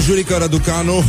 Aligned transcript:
Bonjurică 0.00 0.36
Răducanu. 0.40 0.96
Uh, 0.96 1.04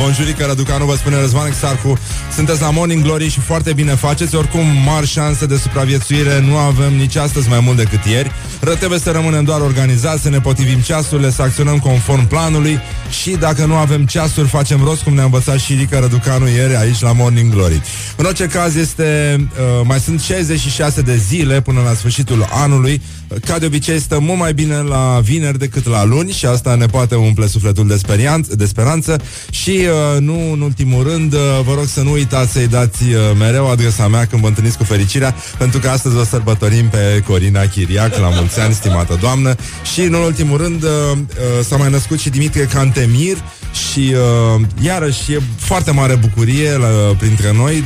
Bonjurică 0.00 0.44
Răducanu 0.46 0.84
Vă 0.84 0.94
spune 0.94 1.20
Răzvan 1.20 1.46
Exarcu. 1.46 1.98
Sunteți 2.34 2.60
la 2.60 2.70
Morning 2.70 3.02
Glory 3.02 3.28
și 3.28 3.40
foarte 3.40 3.72
bine 3.72 3.94
faceți. 3.94 4.34
Oricum 4.34 4.64
mari 4.84 5.06
șanse 5.06 5.46
de 5.46 5.56
supraviețuire. 5.56 6.40
Nu 6.40 6.56
avem 6.56 6.96
nici 6.96 7.16
astăzi 7.16 7.48
mai 7.48 7.60
mult 7.60 7.76
decât 7.76 8.04
ieri. 8.04 8.30
Ră 8.60 8.74
trebuie 8.74 8.98
să 8.98 9.10
rămânem 9.10 9.44
doar 9.44 9.60
organizați 9.60 10.22
Să 10.22 10.28
ne 10.28 10.40
potrivim 10.40 10.78
ceasurile, 10.78 11.30
să 11.30 11.42
acționăm 11.42 11.78
conform 11.78 12.26
planului 12.26 12.80
Și 13.10 13.30
dacă 13.30 13.64
nu 13.64 13.74
avem 13.74 14.06
ceasuri 14.06 14.48
Facem 14.48 14.84
rost 14.84 15.02
cum 15.02 15.14
ne-a 15.14 15.24
învățat 15.24 15.58
și 15.58 15.74
Rica 15.74 15.98
Răducanu 15.98 16.48
Ieri 16.48 16.76
aici 16.76 17.00
la 17.00 17.12
Morning 17.12 17.52
Glory. 17.52 17.82
În 18.16 18.24
orice 18.24 18.46
caz 18.46 18.76
este 18.76 19.36
uh, 19.40 19.84
Mai 19.84 20.00
sunt 20.00 20.20
66 20.20 21.00
de 21.00 21.16
zile 21.16 21.60
până 21.60 21.80
la 21.84 21.94
sfârșitul 21.94 22.48
anului. 22.50 23.02
Ca 23.44 23.58
de 23.58 23.66
obicei 23.66 24.00
stă 24.00 24.18
mult 24.18 24.38
mai 24.38 24.54
bine 24.54 24.76
la 24.76 25.20
vineri 25.22 25.58
decât 25.58 25.86
la 25.86 26.04
luni 26.04 26.30
și 26.30 26.46
asta 26.46 26.74
ne 26.74 26.86
poate 26.86 27.14
umple 27.14 27.46
sufletul 27.46 27.86
de, 27.86 27.96
sperianță, 27.96 28.56
de 28.56 28.66
speranță. 28.66 29.20
Și 29.50 29.70
uh, 29.70 30.20
nu 30.20 30.52
în 30.52 30.60
ultimul 30.60 31.02
rând 31.02 31.32
uh, 31.32 31.40
vă 31.64 31.74
rog 31.74 31.86
să 31.86 32.02
nu 32.02 32.10
uitați 32.10 32.52
să-i 32.52 32.66
dați 32.66 33.02
uh, 33.02 33.18
mereu 33.38 33.70
adresa 33.70 34.08
mea 34.08 34.24
când 34.24 34.42
vă 34.42 34.48
întâlniți 34.48 34.76
cu 34.76 34.84
fericirea 34.84 35.34
pentru 35.58 35.78
că 35.78 35.88
astăzi 35.88 36.16
o 36.16 36.24
sărbătorim 36.24 36.88
pe 36.88 37.22
Corina 37.26 37.60
Chiriac 37.60 38.16
la 38.16 38.28
mulți 38.28 38.60
ani, 38.60 38.74
stimată 38.74 39.18
doamnă. 39.20 39.54
Și 39.94 40.00
în 40.00 40.14
ultimul 40.14 40.58
rând 40.58 40.82
uh, 40.82 40.90
uh, 41.12 41.64
s-a 41.64 41.76
mai 41.76 41.90
născut 41.90 42.18
și 42.18 42.30
Dimitrie 42.30 42.64
Cantemir 42.98 43.36
și 43.72 44.14
uh, 44.14 44.60
iarăși 44.80 45.32
e 45.32 45.40
foarte 45.56 45.90
mare 45.90 46.14
bucurie 46.14 46.76
la, 46.76 46.86
printre 47.18 47.52
noi 47.52 47.84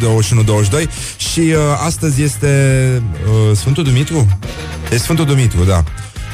21-22 0.85 0.89
și 1.17 1.41
uh, 1.41 1.57
astăzi 1.85 2.23
este 2.23 3.03
uh, 3.27 3.57
Sfântul 3.57 3.85
Dumitru? 3.85 4.39
E 4.93 4.97
Sfântul 4.97 5.25
Dumitru, 5.25 5.65
da. 5.65 5.85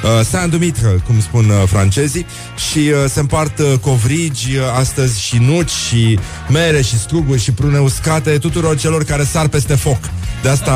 Uh, 0.03 0.25
Saint 0.25 0.51
Dumitru, 0.51 1.03
cum 1.07 1.21
spun 1.21 1.49
uh, 1.49 1.63
francezii. 1.67 2.27
Și 2.71 2.79
uh, 2.79 3.11
se 3.11 3.21
împart 3.21 3.59
uh, 3.59 3.73
covrigi 3.81 4.57
uh, 4.57 4.63
astăzi 4.79 5.23
și 5.23 5.39
nuci 5.39 5.71
și 5.71 6.19
mere 6.49 6.83
și 6.83 6.99
struguri 6.99 7.41
și 7.41 7.53
prune 7.53 7.79
uscate 7.79 8.39
Tuturor 8.39 8.77
celor 8.77 9.05
care 9.05 9.25
sar 9.25 9.49
peste 9.49 9.75
foc. 9.75 9.99
De 10.43 10.49
asta 10.49 10.73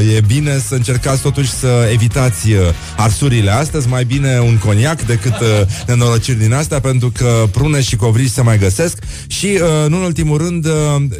uh, 0.00 0.14
e 0.16 0.20
bine 0.26 0.58
să 0.58 0.74
încercați 0.74 1.22
totuși 1.22 1.50
să 1.50 1.88
evitați 1.92 2.50
uh, 2.50 2.58
arsurile 2.96 3.50
astăzi, 3.50 3.88
mai 3.88 4.04
bine 4.04 4.38
un 4.38 4.56
coniac 4.56 5.02
decât 5.02 5.40
uh, 5.40 5.46
nenorociri 5.86 6.38
din 6.38 6.52
astea, 6.52 6.80
pentru 6.80 7.10
că 7.10 7.44
prune 7.50 7.80
și 7.80 7.96
covrigi 7.96 8.30
se 8.30 8.42
mai 8.42 8.58
găsesc. 8.58 8.98
Și, 9.26 9.46
uh, 9.46 9.88
nu 9.88 9.96
în 9.96 10.02
ultimul 10.02 10.38
rând, 10.38 10.66
uh, 10.66 10.72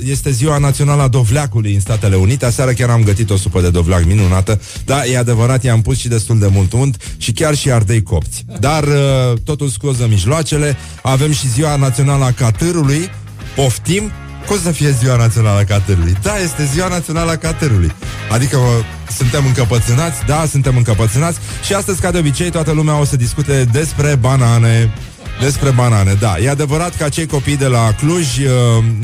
este 0.04 0.30
ziua 0.30 0.58
națională 0.58 1.02
a 1.02 1.08
dovleacului 1.08 1.74
în 1.74 1.80
Statele 1.80 2.16
Unite. 2.16 2.46
Aseară 2.46 2.72
chiar 2.72 2.90
am 2.90 3.02
gătit 3.02 3.30
o 3.30 3.36
supă 3.36 3.60
de 3.60 3.70
dovleac 3.70 4.04
minunată, 4.04 4.60
da, 4.84 5.04
e 5.04 5.18
adevărat, 5.18 5.64
i-am 5.64 5.82
pus 5.82 5.98
și 5.98 6.08
destul 6.08 6.38
de 6.38 6.48
mult 6.52 6.72
unt 6.72 6.96
și 7.16 7.32
chiar 7.32 7.54
și 7.54 7.70
ardei 7.70 8.02
copți. 8.02 8.44
Dar 8.60 8.82
uh, 8.82 9.38
totul 9.44 9.68
scuză 9.68 10.06
mijloacele, 10.08 10.76
avem 11.02 11.32
și 11.32 11.48
ziua 11.48 11.76
națională 11.76 12.24
a 12.24 12.32
catârului, 12.32 13.10
poftim, 13.54 14.10
cum 14.46 14.58
să 14.58 14.70
fie 14.70 14.90
ziua 14.90 15.16
națională 15.16 15.58
a 15.58 15.64
caterului? 15.64 16.16
Da, 16.22 16.38
este 16.38 16.64
ziua 16.72 16.88
națională 16.88 17.30
a 17.30 17.36
caterului. 17.36 17.92
Adică 18.30 18.56
mă, 18.56 18.82
suntem 19.16 19.46
încăpățânați? 19.46 20.24
Da, 20.26 20.44
suntem 20.50 20.76
încăpățânați. 20.76 21.38
Și 21.64 21.74
astăzi, 21.74 22.00
ca 22.00 22.10
de 22.10 22.18
obicei, 22.18 22.50
toată 22.50 22.72
lumea 22.72 23.00
o 23.00 23.04
să 23.04 23.16
discute 23.16 23.68
despre 23.72 24.14
banane. 24.14 24.94
Despre 25.40 25.70
banane, 25.70 26.16
da. 26.20 26.38
E 26.38 26.50
adevărat 26.50 26.96
că 26.96 27.04
acei 27.04 27.26
copii 27.26 27.56
de 27.56 27.66
la 27.66 27.94
Cluj 27.98 28.38
uh, 28.38 28.48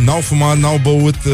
n-au 0.04 0.20
fumat, 0.20 0.58
n-au 0.58 0.80
băut, 0.82 1.24
uh, 1.24 1.32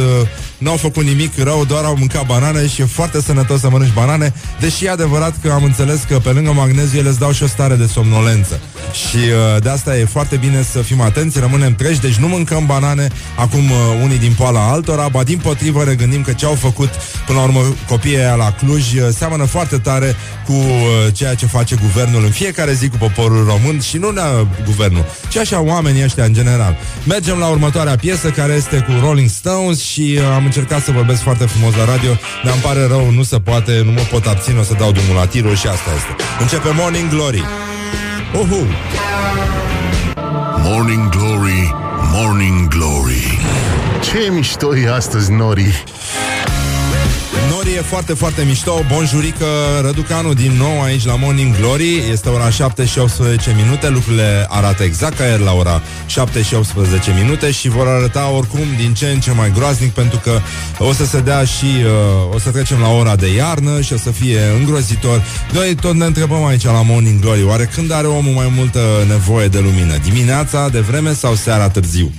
n-au 0.62 0.76
făcut 0.76 1.04
nimic 1.04 1.32
rău, 1.38 1.64
doar 1.64 1.84
au 1.84 1.96
mâncat 1.98 2.26
banane 2.26 2.66
și 2.66 2.80
e 2.80 2.84
foarte 2.84 3.20
sănătos 3.20 3.60
să 3.60 3.70
mănânci 3.70 3.92
banane, 3.92 4.32
deși 4.60 4.84
e 4.84 4.90
adevărat 4.90 5.34
că 5.42 5.50
am 5.50 5.64
înțeles 5.64 6.04
că 6.08 6.18
pe 6.18 6.30
lângă 6.30 6.52
magneziu 6.52 6.98
ele 6.98 7.08
îți 7.08 7.18
dau 7.18 7.32
și 7.32 7.42
o 7.42 7.46
stare 7.46 7.74
de 7.74 7.86
somnolență. 7.86 8.60
Și 8.92 9.16
uh, 9.16 9.62
de 9.62 9.68
asta 9.68 9.98
e 9.98 10.04
foarte 10.04 10.36
bine 10.36 10.62
să 10.62 10.78
fim 10.78 11.00
atenți, 11.00 11.38
rămânem 11.38 11.74
treji, 11.74 12.00
deci 12.00 12.14
nu 12.14 12.28
mâncăm 12.28 12.66
banane 12.66 13.08
acum 13.36 13.70
uh, 13.70 13.76
unii 14.02 14.18
din 14.18 14.34
poala 14.36 14.70
altora, 14.70 15.08
ba 15.08 15.22
din 15.22 15.38
potrivă 15.38 15.84
ne 15.84 15.94
gândim 15.94 16.22
că 16.22 16.32
ce 16.32 16.46
au 16.46 16.54
făcut 16.54 16.90
până 17.26 17.38
la 17.38 17.44
urmă 17.44 17.60
copiii 17.88 18.16
aia 18.16 18.34
la 18.34 18.52
Cluj 18.52 18.92
uh, 18.92 19.08
seamănă 19.16 19.44
foarte 19.44 19.78
tare 19.78 20.16
cu 20.46 20.52
uh, 20.52 21.12
ceea 21.12 21.34
ce 21.34 21.46
face 21.46 21.76
guvernul 21.80 22.24
în 22.24 22.30
fiecare 22.30 22.72
zi 22.72 22.88
cu 22.88 22.96
poporul 22.96 23.44
român 23.44 23.80
și 23.80 23.96
nu 23.96 24.10
ne 24.10 24.22
guvernul, 24.64 25.04
ci 25.28 25.36
așa 25.36 25.60
oamenii 25.60 26.04
ăștia 26.04 26.24
în 26.24 26.32
general. 26.32 26.76
Mergem 27.06 27.38
la 27.38 27.46
următoarea 27.46 27.96
piesă 27.96 28.28
care 28.28 28.52
este 28.52 28.76
cu 28.76 29.06
Rolling 29.06 29.28
Stones 29.28 29.80
și 29.80 30.18
uh, 30.18 30.24
am 30.34 30.44
încercat 30.54 30.82
să 30.82 30.92
vorbesc 30.92 31.22
foarte 31.22 31.44
frumos 31.44 31.74
la 31.74 31.84
radio, 31.84 32.10
dar 32.44 32.52
îmi 32.52 32.62
pare 32.62 32.86
rău, 32.86 33.10
nu 33.10 33.22
se 33.22 33.38
poate, 33.38 33.82
nu 33.84 33.90
mă 33.90 34.00
pot 34.10 34.26
abține, 34.26 34.58
o 34.58 34.62
să 34.62 34.74
dau 34.78 34.92
drumul 34.92 35.14
la 35.14 35.26
tirul 35.26 35.54
și 35.54 35.66
asta 35.66 35.90
este. 35.96 36.22
Începe 36.40 36.68
Morning 36.74 37.08
Glory. 37.10 37.44
Uhu! 38.34 38.66
Morning 40.62 41.08
Glory, 41.08 41.74
Morning 42.12 42.68
Glory 42.68 43.38
Ce 44.00 44.30
mișto 44.32 44.76
e 44.76 44.92
astăzi, 44.92 45.32
Nori 45.32 45.84
Nori 47.72 47.84
e 47.84 47.88
foarte, 47.88 48.14
foarte 48.14 48.44
mișto 48.44 48.84
Bonjurică 48.92 49.46
Răducanu 49.82 50.34
din 50.34 50.52
nou 50.52 50.82
aici 50.82 51.04
la 51.04 51.16
Morning 51.16 51.56
Glory 51.56 52.02
Este 52.10 52.28
ora 52.28 52.50
7 52.50 52.84
și 52.84 52.98
18 52.98 53.54
minute 53.62 53.88
Lucrurile 53.88 54.46
arată 54.48 54.82
exact 54.82 55.16
ca 55.16 55.24
ieri 55.24 55.42
la 55.42 55.52
ora 55.52 55.82
7 56.06 56.42
și 56.42 56.54
18 56.54 57.14
minute 57.22 57.50
Și 57.50 57.68
vor 57.68 57.86
arăta 57.86 58.30
oricum 58.30 58.60
din 58.76 58.94
ce 58.94 59.06
în 59.06 59.20
ce 59.20 59.32
mai 59.32 59.52
groaznic 59.52 59.92
Pentru 59.92 60.18
că 60.18 60.40
o 60.78 60.92
să 60.92 61.04
se 61.04 61.20
dea 61.20 61.44
și 61.44 61.64
uh, 61.64 62.34
O 62.34 62.38
să 62.38 62.50
trecem 62.50 62.80
la 62.80 62.88
ora 62.88 63.16
de 63.16 63.34
iarnă 63.34 63.80
Și 63.80 63.92
o 63.92 63.96
să 63.96 64.10
fie 64.10 64.40
îngrozitor 64.58 65.22
Noi 65.52 65.74
tot 65.74 65.94
ne 65.94 66.04
întrebăm 66.04 66.44
aici 66.44 66.64
la 66.64 66.82
Morning 66.82 67.20
Glory 67.20 67.44
Oare 67.44 67.64
când 67.64 67.92
are 67.92 68.06
omul 68.06 68.32
mai 68.32 68.52
multă 68.56 68.80
nevoie 69.08 69.48
de 69.48 69.58
lumină? 69.58 69.96
Dimineața, 70.02 70.68
de 70.68 70.80
vreme 70.80 71.12
sau 71.12 71.34
seara 71.34 71.68
târziu? 71.68 72.12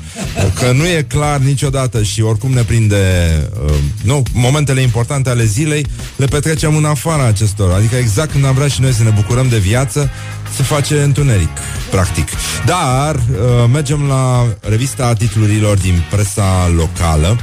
Că 0.59 0.71
nu 0.71 0.85
e 0.85 1.05
clar 1.07 1.39
niciodată 1.39 2.03
Și 2.03 2.21
oricum 2.21 2.51
ne 2.51 2.61
prinde 2.61 3.27
uh, 3.65 3.73
Nu, 4.03 4.23
momentele 4.33 4.81
importante 4.81 5.29
ale 5.29 5.45
zilei 5.45 5.85
le 6.15 6.25
petrecem 6.25 6.75
în 6.75 6.85
afara 6.85 7.25
acestor. 7.25 7.73
Adică 7.73 7.95
exact 7.95 8.31
când 8.31 8.45
am 8.45 8.53
vrea 8.53 8.67
și 8.67 8.81
noi 8.81 8.91
să 8.91 9.03
ne 9.03 9.09
bucurăm 9.09 9.47
de 9.47 9.57
viață, 9.57 10.11
se 10.55 10.63
face 10.63 11.01
întuneric, 11.01 11.57
practic. 11.91 12.27
Dar 12.65 13.15
uh, 13.15 13.69
mergem 13.71 14.07
la 14.07 14.47
revista 14.61 15.13
titlurilor 15.13 15.77
din 15.77 16.03
presa 16.09 16.71
locală 16.75 17.39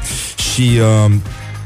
și 0.53 0.78
uh, 1.06 1.12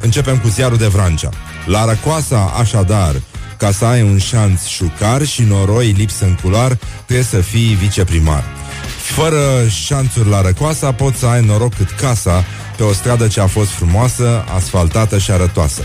începem 0.00 0.38
cu 0.38 0.48
ziarul 0.48 0.76
de 0.76 0.87
Vrancea. 0.87 1.28
La 1.66 1.84
Răcoasa, 1.84 2.54
așadar, 2.59 3.14
ca 3.56 3.70
să 3.70 3.84
ai 3.84 4.03
un 4.03 4.19
șanț 4.19 4.66
șucar 4.66 5.25
și 5.25 5.43
noroi 5.43 5.94
lipsă 5.97 6.25
în 6.25 6.34
culoar, 6.43 6.78
trebuie 7.04 7.26
să 7.26 7.37
fii 7.37 7.78
viceprimar. 7.81 8.44
Fără 9.04 9.69
șanțuri 9.69 10.28
la 10.28 10.41
Răcoasa, 10.41 10.92
poți 10.92 11.19
să 11.19 11.26
ai 11.26 11.44
noroc 11.44 11.75
cât 11.75 11.91
casa 11.91 12.44
pe 12.76 12.82
o 12.82 12.92
stradă 12.92 13.26
ce 13.26 13.41
a 13.41 13.47
fost 13.47 13.70
frumoasă, 13.70 14.44
asfaltată 14.56 15.19
și 15.19 15.31
arătoasă. 15.31 15.82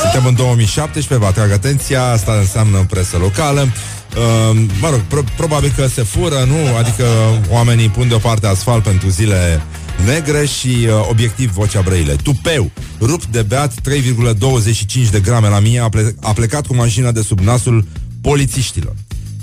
Suntem 0.00 0.26
în 0.26 0.34
2017, 0.34 1.24
vă 1.24 1.26
atrag 1.26 1.50
atenția, 1.50 2.04
asta 2.04 2.32
înseamnă 2.32 2.84
presă 2.90 3.16
locală. 3.16 3.60
Uh, 3.60 4.60
mă 4.80 4.90
rog, 4.90 5.00
pro- 5.00 5.24
probabil 5.36 5.72
că 5.76 5.86
se 5.86 6.02
fură, 6.02 6.44
nu? 6.46 6.76
Adică 6.76 7.04
oamenii 7.48 7.88
pun 7.88 8.08
deoparte 8.08 8.46
asfalt 8.46 8.82
pentru 8.82 9.08
zile 9.08 9.62
negre 10.04 10.46
și 10.46 10.68
uh, 10.68 11.06
obiectiv 11.10 11.50
vocea 11.50 11.80
brăile. 11.80 12.12
Tupeu, 12.22 12.70
rupt 13.00 13.26
de 13.26 13.42
beat 13.42 13.72
3,25 13.72 15.10
de 15.10 15.20
grame 15.20 15.48
la 15.48 15.58
mie, 15.58 15.80
a, 15.80 15.88
ple- 15.88 16.14
a 16.20 16.32
plecat 16.32 16.66
cu 16.66 16.74
mașina 16.74 17.12
de 17.12 17.22
sub 17.22 17.38
nasul 17.40 17.84
polițiștilor. 18.20 18.94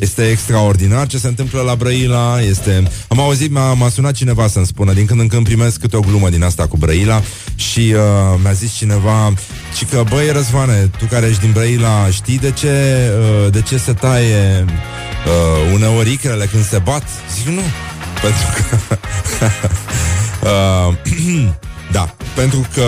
Este 0.06 0.30
extraordinar 0.30 1.08
ce 1.08 1.18
se 1.18 1.28
întâmplă 1.28 1.62
la 1.62 1.76
Brăila 1.76 2.42
este... 2.42 2.84
Am 3.08 3.20
auzit, 3.20 3.52
m-a, 3.52 3.74
m-a 3.74 3.90
sunat 3.90 4.14
cineva 4.14 4.48
să-mi 4.48 4.66
spună 4.66 4.94
Din 4.94 5.06
când 5.06 5.20
în 5.20 5.28
când 5.28 5.44
primesc 5.44 5.80
câte 5.80 5.98
o 5.98 6.00
glumă 6.00 6.30
din 6.30 6.44
asta 6.44 6.68
cu 6.68 6.78
Brăila 6.78 7.22
Și 7.56 7.80
uh, 7.80 8.40
mi-a 8.44 8.52
zis 8.52 8.74
cineva 8.74 9.34
Și 9.78 9.86
că, 9.86 10.04
băi, 10.10 10.32
Răzvane, 10.32 10.90
tu 10.98 11.06
care 11.06 11.28
ești 11.28 11.42
din 11.42 11.52
Brăila 11.52 12.10
Știi 12.12 12.38
de 12.38 12.52
ce, 12.52 12.70
uh, 13.20 13.52
de 13.52 13.62
ce 13.62 13.78
se 13.78 13.94
taie 13.94 14.66
uh, 14.66 15.74
uneori 15.74 16.12
icrele 16.12 16.46
când 16.46 16.66
se 16.66 16.78
bat? 16.78 17.04
Zic, 17.36 17.48
nu 17.48 17.62
Pentru 18.26 18.48
că... 18.56 18.98
uh, 20.50 21.52
da, 21.98 22.16
pentru 22.36 22.68
că 22.74 22.84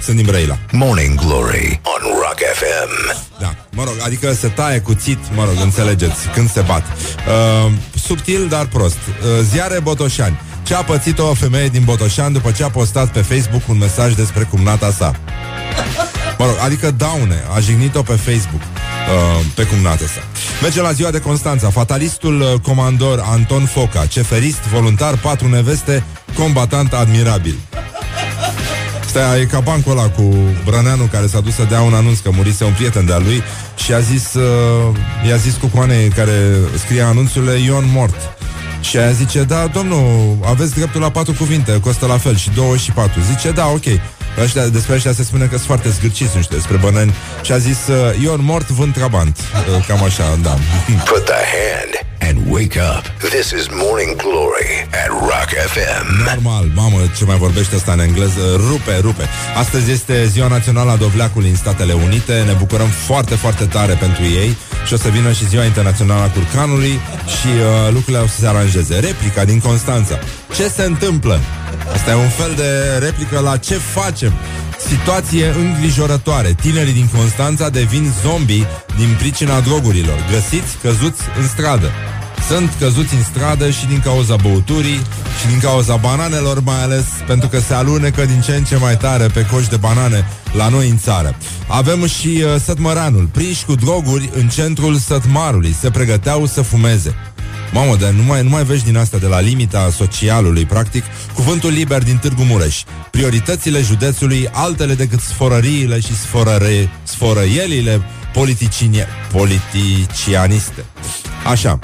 sunt 0.00 0.16
din 0.16 0.26
Brăila 0.26 0.58
Morning 0.72 1.14
Glory 1.14 1.80
on 1.82 2.10
Rock 2.20 2.38
FM 2.54 3.18
Da, 3.40 3.54
mă 3.70 3.84
rog, 3.84 3.94
adică 4.04 4.32
se 4.32 4.48
taie 4.48 4.78
cuțit, 4.78 5.18
mă 5.34 5.44
rog, 5.44 5.54
înțelegeți, 5.62 6.28
când 6.34 6.50
se 6.50 6.60
bat. 6.60 6.82
Uh, 6.82 7.72
subtil, 8.04 8.46
dar 8.48 8.66
prost. 8.66 8.96
Uh, 8.96 9.44
ziare 9.50 9.80
Botoșani. 9.80 10.40
Ce 10.62 10.74
a 10.74 10.82
pățit 10.82 11.18
o 11.18 11.34
femeie 11.34 11.68
din 11.68 11.82
Botoșani 11.84 12.32
după 12.32 12.50
ce 12.50 12.64
a 12.64 12.70
postat 12.70 13.08
pe 13.08 13.20
Facebook 13.20 13.68
un 13.68 13.78
mesaj 13.78 14.14
despre 14.14 14.42
cumnata 14.42 14.90
sa? 14.90 15.14
Mă 16.38 16.44
rog, 16.44 16.56
adică 16.64 16.90
daune, 16.90 17.44
a 17.54 17.60
jignit-o 17.60 18.02
pe 18.02 18.12
Facebook 18.12 18.62
uh, 18.62 19.44
pe 19.54 19.62
cumnata 19.62 20.04
sa. 20.04 20.22
Merge 20.62 20.80
la 20.80 20.92
ziua 20.92 21.10
de 21.10 21.20
Constanța. 21.20 21.70
Fatalistul 21.70 22.40
uh, 22.40 22.60
comandor 22.62 23.22
Anton 23.24 23.64
Foca, 23.64 24.06
ceferist, 24.06 24.60
voluntar, 24.60 25.16
patru 25.16 25.48
neveste, 25.48 26.04
combatant 26.34 26.92
admirabil. 26.92 27.58
Asta 29.06 29.38
e 29.38 29.44
ca 29.44 29.60
bancul 29.60 29.92
ăla 29.92 30.08
cu 30.08 30.34
Brăneanu 30.64 31.04
care 31.04 31.26
s-a 31.26 31.40
dus 31.40 31.54
să 31.54 31.64
dea 31.68 31.80
un 31.80 31.94
anunț 31.94 32.18
că 32.18 32.30
murise 32.32 32.64
un 32.64 32.72
prieten 32.72 33.06
de-a 33.06 33.18
lui 33.18 33.42
și 33.76 33.92
a 33.92 34.00
zis, 34.00 34.34
uh, 34.34 34.96
i-a 35.28 35.36
zis 35.36 35.54
cu 35.54 35.66
coanei 35.66 36.08
care 36.08 36.56
scria 36.84 37.06
anunțurile 37.06 37.58
Ion 37.58 37.84
mort. 37.92 38.36
Și 38.80 38.96
aia 38.96 39.10
zice, 39.10 39.42
da, 39.42 39.66
domnul, 39.72 40.36
aveți 40.44 40.74
dreptul 40.74 41.00
la 41.00 41.10
patru 41.10 41.32
cuvinte, 41.32 41.80
costă 41.80 42.06
la 42.06 42.18
fel 42.18 42.36
și 42.36 42.50
două 42.50 42.76
și 42.76 42.90
patru. 42.90 43.20
Zice, 43.20 43.50
da, 43.50 43.66
ok. 43.66 43.84
Ăștia, 44.42 44.66
despre 44.66 44.94
ăștia 44.94 45.12
se 45.12 45.22
spune 45.22 45.44
că 45.44 45.54
sunt 45.54 45.66
foarte 45.66 45.88
zgârciți, 45.90 46.36
nu 46.36 46.42
știu, 46.42 46.56
despre 46.56 46.76
bănăni. 46.76 47.14
Și 47.42 47.52
a 47.52 47.58
zis, 47.58 47.86
uh, 47.86 48.22
Ion 48.22 48.40
mort, 48.42 48.68
vând 48.68 48.94
trabant. 48.94 49.38
Uh, 49.38 49.86
cam 49.86 50.02
așa, 50.02 50.38
da. 50.42 50.58
Put 51.04 51.24
the 51.24 51.42
hand 51.54 52.15
and 52.28 52.38
wake 52.50 52.76
up. 52.76 53.04
This 53.34 53.52
is 53.58 53.64
Morning 53.84 54.12
Glory 54.16 54.70
at 55.02 55.10
Rock 55.30 55.50
FM. 55.74 56.04
Normal, 56.34 56.64
mamă, 56.74 56.98
ce 57.16 57.24
mai 57.24 57.36
vorbește 57.36 57.74
asta 57.74 57.92
în 57.92 58.00
engleză, 58.00 58.40
rupe, 58.56 58.98
rupe. 59.00 59.28
Astăzi 59.56 59.90
este 59.90 60.26
Ziua 60.26 60.48
Națională 60.48 60.90
a 60.90 60.96
Dovleacului 60.96 61.48
în 61.48 61.56
Statele 61.56 61.92
Unite, 61.92 62.42
ne 62.46 62.52
bucurăm 62.52 62.86
foarte, 62.86 63.34
foarte 63.34 63.64
tare 63.64 63.92
pentru 63.92 64.22
ei 64.22 64.56
și 64.86 64.92
o 64.92 64.96
să 64.96 65.08
vină 65.08 65.32
și 65.32 65.48
Ziua 65.48 65.64
Internațională 65.64 66.22
a 66.22 66.30
Curcanului 66.30 67.00
și 67.38 67.46
uh, 67.46 67.92
lucrurile 67.92 68.18
o 68.18 68.26
să 68.26 68.38
se 68.38 68.46
aranjeze. 68.46 68.98
Replica 68.98 69.44
din 69.44 69.60
Constanța. 69.60 70.18
Ce 70.54 70.68
se 70.68 70.82
întâmplă? 70.82 71.40
Asta 71.92 72.10
e 72.10 72.14
un 72.14 72.28
fel 72.28 72.52
de 72.56 72.98
replică 72.98 73.38
la 73.38 73.56
ce 73.56 73.74
facem. 73.74 74.32
Situație 74.88 75.46
îngrijorătoare. 75.46 76.54
Tinerii 76.60 76.92
din 76.92 77.08
Constanța 77.16 77.68
devin 77.68 78.12
zombii 78.22 78.66
din 78.96 79.14
pricina 79.18 79.60
drogurilor. 79.60 80.18
Găsiți 80.30 80.76
căzuți 80.82 81.22
în 81.38 81.46
stradă. 81.46 81.90
Sunt 82.48 82.74
căzuți 82.78 83.14
în 83.14 83.22
stradă 83.22 83.70
și 83.70 83.86
din 83.86 84.00
cauza 84.00 84.36
băuturii 84.36 85.00
și 85.40 85.46
din 85.48 85.58
cauza 85.58 85.96
bananelor, 85.96 86.60
mai 86.60 86.82
ales 86.82 87.04
pentru 87.26 87.48
că 87.48 87.58
se 87.60 87.74
alunecă 87.74 88.24
din 88.24 88.40
ce 88.40 88.54
în 88.54 88.64
ce 88.64 88.76
mai 88.76 88.96
tare 88.96 89.26
pe 89.26 89.46
coși 89.46 89.68
de 89.68 89.76
banane 89.76 90.28
la 90.52 90.68
noi 90.68 90.88
în 90.88 90.98
țară. 90.98 91.36
Avem 91.66 92.06
și 92.06 92.28
uh, 92.28 92.60
Sătmăranul, 92.64 93.28
prinși 93.32 93.64
cu 93.64 93.74
droguri 93.74 94.30
în 94.34 94.48
centrul 94.48 94.96
Sătmarului. 94.96 95.76
Se 95.80 95.90
pregăteau 95.90 96.46
să 96.46 96.62
fumeze. 96.62 97.14
Mamă, 97.72 97.96
dar 97.96 98.10
nu 98.10 98.22
mai, 98.22 98.42
nu 98.42 98.48
mai 98.48 98.64
vezi 98.64 98.84
din 98.84 98.96
asta 98.96 99.18
de 99.18 99.26
la 99.26 99.40
limita 99.40 99.90
socialului, 99.90 100.64
practic, 100.64 101.04
cuvântul 101.34 101.70
liber 101.70 102.02
din 102.02 102.16
Târgu 102.16 102.42
Mureș. 102.42 102.82
Prioritățile 103.10 103.80
județului, 103.80 104.48
altele 104.52 104.94
decât 104.94 105.20
sforăriile 105.20 106.00
și 106.00 106.16
sforăre, 106.16 106.90
sforăielile 107.02 108.02
politicine, 108.32 109.06
politicianiste. 109.32 110.84
Așa. 111.46 111.78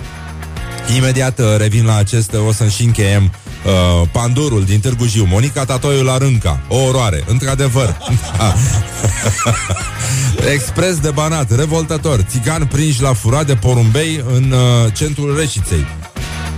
Imediat 0.96 1.38
uh, 1.38 1.46
revin 1.56 1.84
la 1.84 1.96
acest, 1.96 2.34
o 2.46 2.52
să 2.52 2.68
și 2.68 2.82
încheiem 2.84 3.32
uh, 3.64 4.08
Pandurul 4.12 4.64
din 4.64 4.80
Târgu 4.80 5.06
Jiu, 5.06 5.24
Monica 5.24 5.64
Tatoiul 5.64 6.04
la 6.04 6.18
Rânca, 6.18 6.60
o 6.68 6.76
oroare, 6.76 7.24
într-adevăr. 7.26 7.96
Expres 10.54 10.96
de 10.96 11.10
Banat, 11.10 11.56
revoltător, 11.56 12.20
țigan 12.20 12.66
prinși 12.66 13.02
la 13.02 13.12
furat 13.12 13.46
de 13.46 13.54
porumbei 13.54 14.24
în 14.32 14.52
uh, 14.52 14.92
centrul 14.92 15.36
Reșiței. 15.38 15.86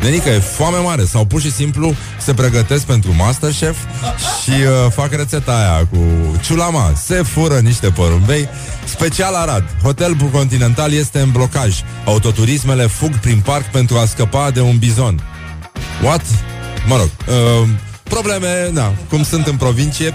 Nenică, 0.05 0.29
e 0.29 0.39
foame 0.39 0.79
mare. 0.79 1.05
Sau 1.05 1.25
pur 1.25 1.41
și 1.41 1.53
simplu 1.53 1.95
se 2.19 2.35
pregătesc 2.35 2.85
pentru 2.85 3.15
Masterchef 3.15 3.77
Și 4.43 4.51
uh, 4.51 4.91
fac 4.91 5.13
rețeta 5.13 5.53
aia 5.57 5.87
Cu 5.91 5.99
ciulama. 6.43 6.93
Se 7.05 7.15
fură 7.15 7.59
niște 7.59 7.91
porumbei. 7.91 8.49
Special 8.85 9.35
Arad. 9.35 9.65
Hotel 9.83 10.17
Continental 10.33 10.93
este 10.93 11.21
în 11.21 11.31
blocaj. 11.31 11.75
Autoturismele 12.05 12.87
fug 12.87 13.19
prin 13.19 13.41
parc 13.41 13.71
Pentru 13.71 13.97
a 13.97 14.05
scăpa 14.05 14.51
de 14.51 14.61
un 14.61 14.79
bizon. 14.79 15.23
What? 16.03 16.25
Mă 16.87 16.97
rog 16.97 17.09
uh, 17.29 17.69
Probleme, 18.03 18.71
da, 18.73 18.95
cum 19.09 19.23
sunt 19.23 19.47
în 19.47 19.57
provincie. 19.57 20.15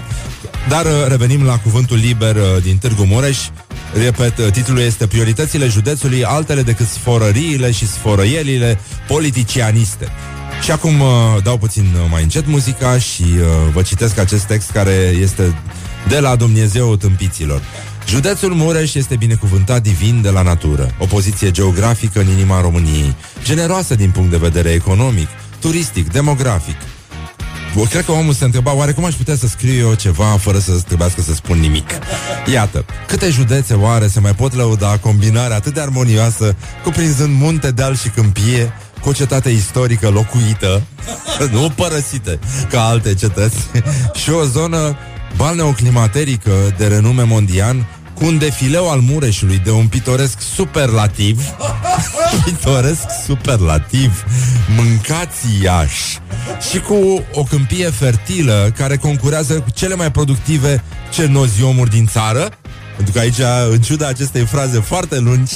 Dar 0.68 0.84
uh, 0.84 0.92
revenim 1.08 1.44
la 1.44 1.58
cuvântul 1.58 1.96
liber 1.96 2.36
uh, 2.36 2.42
Din 2.62 2.78
Târgu 2.78 3.04
Mureș 3.04 3.38
Repet, 3.94 4.38
uh, 4.38 4.50
titlul 4.52 4.78
este 4.78 5.06
Prioritățile 5.06 5.66
județului 5.66 6.24
altele 6.24 6.62
decât 6.62 6.86
sforăriile 6.86 7.70
și 7.70 7.86
sforăielile 7.86 8.78
politicianiste. 9.06 10.08
Și 10.62 10.70
acum 10.70 11.00
uh, 11.00 11.08
dau 11.42 11.58
puțin 11.58 11.84
uh, 11.94 12.06
mai 12.10 12.22
încet 12.22 12.46
muzica 12.46 12.98
și 12.98 13.22
uh, 13.22 13.46
vă 13.72 13.82
citesc 13.82 14.18
acest 14.18 14.44
text 14.44 14.70
care 14.70 14.92
este 15.20 15.54
de 16.08 16.20
la 16.20 16.36
Dumnezeu 16.36 16.96
tâmpiților. 16.96 17.62
Județul 18.06 18.54
Mureș 18.54 18.94
este 18.94 19.16
binecuvântat 19.16 19.82
divin 19.82 20.22
de 20.22 20.30
la 20.30 20.42
natură, 20.42 20.94
o 20.98 21.06
poziție 21.06 21.50
geografică 21.50 22.20
în 22.20 22.28
inima 22.28 22.60
României, 22.60 23.14
generoasă 23.44 23.94
din 23.94 24.10
punct 24.10 24.30
de 24.30 24.36
vedere 24.36 24.68
economic, 24.70 25.28
turistic, 25.60 26.12
demografic, 26.12 26.76
Bă, 26.76 26.89
cred 27.90 28.04
că 28.04 28.12
omul 28.12 28.32
se 28.32 28.44
întreba 28.44 28.74
oare 28.74 28.92
cum 28.92 29.04
aș 29.04 29.14
putea 29.14 29.36
să 29.36 29.46
scriu 29.46 29.72
eu 29.72 29.94
ceva 29.94 30.24
fără 30.24 30.58
să 30.58 30.80
trebuiască 30.86 31.20
să 31.20 31.34
spun 31.34 31.58
nimic. 31.58 31.90
Iată, 32.52 32.84
câte 33.06 33.30
județe 33.30 33.74
oare 33.74 34.06
se 34.06 34.20
mai 34.20 34.34
pot 34.34 34.54
lăuda 34.54 34.98
combinarea 34.98 35.56
atât 35.56 35.74
de 35.74 35.80
armonioasă, 35.80 36.56
cuprinzând 36.84 37.40
munte, 37.40 37.70
deal 37.70 37.96
și 37.96 38.08
câmpie, 38.08 38.72
cu 39.00 39.08
o 39.08 39.12
cetate 39.12 39.50
istorică 39.50 40.08
locuită, 40.08 40.82
nu 41.52 41.72
părăsită 41.74 42.38
ca 42.70 42.84
alte 42.86 43.14
cetăți, 43.14 43.56
și 44.22 44.30
o 44.30 44.44
zonă 44.44 44.96
balneoclimaterică 45.36 46.74
de 46.76 46.86
renume 46.86 47.22
mondial, 47.22 47.86
cu 48.20 48.26
un 48.26 48.38
defileu 48.38 48.90
al 48.90 49.00
Mureșului 49.00 49.60
de 49.64 49.70
un 49.70 49.86
pitoresc 49.86 50.40
superlativ, 50.54 51.42
pitoresc 52.44 53.04
superlativ, 53.26 54.24
mâncați 54.76 55.46
Iași, 55.62 56.18
și 56.70 56.78
cu 56.78 57.24
o 57.32 57.42
câmpie 57.42 57.90
fertilă 57.90 58.72
care 58.76 58.96
concurează 58.96 59.54
cu 59.54 59.70
cele 59.74 59.94
mai 59.94 60.10
productive 60.10 60.82
cernoziomuri 61.12 61.90
din 61.90 62.06
țară, 62.06 62.48
pentru 62.96 63.12
că 63.12 63.18
aici, 63.18 63.70
în 63.70 63.80
ciuda 63.80 64.08
acestei 64.08 64.44
fraze 64.44 64.80
foarte 64.80 65.18
lungi, 65.18 65.52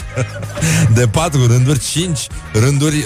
de 0.98 1.06
patru 1.06 1.46
rânduri, 1.46 1.78
cinci 1.78 2.26
rânduri, 2.52 2.96
uh, 2.96 3.04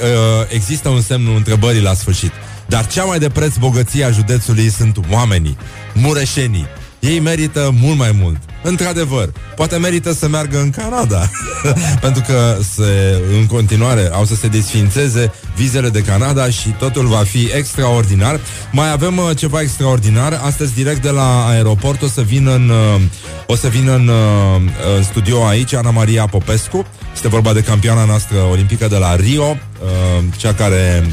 există 0.49 0.89
un 0.89 1.01
semnul 1.01 1.37
întrebării 1.37 1.83
la 1.83 1.95
sfârșit. 1.95 2.33
Dar 2.67 2.87
cea 2.87 3.05
mai 3.05 3.19
de 3.19 3.29
preț 3.29 3.57
bogăție 3.57 4.05
a 4.05 4.11
județului 4.11 4.71
sunt 4.71 4.97
oamenii, 5.11 5.57
mureșenii. 5.95 6.67
Ei 7.01 7.21
merită 7.21 7.71
mult 7.81 7.99
mai 7.99 8.17
mult. 8.21 8.37
Într-adevăr, 8.63 9.33
poate 9.57 9.77
merită 9.77 10.13
să 10.13 10.29
meargă 10.29 10.59
în 10.59 10.71
Canada, 10.71 11.31
pentru 12.01 12.23
că 12.27 12.57
se, 12.75 13.23
în 13.39 13.47
continuare 13.47 14.11
au 14.13 14.25
să 14.25 14.35
se 14.35 14.47
desfințeze 14.47 15.33
vizele 15.57 15.89
de 15.89 16.01
Canada 16.03 16.51
și 16.51 16.69
totul 16.69 17.07
va 17.07 17.23
fi 17.23 17.51
extraordinar. 17.55 18.41
Mai 18.73 18.91
avem 18.91 19.17
uh, 19.17 19.31
ceva 19.37 19.61
extraordinar. 19.61 20.41
Astăzi, 20.45 20.75
direct 20.75 21.03
de 21.03 21.11
la 21.11 21.49
aeroport, 21.49 22.03
o 22.03 22.07
să 22.07 22.21
vin 22.21 22.47
în, 22.47 22.69
uh, 22.69 23.01
o 23.47 23.57
să 23.57 23.69
vin 23.69 23.89
în, 23.89 24.09
uh, 24.09 24.97
în 24.97 25.03
studio 25.03 25.45
aici 25.45 25.75
Ana 25.75 25.91
Maria 25.91 26.27
Popescu. 26.27 26.87
Este 27.15 27.29
vorba 27.29 27.53
de 27.53 27.61
campioana 27.61 28.05
noastră 28.05 28.39
olimpică 28.51 28.89
de 28.89 28.97
la 28.97 29.17
Rio, 29.17 29.57
uh, 29.83 30.25
cea 30.37 30.55
care 30.55 31.03
uh, 31.07 31.13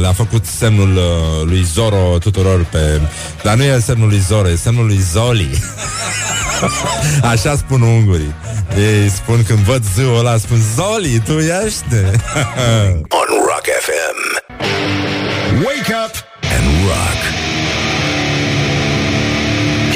le-a 0.00 0.12
făcut 0.12 0.44
semnul 0.44 0.96
uh, 0.96 1.48
lui 1.48 1.62
Zoro 1.62 2.18
tuturor 2.18 2.66
pe... 2.70 3.00
Dar 3.42 3.54
nu 3.54 3.62
e 3.62 3.78
semnul 3.78 4.08
lui 4.08 4.18
Zoro, 4.18 4.48
e 4.48 4.56
semnul 4.56 4.86
lui 4.86 5.00
Zoli. 5.12 5.50
Așa 7.32 7.56
spun 7.56 7.82
ungurii. 7.82 8.34
Ei 8.76 9.08
spun 9.08 9.42
când 9.42 9.58
văd 9.58 9.82
zâul 9.94 10.18
ăla, 10.18 10.36
spun 10.36 10.58
Zoli, 10.74 11.22
tu 11.24 11.38
ești? 11.38 11.94
On 13.20 13.28
Rock 13.48 13.66
FM. 13.86 14.18
Wake 15.64 15.92
up 16.04 16.14
and 16.54 16.66
rock. 16.88 17.20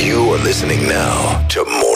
You 0.07 0.33
are 0.33 0.43
listening 0.43 0.83
now 0.83 1.45
to 1.49 1.61
Morning 1.67 1.96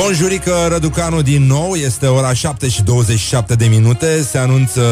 Bonjurică, 0.00 0.66
Răducanu 0.68 1.22
din 1.22 1.42
nou. 1.42 1.74
Este 1.74 2.06
ora 2.06 2.32
7 2.32 2.68
și 2.68 2.82
27 2.82 3.54
de 3.54 3.66
minute. 3.66 4.22
Se 4.22 4.38
anunță 4.38 4.82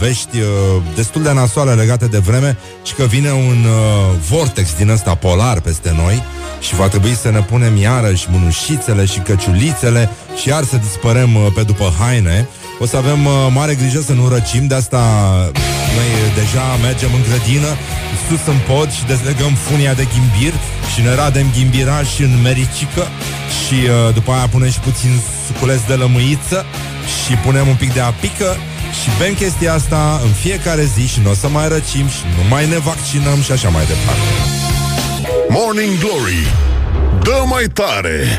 vești 0.00 0.38
uh, 0.38 0.46
destul 0.94 1.22
de 1.22 1.32
nasoale 1.32 1.72
legate 1.72 2.06
de 2.06 2.18
vreme 2.18 2.58
Și 2.82 2.94
că 2.94 3.04
vine 3.04 3.32
un 3.32 3.64
uh, 3.64 4.16
vortex 4.28 4.76
din 4.76 4.88
ăsta 4.88 5.14
polar 5.14 5.60
peste 5.60 5.94
noi 5.96 6.22
Și 6.60 6.74
va 6.74 6.88
trebui 6.88 7.14
să 7.14 7.30
ne 7.30 7.42
punem 7.42 7.76
iarăși 7.76 8.26
mânușițele 8.30 9.04
și 9.04 9.18
căciulițele 9.18 10.10
Și 10.40 10.48
iar 10.48 10.64
să 10.64 10.76
dispărem 10.76 11.34
uh, 11.34 11.46
pe 11.54 11.62
după 11.62 11.92
haine 11.98 12.48
o 12.78 12.86
să 12.86 12.96
avem 12.96 13.26
uh, 13.26 13.32
mare 13.52 13.74
grijă 13.74 14.00
să 14.00 14.12
nu 14.12 14.28
răcim 14.28 14.66
De 14.66 14.74
asta 14.74 15.02
noi 15.96 16.08
deja 16.34 16.64
mergem 16.82 17.10
în 17.14 17.22
grădină 17.28 17.70
Sus 18.28 18.46
în 18.46 18.58
pod 18.68 18.90
și 18.90 19.04
dezlegăm 19.04 19.52
funia 19.54 19.94
de 19.94 20.06
ghimbir 20.12 20.54
Și 20.92 21.00
ne 21.00 21.14
radem 21.14 21.46
ghimbirași 21.56 22.22
în 22.22 22.42
mericică 22.42 23.04
Și 23.60 23.74
uh, 23.74 24.14
după 24.14 24.30
aia 24.32 24.48
punem 24.48 24.70
și 24.70 24.78
puțin 24.78 25.10
suculeț 25.46 25.80
de 25.80 25.94
lămâiță 25.94 26.64
Și 27.24 27.32
punem 27.34 27.68
un 27.68 27.74
pic 27.74 27.92
de 27.92 28.00
apică 28.00 28.56
și 29.02 29.08
bem 29.18 29.34
chestia 29.34 29.72
asta 29.72 30.20
în 30.24 30.30
fiecare 30.30 30.84
zi 30.84 31.06
și 31.06 31.20
nu 31.22 31.30
o 31.30 31.34
să 31.34 31.48
mai 31.48 31.68
răcim 31.68 32.06
și 32.08 32.22
nu 32.36 32.48
mai 32.48 32.68
ne 32.68 32.78
vaccinăm 32.78 33.42
și 33.42 33.52
așa 33.52 33.68
mai 33.68 33.84
departe. 33.86 34.28
Morning 35.48 35.98
Glory 35.98 36.42
Dă 37.22 37.42
mai 37.46 37.64
tare 37.72 38.38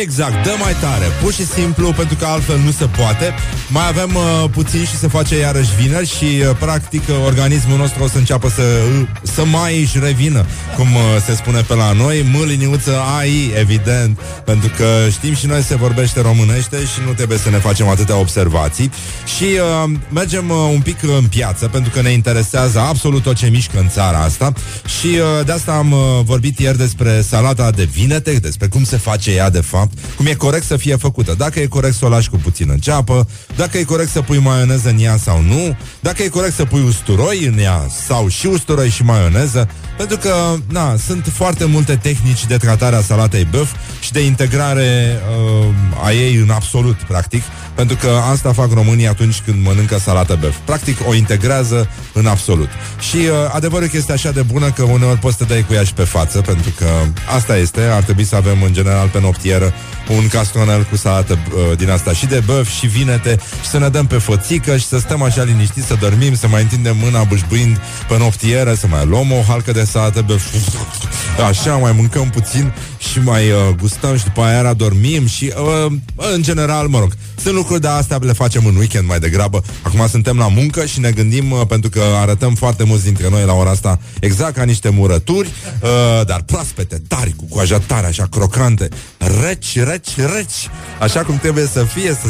Exact, 0.00 0.44
dă 0.44 0.54
mai 0.58 0.74
tare. 0.80 1.04
Pur 1.22 1.32
și 1.32 1.46
simplu, 1.46 1.92
pentru 1.92 2.16
că 2.16 2.24
altfel 2.24 2.58
nu 2.58 2.70
se 2.70 2.86
poate. 2.86 3.34
Mai 3.68 3.88
avem 3.88 4.14
uh, 4.14 4.44
puțin 4.50 4.84
și 4.84 4.96
se 4.96 5.08
face 5.08 5.38
iarăși 5.38 5.76
vineri 5.76 6.06
Și 6.06 6.24
uh, 6.24 6.56
practic 6.58 7.02
uh, 7.08 7.14
organismul 7.26 7.78
nostru 7.78 8.02
o 8.02 8.08
să 8.08 8.18
înceapă 8.18 8.48
să, 8.48 8.62
uh, 8.62 9.06
să 9.22 9.44
mai 9.44 9.80
își 9.80 9.98
revină 9.98 10.46
Cum 10.76 10.94
uh, 10.94 11.00
se 11.26 11.34
spune 11.34 11.60
pe 11.60 11.74
la 11.74 11.92
noi. 11.92 12.30
Mâliniuță 12.32 13.00
AI, 13.18 13.52
evident 13.58 14.18
Pentru 14.44 14.70
că 14.76 14.86
știm 15.10 15.34
și 15.34 15.46
noi 15.46 15.62
se 15.62 15.76
vorbește 15.76 16.20
românește 16.20 16.76
Și 16.76 17.00
nu 17.06 17.12
trebuie 17.12 17.38
să 17.38 17.50
ne 17.50 17.58
facem 17.58 17.88
atâtea 17.88 18.16
observații. 18.16 18.90
Și 19.36 19.44
uh, 19.44 19.90
mergem 20.08 20.50
uh, 20.50 20.56
un 20.72 20.80
pic 20.80 21.02
în 21.02 21.26
piață 21.26 21.68
Pentru 21.68 21.90
că 21.90 22.00
ne 22.00 22.10
interesează 22.10 22.78
absolut 22.80 23.22
tot 23.22 23.36
ce 23.36 23.46
mișcă 23.46 23.78
în 23.78 23.88
țara 23.88 24.18
asta. 24.18 24.52
Și 24.98 25.06
uh, 25.06 25.44
de 25.46 25.52
asta 25.52 25.72
am 25.72 25.92
uh, 25.92 25.98
vorbit 26.24 26.58
ieri 26.58 26.78
despre 26.78 27.20
salata 27.20 27.70
de 27.70 27.84
vinete 27.84 28.32
Despre 28.32 28.66
cum 28.66 28.84
se 28.84 28.96
face 28.96 29.30
ea 29.30 29.50
de 29.50 29.60
fapt 29.76 29.98
Cum 30.16 30.26
e 30.26 30.34
corect 30.34 30.64
să 30.64 30.76
fie 30.76 30.96
făcută 30.96 31.34
Dacă 31.38 31.60
e 31.60 31.66
corect 31.66 31.94
să 31.94 32.04
o 32.04 32.08
lași 32.08 32.30
cu 32.30 32.36
puțină 32.36 32.74
ceapă 32.80 33.28
Dacă 33.56 33.78
e 33.78 33.82
corect 33.82 34.10
să 34.10 34.20
pui 34.20 34.38
maioneză 34.38 34.88
în 34.88 34.98
ea 35.00 35.16
sau 35.16 35.42
nu 35.42 35.76
Dacă 36.00 36.22
e 36.22 36.28
corect 36.28 36.54
să 36.54 36.64
pui 36.64 36.82
usturoi 36.82 37.44
în 37.44 37.58
ea 37.58 37.86
Sau 38.06 38.28
și 38.28 38.46
usturoi 38.46 38.88
și 38.88 39.02
maioneză 39.02 39.68
Pentru 39.96 40.16
că, 40.16 40.34
na, 40.68 40.96
sunt 40.96 41.30
foarte 41.32 41.64
multe 41.64 41.96
tehnici 41.96 42.46
De 42.46 42.56
tratare 42.56 42.96
a 42.96 43.00
salatei 43.00 43.48
băf 43.50 43.72
Și 44.00 44.12
de 44.12 44.24
integrare 44.24 45.20
uh, 45.60 46.04
a 46.04 46.12
ei 46.12 46.34
în 46.34 46.50
absolut, 46.50 46.96
practic 46.96 47.42
pentru 47.74 47.96
că 47.96 48.08
asta 48.30 48.52
fac 48.52 48.72
românii 48.72 49.08
atunci 49.08 49.40
când 49.44 49.64
mănâncă 49.64 49.98
salată 49.98 50.38
băf. 50.40 50.56
Practic 50.64 50.98
o 51.08 51.14
integrează 51.14 51.88
în 52.12 52.26
absolut. 52.26 52.68
Și 53.10 53.16
uh, 53.16 53.32
adevărul 53.52 53.88
că 53.88 53.96
este 53.96 54.12
așa 54.12 54.30
de 54.30 54.42
bună 54.42 54.70
că 54.70 54.82
uneori 54.82 55.18
poți 55.18 55.36
să 55.36 55.44
te 55.44 55.52
dai 55.52 55.64
cu 55.66 55.72
ea 55.72 55.84
și 55.84 55.92
pe 55.92 56.02
față, 56.02 56.40
pentru 56.40 56.70
că 56.78 56.86
asta 57.34 57.56
este, 57.56 57.80
ar 57.80 58.02
trebui 58.02 58.24
să 58.24 58.36
avem 58.36 58.62
în 58.62 58.72
general 58.72 59.08
pe 59.08 59.20
noptieră 59.20 59.63
un 60.08 60.28
castronel 60.28 60.82
cu 60.82 60.96
salată 60.96 61.38
uh, 61.48 61.76
din 61.76 61.90
asta 61.90 62.12
și 62.12 62.26
de 62.26 62.42
băf 62.46 62.70
și 62.70 62.86
vinete 62.86 63.38
și 63.62 63.68
să 63.68 63.78
ne 63.78 63.88
dăm 63.88 64.06
pe 64.06 64.18
foțică 64.18 64.76
și 64.76 64.84
să 64.84 64.98
stăm 64.98 65.22
așa 65.22 65.42
liniștiți, 65.42 65.86
să 65.86 65.96
dormim, 66.00 66.34
să 66.34 66.48
mai 66.48 66.62
întindem 66.62 66.96
mâna 66.96 67.22
bușbuind 67.22 67.80
pe 68.08 68.18
noptieră, 68.18 68.74
să 68.74 68.86
mai 68.86 69.06
luăm 69.06 69.32
o 69.32 69.42
halcă 69.48 69.72
de 69.72 69.84
salată 69.84 70.22
băf. 70.22 70.42
Așa, 71.48 71.76
mai 71.76 71.92
mâncăm 71.92 72.30
puțin 72.30 72.72
și 73.10 73.20
mai 73.20 73.50
uh, 73.50 73.58
gustăm 73.80 74.16
și 74.16 74.24
după 74.24 74.40
aia 74.40 74.72
dormim 74.72 75.26
și 75.26 75.52
uh, 75.86 75.92
în 76.16 76.42
general, 76.42 76.86
mă 76.88 76.98
rog, 76.98 77.12
sunt 77.36 77.54
lucruri 77.54 77.80
de 77.80 77.88
astea 77.88 78.18
le 78.20 78.32
facem 78.32 78.66
în 78.66 78.76
weekend 78.76 79.08
mai 79.08 79.18
degrabă. 79.18 79.62
Acum 79.82 80.06
suntem 80.08 80.36
la 80.36 80.48
muncă 80.48 80.84
și 80.84 81.00
ne 81.00 81.10
gândim, 81.10 81.50
uh, 81.50 81.60
pentru 81.68 81.90
că 81.90 82.02
arătăm 82.16 82.54
foarte 82.54 82.84
mulți 82.84 83.04
dintre 83.04 83.28
noi 83.28 83.44
la 83.44 83.52
ora 83.52 83.70
asta 83.70 84.00
exact 84.20 84.54
ca 84.54 84.64
niște 84.64 84.88
murături, 84.88 85.48
uh, 85.80 86.26
dar 86.26 86.42
proaspete, 86.42 87.02
tari, 87.08 87.34
cu 87.36 87.44
coaja 87.48 87.78
tare, 87.78 88.06
așa 88.06 88.26
crocante, 88.30 88.88
reci, 89.18 89.78
reci, 89.78 90.16
reci, 90.16 90.68
așa 91.00 91.20
cum 91.20 91.38
trebuie 91.38 91.66
să 91.66 91.82
fie, 91.82 92.10
să 92.10 92.28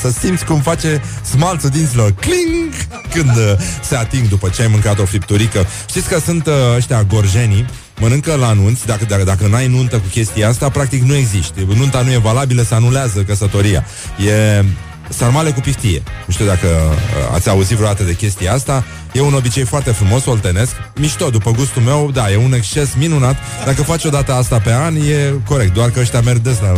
să 0.00 0.10
simți 0.20 0.44
cum 0.44 0.60
face 0.60 1.02
smalțul 1.30 1.70
dinților 1.70 2.12
cling 2.12 2.72
când 3.10 3.36
uh, 3.36 3.54
se 3.82 3.96
ating 3.96 4.28
după 4.28 4.48
ce 4.48 4.62
ai 4.62 4.68
mâncat 4.68 4.98
o 4.98 5.04
fripturică. 5.04 5.66
Știți 5.88 6.08
că 6.08 6.18
sunt 6.18 6.46
uh, 6.46 6.52
ăștia 6.76 7.02
gorjenii 7.02 7.66
mănâncă 8.00 8.34
la 8.34 8.46
anunț, 8.46 8.82
dacă, 8.82 9.04
dacă, 9.04 9.24
dacă 9.24 9.46
n-ai 9.46 9.66
nuntă 9.66 9.96
cu 9.96 10.06
chestia 10.10 10.48
asta, 10.48 10.68
practic 10.68 11.02
nu 11.02 11.14
există. 11.14 11.60
Nunta 11.74 12.02
nu 12.02 12.12
e 12.12 12.18
valabilă, 12.18 12.62
se 12.62 12.74
anulează 12.74 13.22
căsătoria. 13.22 13.84
E 14.26 14.64
sarmale 15.08 15.50
cu 15.50 15.60
piftie. 15.60 16.02
Nu 16.26 16.32
știu 16.32 16.46
dacă 16.46 16.66
uh, 16.66 17.34
ați 17.34 17.48
auzit 17.48 17.76
vreodată 17.76 18.02
de 18.02 18.14
chestia 18.14 18.52
asta. 18.52 18.84
E 19.14 19.20
un 19.20 19.34
obicei 19.34 19.64
foarte 19.64 19.90
frumos, 19.90 20.26
oltenesc. 20.26 20.72
Mișto, 20.94 21.30
după 21.30 21.50
gustul 21.50 21.82
meu, 21.82 22.10
da, 22.12 22.30
e 22.30 22.36
un 22.36 22.52
exces 22.52 22.88
minunat. 22.98 23.36
Dacă 23.64 23.82
faci 23.82 24.04
o 24.04 24.08
dată 24.08 24.32
asta 24.32 24.58
pe 24.58 24.72
an, 24.72 24.96
e 24.96 25.32
corect. 25.46 25.74
Doar 25.74 25.90
că 25.90 26.00
ăștia 26.00 26.20
merg 26.20 26.38
des 26.38 26.60
la 26.60 26.72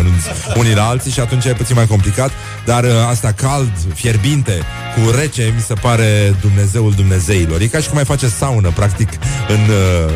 unii 0.57 0.75
la 0.75 0.87
alții 0.87 1.11
și 1.11 1.21
atunci 1.21 1.45
e 1.45 1.53
puțin 1.53 1.75
mai 1.75 1.87
complicat. 1.87 2.31
Dar 2.65 2.85
uh, 2.85 2.91
asta 3.09 3.33
cald, 3.33 3.73
fierbinte, 3.95 4.63
cu 4.95 5.11
rece, 5.11 5.53
mi 5.55 5.61
se 5.61 5.75
pare 5.75 6.35
Dumnezeul 6.41 6.93
Dumnezeilor. 6.93 7.61
E 7.61 7.67
ca 7.67 7.79
și 7.79 7.87
cum 7.87 7.95
mai 7.95 8.05
face 8.05 8.29
saună, 8.29 8.71
practic, 8.75 9.09
în... 9.49 9.61
Uh, 9.69 10.13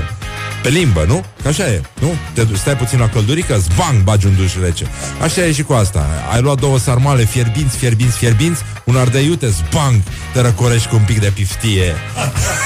pe 0.63 0.69
limbă, 0.69 1.05
nu? 1.07 1.25
Așa 1.47 1.67
e, 1.67 1.81
nu? 2.01 2.15
Te 2.33 2.43
duci, 2.45 2.57
stai 2.57 2.77
puțin 2.77 2.99
la 2.99 3.09
căldurică, 3.09 3.57
zbang, 3.57 4.03
bagi 4.03 4.27
un 4.27 4.37
duș 4.37 4.55
rece. 4.63 4.87
Așa 5.23 5.45
e 5.45 5.53
și 5.53 5.63
cu 5.63 5.73
asta. 5.73 6.07
Ai 6.33 6.41
luat 6.41 6.61
două 6.61 6.79
sarmale 6.79 7.25
fierbinți, 7.25 7.77
fierbinți, 7.77 8.17
fierbinți, 8.17 8.63
un 8.85 8.97
ardei 8.97 9.25
iute, 9.25 9.49
zbang, 9.49 9.95
te 10.33 10.41
răcorești 10.41 10.89
cu 10.89 10.97
un 10.97 11.03
pic 11.03 11.21
de 11.21 11.31
piftie. 11.35 11.95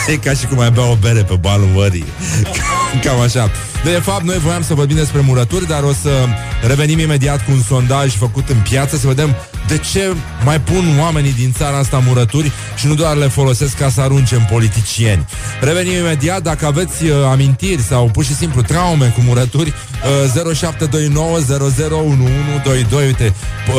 E 0.06 0.16
ca 0.16 0.32
și 0.32 0.46
cum 0.46 0.58
ai 0.58 0.70
bea 0.70 0.90
o 0.90 0.94
bere 0.94 1.22
pe 1.22 1.34
balul 1.34 1.66
mării. 1.66 2.04
Cam 3.02 3.20
așa. 3.20 3.50
De 3.84 3.90
fapt, 3.90 4.22
noi 4.22 4.38
voiam 4.38 4.62
să 4.62 4.74
vorbim 4.74 4.96
despre 4.96 5.20
murături, 5.20 5.66
dar 5.66 5.82
o 5.82 5.92
să 5.92 6.10
revenim 6.66 6.98
imediat 6.98 7.44
cu 7.44 7.50
un 7.50 7.62
sondaj 7.62 8.16
făcut 8.16 8.48
în 8.48 8.56
piață, 8.68 8.96
să 8.96 9.06
vedem 9.06 9.36
de 9.66 9.78
ce 9.78 10.14
mai 10.44 10.60
pun 10.60 10.98
oamenii 11.00 11.32
din 11.32 11.52
țara 11.52 11.78
asta 11.78 12.02
murături 12.06 12.52
și 12.76 12.86
nu 12.86 12.94
doar 12.94 13.16
le 13.16 13.28
folosesc 13.28 13.76
ca 13.76 13.88
să 13.88 14.00
arunce 14.00 14.34
în 14.34 14.46
politicieni. 14.50 15.26
Revenim 15.60 15.92
imediat, 15.92 16.42
dacă 16.42 16.66
aveți 16.66 17.04
uh, 17.04 17.10
amintiri 17.30 17.82
sau 17.82 18.08
pur 18.12 18.24
și 18.24 18.34
simplu 18.34 18.62
traume 18.62 19.06
cu 19.06 19.20
murături, 19.20 19.72
uh, 20.34 20.54
0729 20.54 21.38
001122. 21.38 23.06
Uite, 23.06 23.34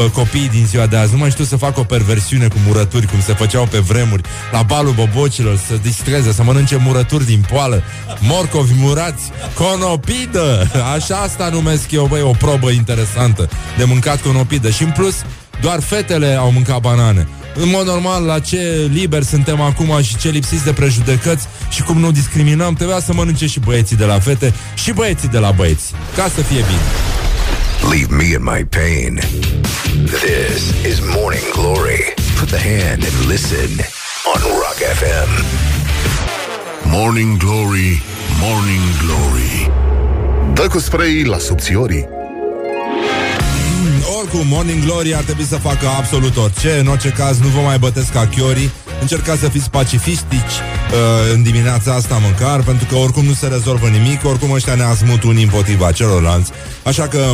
uh, 0.06 0.12
copiii 0.12 0.50
din 0.50 0.66
ziua 0.66 0.86
de 0.86 0.98
azi, 0.98 1.12
nu 1.12 1.18
mai 1.18 1.30
știu 1.30 1.44
să 1.44 1.56
fac 1.56 1.78
o 1.78 1.84
perversiune 1.84 2.48
cu 2.48 2.58
murături, 2.66 3.06
cum 3.06 3.22
se 3.22 3.34
făceau 3.34 3.66
pe 3.66 3.78
vremuri, 3.78 4.22
la 4.52 4.62
balul 4.62 4.94
bobocilor, 4.94 5.58
să 5.68 5.80
distreze, 5.82 6.32
să 6.32 6.44
mănânce 6.44 6.76
murături 6.76 7.26
din 7.26 7.46
poală, 7.52 7.84
morcovi 8.20 8.74
murați, 8.78 9.32
conopidă! 9.96 10.68
Așa 10.96 11.16
asta 11.16 11.50
numesc 11.50 11.92
eu, 11.92 12.06
băi, 12.06 12.22
o 12.22 12.32
probă 12.32 12.70
interesantă 12.70 13.50
de 13.78 13.84
mâncat 13.84 14.22
conopidă. 14.22 14.70
Și 14.70 14.84
în 14.84 14.92
plus, 14.92 15.16
doar 15.62 15.80
fetele 15.82 16.36
au 16.36 16.52
mâncat 16.52 16.80
banane. 16.80 17.28
În 17.56 17.70
mod 17.70 17.86
normal, 17.86 18.24
la 18.24 18.40
ce 18.40 18.90
liber 18.94 19.24
suntem 19.24 19.62
acum 19.62 20.02
și 20.02 20.18
ce 20.18 20.30
lipsiți 20.30 20.64
de 20.64 20.74
prejudecăți 20.74 21.48
și 21.70 21.82
cum 21.82 21.98
nu 22.00 22.12
discriminăm, 22.12 22.74
trebuia 22.74 23.00
să 23.00 23.14
mănânce 23.14 23.48
și 23.48 23.60
băieții 23.60 23.96
de 23.96 24.06
la 24.06 24.20
fete 24.20 24.54
și 24.74 24.92
băieții 24.92 25.28
de 25.28 25.38
la 25.38 25.52
băieți. 25.52 25.94
Ca 26.16 26.32
să 26.36 26.42
fie 26.42 26.64
bine. 26.68 26.86
Leave 27.92 28.16
me 28.16 28.24
in 28.24 28.44
my 28.44 28.66
pain. 28.66 29.22
This 30.06 30.62
is 30.92 31.00
Morning 31.16 31.52
Glory. 31.54 32.14
Put 32.40 32.50
the 32.50 32.60
hand 32.70 33.04
and 33.10 33.30
listen 33.30 33.70
on 34.34 34.42
Rock 34.42 34.80
FM. 35.00 35.46
Morning 36.84 37.38
Glory, 37.38 38.02
Morning 38.42 38.98
Glory 39.06 39.72
Dă 40.54 40.68
cu 40.68 40.80
spray 40.80 41.24
la 41.24 41.38
subțiorii 41.38 42.08
oricum, 44.36 44.48
Morning 44.48 44.84
Glory 44.84 45.16
ar 45.16 45.24
trebui 45.24 45.44
să 45.46 45.56
facă 45.56 45.88
absolut 45.98 46.38
orice. 46.38 46.80
În 46.80 46.88
orice 46.88 47.10
caz, 47.10 47.40
nu 47.40 47.48
vă 47.48 47.60
mai 47.60 47.78
bătesc 47.78 48.12
ca 48.12 48.28
chiorii. 48.28 48.72
Încercați 49.02 49.40
să 49.40 49.50
fiți 49.50 49.70
pacifistici 49.70 50.40
uh, 50.40 51.34
în 51.34 51.44
dimineața 51.44 51.94
asta 51.94 52.18
măcar, 52.18 52.64
pentru 52.64 52.86
că 52.86 52.96
oricum 52.96 53.26
nu 53.26 53.34
se 53.34 53.48
rezolvă 53.48 53.88
nimic, 53.88 54.26
oricum 54.26 54.52
ăștia 54.52 54.76
ne 54.76 54.84
asmut 54.84 55.24
unii 55.24 55.44
împotriva 55.44 55.92
celorlalți. 55.92 56.52
Așa 56.84 57.08
că 57.08 57.32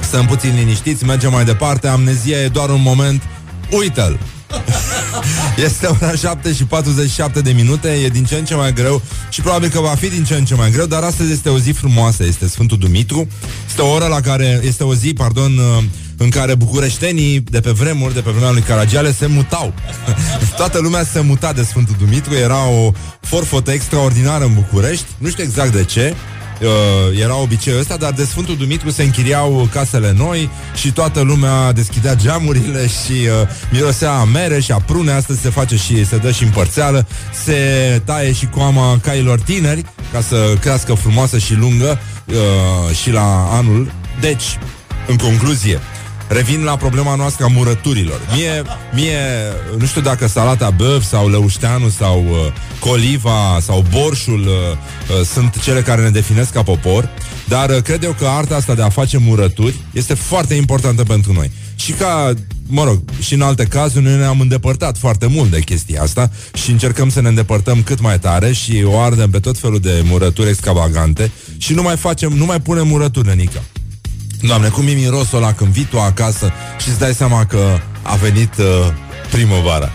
stăm 0.00 0.26
puțin 0.26 0.54
liniștiți, 0.54 1.04
mergem 1.04 1.30
mai 1.30 1.44
departe. 1.44 1.88
Amnezia 1.88 2.38
e 2.38 2.48
doar 2.48 2.68
un 2.68 2.82
moment. 2.82 3.22
Uită-l! 3.70 4.18
Este 5.66 5.86
ora 5.86 6.14
7 6.14 6.52
și 6.52 6.64
47 6.64 7.40
de 7.40 7.50
minute 7.50 7.88
E 7.88 8.08
din 8.08 8.24
ce 8.24 8.34
în 8.34 8.44
ce 8.44 8.54
mai 8.54 8.72
greu 8.72 9.02
Și 9.28 9.40
probabil 9.40 9.68
că 9.68 9.80
va 9.80 9.94
fi 9.94 10.08
din 10.08 10.24
ce 10.24 10.34
în 10.34 10.44
ce 10.44 10.54
mai 10.54 10.70
greu 10.70 10.86
Dar 10.86 11.02
astăzi 11.02 11.32
este 11.32 11.48
o 11.48 11.58
zi 11.58 11.70
frumoasă 11.70 12.24
Este 12.24 12.48
Sfântul 12.48 12.78
Dumitru 12.78 13.28
Este 13.66 13.82
o 13.82 13.92
oră 13.92 14.06
la 14.06 14.20
care 14.20 14.60
Este 14.62 14.84
o 14.84 14.94
zi, 14.94 15.12
pardon 15.12 15.58
uh, 15.58 15.84
în 16.16 16.30
care 16.30 16.54
bucureștenii 16.54 17.40
de 17.40 17.60
pe 17.60 17.70
vremuri, 17.70 18.14
de 18.14 18.20
pe 18.20 18.30
vremea 18.30 18.50
lui 18.50 18.62
Caragiale, 18.62 19.12
se 19.12 19.26
mutau. 19.26 19.74
Toată 20.56 20.78
lumea 20.78 21.04
se 21.04 21.20
muta 21.20 21.52
de 21.52 21.62
Sfântul 21.62 21.94
Dumitru, 21.98 22.34
era 22.34 22.68
o 22.68 22.92
forfotă 23.20 23.70
extraordinară 23.70 24.44
în 24.44 24.54
București, 24.54 25.04
nu 25.18 25.28
știu 25.28 25.44
exact 25.44 25.72
de 25.72 25.84
ce, 25.84 26.14
uh, 26.60 27.20
era 27.20 27.36
obiceiul 27.36 27.80
ăsta, 27.80 27.96
dar 27.96 28.12
de 28.12 28.24
Sfântul 28.24 28.56
Dumitru 28.56 28.90
se 28.90 29.02
închiriau 29.02 29.68
casele 29.72 30.14
noi 30.16 30.50
și 30.74 30.92
toată 30.92 31.20
lumea 31.20 31.72
deschidea 31.72 32.14
geamurile 32.14 32.86
și 33.04 33.12
uh, 33.12 33.48
mirosea 33.70 34.12
a 34.12 34.24
mere 34.24 34.60
și 34.60 34.72
a 34.72 34.78
prune, 34.78 35.12
astăzi 35.12 35.40
se 35.40 35.50
face 35.50 35.76
și 35.76 36.06
se 36.06 36.16
dă 36.16 36.30
și 36.30 36.42
împărțeală, 36.42 37.06
se 37.44 37.54
taie 38.04 38.32
și 38.32 38.46
coama 38.46 38.98
cailor 39.02 39.40
tineri 39.40 39.84
ca 40.12 40.20
să 40.20 40.54
crească 40.60 40.94
frumoasă 40.94 41.38
și 41.38 41.54
lungă 41.54 41.98
uh, 42.26 42.96
și 42.96 43.10
la 43.10 43.48
anul. 43.52 43.92
Deci, 44.20 44.58
în 45.06 45.16
concluzie, 45.16 45.80
Revin 46.28 46.64
la 46.64 46.76
problema 46.76 47.14
noastră 47.14 47.44
a 47.44 47.48
murăturilor. 47.48 48.20
Mie, 48.34 48.62
mie 48.94 49.18
nu 49.78 49.86
știu 49.86 50.00
dacă 50.00 50.26
salata 50.26 50.70
băf 50.70 51.04
sau 51.04 51.28
lăușteanu 51.28 51.88
sau 51.88 52.24
uh, 52.28 52.52
coliva 52.78 53.58
sau 53.60 53.84
borșul 53.90 54.40
uh, 54.40 54.46
uh, 55.18 55.26
sunt 55.26 55.60
cele 55.62 55.80
care 55.80 56.02
ne 56.02 56.10
definesc 56.10 56.52
ca 56.52 56.62
popor, 56.62 57.08
dar 57.48 57.70
uh, 57.70 57.82
cred 57.82 58.02
eu 58.02 58.12
că 58.12 58.26
arta 58.26 58.54
asta 58.54 58.74
de 58.74 58.82
a 58.82 58.88
face 58.88 59.18
murături 59.18 59.74
este 59.92 60.14
foarte 60.14 60.54
importantă 60.54 61.02
pentru 61.02 61.32
noi. 61.32 61.50
Și 61.74 61.92
ca, 61.92 62.32
mă 62.66 62.84
rog, 62.84 63.02
și 63.20 63.34
în 63.34 63.42
alte 63.42 63.64
cazuri 63.64 64.04
noi 64.04 64.16
ne-am 64.16 64.40
îndepărtat 64.40 64.98
foarte 64.98 65.26
mult 65.26 65.50
de 65.50 65.60
chestia 65.60 66.02
asta 66.02 66.30
și 66.54 66.70
încercăm 66.70 67.10
să 67.10 67.20
ne 67.20 67.28
îndepărtăm 67.28 67.82
cât 67.82 68.00
mai 68.00 68.18
tare 68.18 68.52
și 68.52 68.82
o 68.84 68.98
ardem 68.98 69.30
pe 69.30 69.38
tot 69.38 69.58
felul 69.58 69.80
de 69.80 70.02
murături 70.04 70.48
extravagante 70.48 71.30
și 71.56 71.74
nu 71.74 71.82
mai 71.82 71.96
facem, 71.96 72.32
nu 72.32 72.44
mai 72.44 72.60
punem 72.60 72.86
murături, 72.86 73.36
Nica. 73.36 73.62
Doamne, 74.46 74.68
cum 74.68 74.86
e 74.86 74.92
mirosul 74.92 75.38
ăla 75.38 75.52
când 75.52 75.72
vii 75.72 75.84
tu 75.84 76.00
acasă 76.00 76.52
și 76.78 76.88
îți 76.88 76.98
dai 76.98 77.14
seama 77.14 77.46
că 77.46 77.78
a 78.02 78.14
venit 78.14 78.56
uh, 78.58 78.92
primăvara 79.30 79.90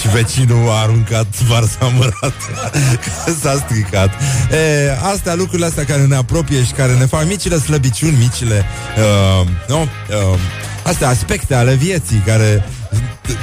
și 0.00 0.08
vecinul 0.08 0.68
a 0.70 0.72
aruncat 0.72 1.40
varza 1.42 1.92
mărată 1.96 2.70
că 3.24 3.32
s-a 3.40 3.62
stricat. 3.64 4.10
E, 4.52 4.92
astea, 5.12 5.34
lucrurile 5.34 5.66
astea 5.66 5.84
care 5.84 6.04
ne 6.04 6.16
apropie 6.16 6.64
și 6.64 6.72
care 6.72 6.94
ne 6.94 7.06
fac 7.06 7.26
micile 7.26 7.58
slăbiciuni, 7.58 8.16
micile 8.16 8.64
uh, 8.96 9.48
nu? 9.68 9.80
Uh, 9.80 10.38
astea 10.82 11.08
aspecte 11.08 11.54
ale 11.54 11.74
vieții 11.74 12.22
care 12.26 12.68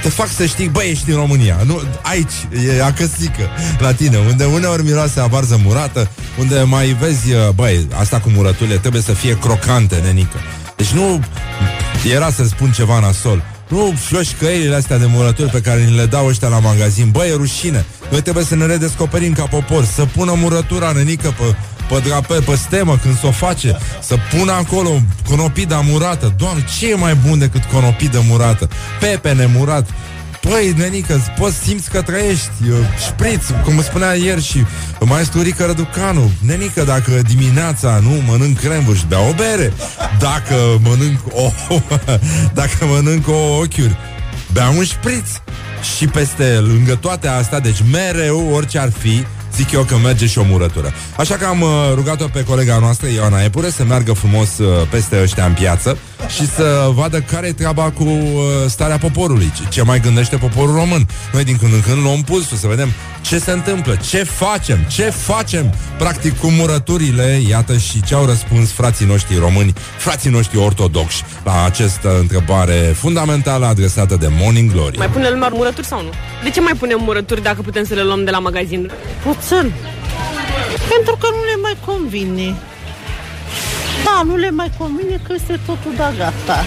te 0.01 0.09
fac 0.09 0.27
să 0.27 0.45
știi, 0.45 0.67
băi, 0.67 0.89
ești 0.89 1.05
din 1.05 1.15
România. 1.15 1.57
Nu, 1.65 1.81
aici, 2.01 2.47
e 2.77 2.83
acăsică 2.83 3.49
la 3.79 3.93
tine, 3.93 4.17
unde 4.17 4.43
uneori 4.43 4.83
miroase 4.83 5.19
a 5.19 5.25
varză 5.25 5.59
murată, 5.63 6.09
unde 6.39 6.61
mai 6.61 6.95
vezi, 6.99 7.31
uh, 7.31 7.49
băi, 7.55 7.87
asta 7.99 8.19
cu 8.19 8.29
murăturile 8.29 8.77
trebuie 8.77 9.01
să 9.01 9.11
fie 9.11 9.37
crocante, 9.37 9.95
nenică. 10.03 10.37
Deci 10.75 10.89
nu 10.89 11.19
era 12.13 12.31
să 12.31 12.45
spun 12.45 12.71
ceva 12.71 12.99
nasol. 12.99 13.43
Nu 13.67 13.93
căile 14.39 14.75
astea 14.75 14.97
de 14.97 15.05
murături 15.05 15.49
pe 15.49 15.61
care 15.61 15.83
ni 15.83 15.95
le 15.95 16.05
dau 16.05 16.27
ăștia 16.27 16.47
la 16.47 16.59
magazin. 16.59 17.09
Băi, 17.11 17.29
e 17.29 17.35
rușine. 17.35 17.85
Noi 18.11 18.21
trebuie 18.21 18.43
să 18.43 18.55
ne 18.55 18.65
redescoperim 18.65 19.33
ca 19.33 19.43
popor, 19.43 19.85
să 19.85 20.05
pună 20.05 20.33
murătura 20.35 20.91
nenică 20.91 21.33
pe 21.37 21.55
pe 21.89 22.01
draper, 22.07 22.41
pe 22.41 22.55
stemă, 22.55 22.97
când 23.01 23.19
s-o 23.19 23.31
face, 23.31 23.77
să 24.01 24.15
pună 24.31 24.51
acolo 24.51 25.01
conopida 25.27 25.79
murată. 25.79 26.33
Doamne, 26.37 26.63
ce 26.77 26.89
e 26.89 26.95
mai 26.95 27.15
bun 27.27 27.39
decât 27.39 27.63
conopidă 27.63 28.23
murată? 28.27 28.69
Pepene 28.99 29.49
murat. 29.55 29.87
Păi, 30.49 30.73
nenică, 30.77 31.33
poți 31.39 31.55
simți 31.55 31.89
că 31.89 32.01
trăiești 32.01 32.49
Șpriț, 33.05 33.43
cum 33.63 33.81
spunea 33.81 34.13
ieri 34.13 34.43
și 34.43 34.65
Maestru 34.99 35.41
Rică 35.41 35.65
Răducanu 35.65 36.31
Nenică, 36.39 36.83
dacă 36.83 37.21
dimineața 37.27 37.99
nu 38.01 38.21
mănânc 38.27 38.59
cremvuri 38.59 38.97
și 38.97 39.05
bea 39.07 39.19
o 39.19 39.33
bere 39.33 39.73
Dacă 40.19 40.79
mănânc 40.81 41.19
o 41.31 41.51
Dacă 42.59 42.85
mănânc 42.85 43.27
o 43.27 43.57
ochiuri 43.57 43.97
Bea 44.53 44.69
un 44.69 44.83
șpriț 44.83 45.27
Și 45.97 46.07
peste, 46.07 46.57
lângă 46.59 46.95
toate 46.95 47.27
astea 47.27 47.59
Deci 47.59 47.83
mereu, 47.91 48.49
orice 48.53 48.79
ar 48.79 48.91
fi 48.97 49.25
zic 49.55 49.71
eu 49.71 49.83
că 49.83 49.97
merge 49.97 50.25
și 50.25 50.37
o 50.37 50.43
murătură. 50.43 50.93
Așa 51.17 51.35
că 51.35 51.45
am 51.45 51.61
uh, 51.61 51.69
rugat-o 51.93 52.27
pe 52.27 52.43
colega 52.43 52.79
noastră, 52.79 53.07
Ioana 53.07 53.43
Epure, 53.43 53.69
să 53.69 53.83
meargă 53.83 54.13
frumos 54.13 54.57
uh, 54.57 54.87
peste 54.89 55.21
ăștia 55.21 55.45
în 55.45 55.53
piață 55.53 55.97
și 56.27 56.47
să 56.47 56.89
vadă 56.93 57.19
care 57.19 57.47
e 57.47 57.53
treaba 57.53 57.91
cu 57.91 58.03
uh, 58.03 58.41
starea 58.67 58.97
poporului, 58.97 59.51
ce, 59.55 59.63
ce 59.69 59.81
mai 59.81 59.99
gândește 59.99 60.37
poporul 60.37 60.75
român. 60.75 61.07
Noi 61.33 61.43
din 61.43 61.57
când 61.57 61.73
în 61.73 61.81
când 61.81 62.01
luăm 62.03 62.21
pulsul 62.21 62.57
să 62.57 62.67
vedem 62.67 62.89
ce 63.21 63.37
se 63.37 63.51
întâmplă, 63.51 63.95
ce 64.09 64.23
facem, 64.23 64.77
ce 64.87 65.03
facem, 65.09 65.73
practic, 65.97 66.39
cu 66.39 66.47
murăturile, 66.47 67.41
iată 67.49 67.77
și 67.77 68.01
ce 68.01 68.15
au 68.15 68.25
răspuns 68.25 68.71
frații 68.71 69.05
noștri 69.05 69.37
români, 69.37 69.73
frații 69.97 70.29
noștri 70.29 70.57
ortodoxi, 70.57 71.23
la 71.43 71.63
această 71.63 72.17
întrebare 72.19 72.93
fundamentală 72.95 73.65
adresată 73.65 74.15
de 74.19 74.27
Morning 74.39 74.71
Glory. 74.71 74.97
Mai 74.97 75.09
pune 75.09 75.29
lumea 75.29 75.49
murături 75.53 75.87
sau 75.87 76.01
nu? 76.01 76.09
De 76.43 76.49
ce 76.49 76.61
mai 76.61 76.73
punem 76.73 76.99
murături 77.01 77.41
dacă 77.41 77.61
putem 77.61 77.83
să 77.85 77.93
le 77.93 78.03
luăm 78.03 78.23
de 78.23 78.31
la 78.31 78.39
magazin? 78.39 78.91
Puțin. 79.23 79.73
Pentru 80.89 81.17
că 81.19 81.27
nu 81.31 81.43
le 81.43 81.61
mai 81.61 81.77
convine. 81.85 82.55
Da, 84.07 84.21
nu 84.25 84.35
le 84.35 84.49
mai 84.51 84.71
convine 84.77 85.19
că 85.27 85.33
este 85.35 85.59
totul 85.65 85.93
da 85.97 86.11
gata. 86.17 86.65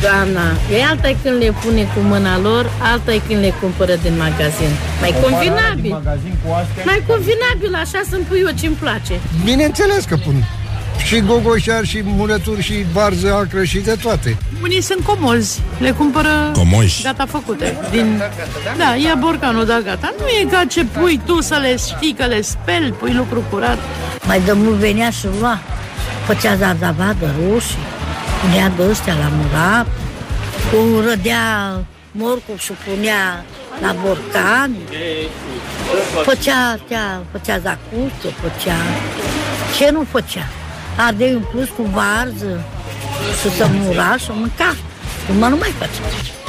Doamna, 0.00 0.46
e 0.72 0.84
alta 0.84 1.08
e 1.08 1.16
când 1.22 1.36
le 1.42 1.52
pune 1.64 1.82
cu 1.82 2.00
mâna 2.00 2.38
lor, 2.38 2.70
alta 2.92 3.12
e 3.12 3.20
când 3.28 3.40
le 3.40 3.52
cumpără 3.60 3.94
din 4.02 4.16
magazin. 4.16 4.70
Mai 5.00 5.14
convenabil. 5.22 5.90
Mai 6.84 7.02
convenabil, 7.06 7.74
așa 7.74 8.00
să-mi 8.10 8.24
pui 8.28 8.38
eu 8.46 8.50
ce-mi 8.60 8.74
place. 8.74 9.14
Bineînțeles 9.44 10.04
că 10.04 10.16
pun. 10.24 10.44
Și 11.06 11.20
gogoșar, 11.20 11.84
și 11.84 12.00
murături, 12.04 12.62
și 12.62 12.74
varză 12.92 13.34
acră, 13.34 13.64
și 13.64 13.78
de 13.78 13.96
toate. 14.02 14.36
Unii 14.62 14.80
sunt 14.80 15.04
comozi, 15.04 15.60
le 15.78 15.90
cumpără 15.90 16.50
Comoși. 16.54 17.02
gata 17.02 17.26
făcute. 17.26 17.76
Din... 17.90 18.22
Da, 18.76 18.94
ia 18.94 19.14
borcanul, 19.18 19.64
da, 19.66 19.80
gata. 19.84 20.14
Nu 20.18 20.26
e 20.26 20.44
ca 20.50 20.64
ce 20.68 20.84
pui 20.84 21.20
tu 21.26 21.40
să 21.40 21.58
le 21.60 21.76
știi, 21.76 22.14
că 22.18 22.24
le 22.26 22.40
speli, 22.40 22.90
pui 22.92 23.12
lucru 23.12 23.44
curat. 23.50 23.78
Mai 24.26 24.40
de 24.40 24.52
mult 24.52 24.76
venea 24.76 25.10
și 25.10 25.26
lua. 25.40 25.58
Făcea 26.30 26.54
zardavadă 26.54 27.34
roșii, 27.40 27.86
punea 28.40 28.68
de 28.76 28.82
ăstea 28.90 29.14
la 29.14 29.30
murat, 29.38 29.86
cu 30.70 31.00
rădea 31.08 31.44
morcov 32.12 32.58
și 32.58 32.72
punea 32.84 33.44
la 33.82 33.94
borcan, 34.02 34.70
făcea, 36.24 36.78
făcea, 36.78 37.22
făcea 37.32 37.58
zacută, 37.58 38.28
făcea... 38.42 38.76
Ce 39.76 39.90
nu 39.90 40.06
făcea? 40.10 40.46
Ardei 40.96 41.32
în 41.32 41.42
plus 41.50 41.68
cu 41.68 41.82
varză, 41.82 42.60
și 43.40 43.56
să 43.56 43.68
muraș 43.70 44.22
și 44.22 44.30
mânca. 44.32 44.74
Cum 45.26 45.48
nu 45.48 45.56
mai 45.56 45.72
face. 45.78 46.00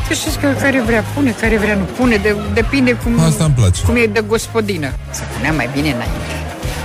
Să 0.08 0.13
știți 0.13 0.39
că 0.39 0.48
care 0.62 0.82
vrea 0.82 1.04
pune, 1.13 1.32
care 1.32 1.58
vrea 1.58 1.76
nu 1.76 1.84
pune, 1.84 2.15
de, 2.15 2.36
depinde 2.54 2.94
cum, 2.94 3.20
Asta 3.20 3.44
îmi 3.44 3.54
place. 3.54 3.82
cum 3.86 3.96
e 3.96 4.06
de 4.06 4.24
gospodină. 4.28 4.89
Se 5.12 5.24
punea 5.36 5.52
mai 5.52 5.70
bine 5.74 5.89
înainte. 5.89 6.36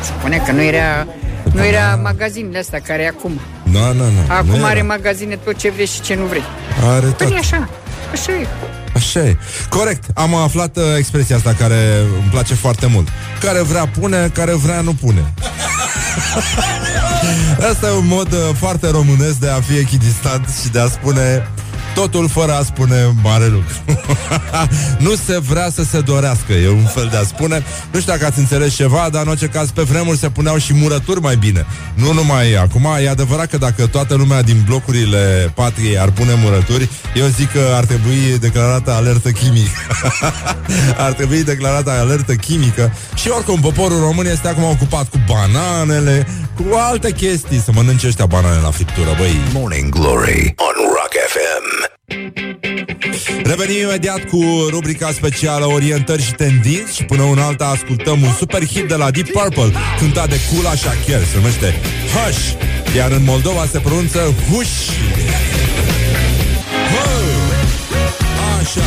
Se 0.00 0.12
pune 0.22 0.42
că 0.46 0.52
nu 0.52 0.62
era, 0.62 1.06
nu 1.57 1.64
era 1.64 1.99
magazinele 2.03 2.59
astea 2.59 2.81
care 2.81 3.03
e 3.03 3.09
acum. 3.09 3.40
Da, 3.73 3.81
da, 3.81 4.05
da. 4.27 4.35
Acum 4.35 4.59
Nu 4.59 4.64
are 4.64 4.77
era. 4.79 4.87
magazine 4.87 5.37
tot 5.37 5.57
ce 5.57 5.71
vrei 5.71 5.87
și 5.87 6.01
ce 6.01 6.14
nu 6.14 6.25
vrei. 6.25 6.42
Are 6.90 7.07
Păi 7.07 7.27
tot. 7.27 7.35
e 7.35 7.38
așa, 7.38 7.69
așa 8.12 8.33
e. 8.33 8.47
Așa 8.95 9.21
e. 9.21 9.37
Corect. 9.69 10.05
Am 10.14 10.35
aflat 10.35 10.77
uh, 10.77 10.83
expresia 10.99 11.37
asta 11.37 11.55
care 11.59 11.77
îmi 12.21 12.29
place 12.31 12.55
foarte 12.55 12.87
mult. 12.87 13.09
Care 13.40 13.61
vrea 13.62 13.87
pune, 13.87 14.31
care 14.35 14.53
vrea 14.53 14.81
nu 14.81 14.92
pune. 14.92 15.21
Asta 17.71 17.87
e 17.87 17.90
un 17.90 18.07
mod 18.07 18.33
uh, 18.33 18.38
foarte 18.59 18.90
românesc 18.90 19.35
de 19.35 19.49
a 19.49 19.61
fi 19.61 19.77
echidistant 19.79 20.49
și 20.62 20.69
de 20.69 20.79
a 20.81 20.87
spune 20.88 21.49
totul 22.00 22.28
fără 22.28 22.52
a 22.52 22.62
spune 22.62 23.14
mare 23.22 23.46
lucru. 23.46 23.74
nu 25.06 25.14
se 25.26 25.38
vrea 25.38 25.70
să 25.70 25.82
se 25.85 26.00
dorească, 26.00 26.52
e 26.52 26.68
un 26.68 26.85
fel 26.85 27.09
de 27.11 27.16
a 27.16 27.22
spune. 27.22 27.64
Nu 27.90 28.00
știu 28.00 28.12
dacă 28.12 28.26
ați 28.26 28.38
înțeles 28.38 28.74
ceva, 28.74 29.09
dar 29.12 29.22
în 29.22 29.28
orice 29.28 29.46
caz 29.46 29.70
pe 29.70 29.82
vremuri 29.82 30.18
se 30.18 30.28
puneau 30.28 30.56
și 30.56 30.74
murături 30.74 31.20
mai 31.20 31.37
bine. 31.37 31.66
Nu 31.94 32.12
numai 32.12 32.54
acum, 32.54 32.87
e 33.02 33.09
adevărat 33.09 33.50
că 33.50 33.56
dacă 33.56 33.87
toată 33.87 34.14
lumea 34.14 34.42
din 34.42 34.62
blocurile 34.66 35.52
patriei 35.54 35.98
ar 35.98 36.11
pune 36.11 36.35
murături, 36.42 36.90
eu 37.14 37.26
zic 37.26 37.52
că 37.52 37.72
ar 37.74 37.85
trebui 37.85 38.38
declarată 38.40 38.92
alertă 38.92 39.30
chimică. 39.30 39.70
ar 41.06 41.12
trebui 41.12 41.44
declarată 41.44 41.90
alertă 41.90 42.35
chimică 42.35 42.92
și 43.14 43.28
oricum 43.28 43.61
poporul 43.61 44.00
român 44.00 44.26
este 44.26 44.48
acum 44.48 44.64
ocupat 44.64 45.09
cu 45.09 45.20
bananele, 45.26 46.26
cu 46.54 46.74
alte 46.74 47.11
chestii, 47.11 47.59
să 47.64 47.70
mănânce 47.74 48.06
ăștia 48.06 48.26
banane 48.26 48.61
la 48.62 48.70
friptură, 48.70 49.14
băi. 49.18 49.40
Morning 49.52 49.88
Glory 49.88 50.54
on 50.56 50.74
Rock 50.96 51.12
FM. 51.28 51.86
Revenim 53.45 53.81
imediat 53.83 54.25
cu 54.25 54.66
rubrica 54.71 55.11
specială 55.12 55.66
Orientări 55.66 56.23
și 56.23 56.33
tendinți 56.33 56.97
și 56.97 57.05
până 57.05 57.23
una 57.23 57.45
alta 57.45 57.66
ascultăm 57.66 58.23
un 58.23 58.33
super 58.33 58.66
hit 58.66 58.88
de 58.88 58.95
la 58.95 59.11
Deep 59.11 59.29
Purple 59.29 59.73
cântat 59.99 60.29
de 60.29 60.37
Kula 60.51 60.75
Shaker, 60.75 61.25
se 61.25 61.37
numește 61.37 61.75
Hush, 62.12 62.53
iar 62.97 63.11
în 63.11 63.25
Moldova 63.25 63.66
se 63.66 63.79
pronunță 63.79 64.35
Hush. 64.51 64.90
Hă! 66.92 67.09
Așa, 68.61 68.87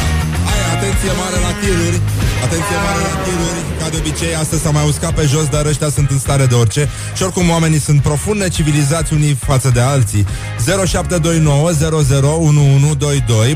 ai 0.51 0.75
atenție 0.75 1.11
mare 1.17 1.35
la 1.45 1.51
tiruri 1.61 2.18
Atenție 2.49 2.75
mare 2.75 3.01
la 3.01 3.23
tiruri. 3.23 3.61
Ca 3.79 3.89
de 3.89 3.97
obicei, 3.97 4.35
astăzi 4.35 4.61
s-a 4.61 4.69
mai 4.69 4.87
uscat 4.87 5.13
pe 5.13 5.25
jos 5.25 5.47
Dar 5.47 5.65
ăștia 5.65 5.89
sunt 5.89 6.09
în 6.09 6.19
stare 6.19 6.45
de 6.45 6.55
orice. 6.55 6.89
Și 7.15 7.23
oricum 7.23 7.49
oamenii 7.49 7.79
sunt 7.79 8.01
profund 8.01 8.39
necivilizați 8.39 9.13
unii 9.13 9.33
față 9.33 9.69
de 9.73 9.79
alții. 9.79 10.25
0729 10.85 11.71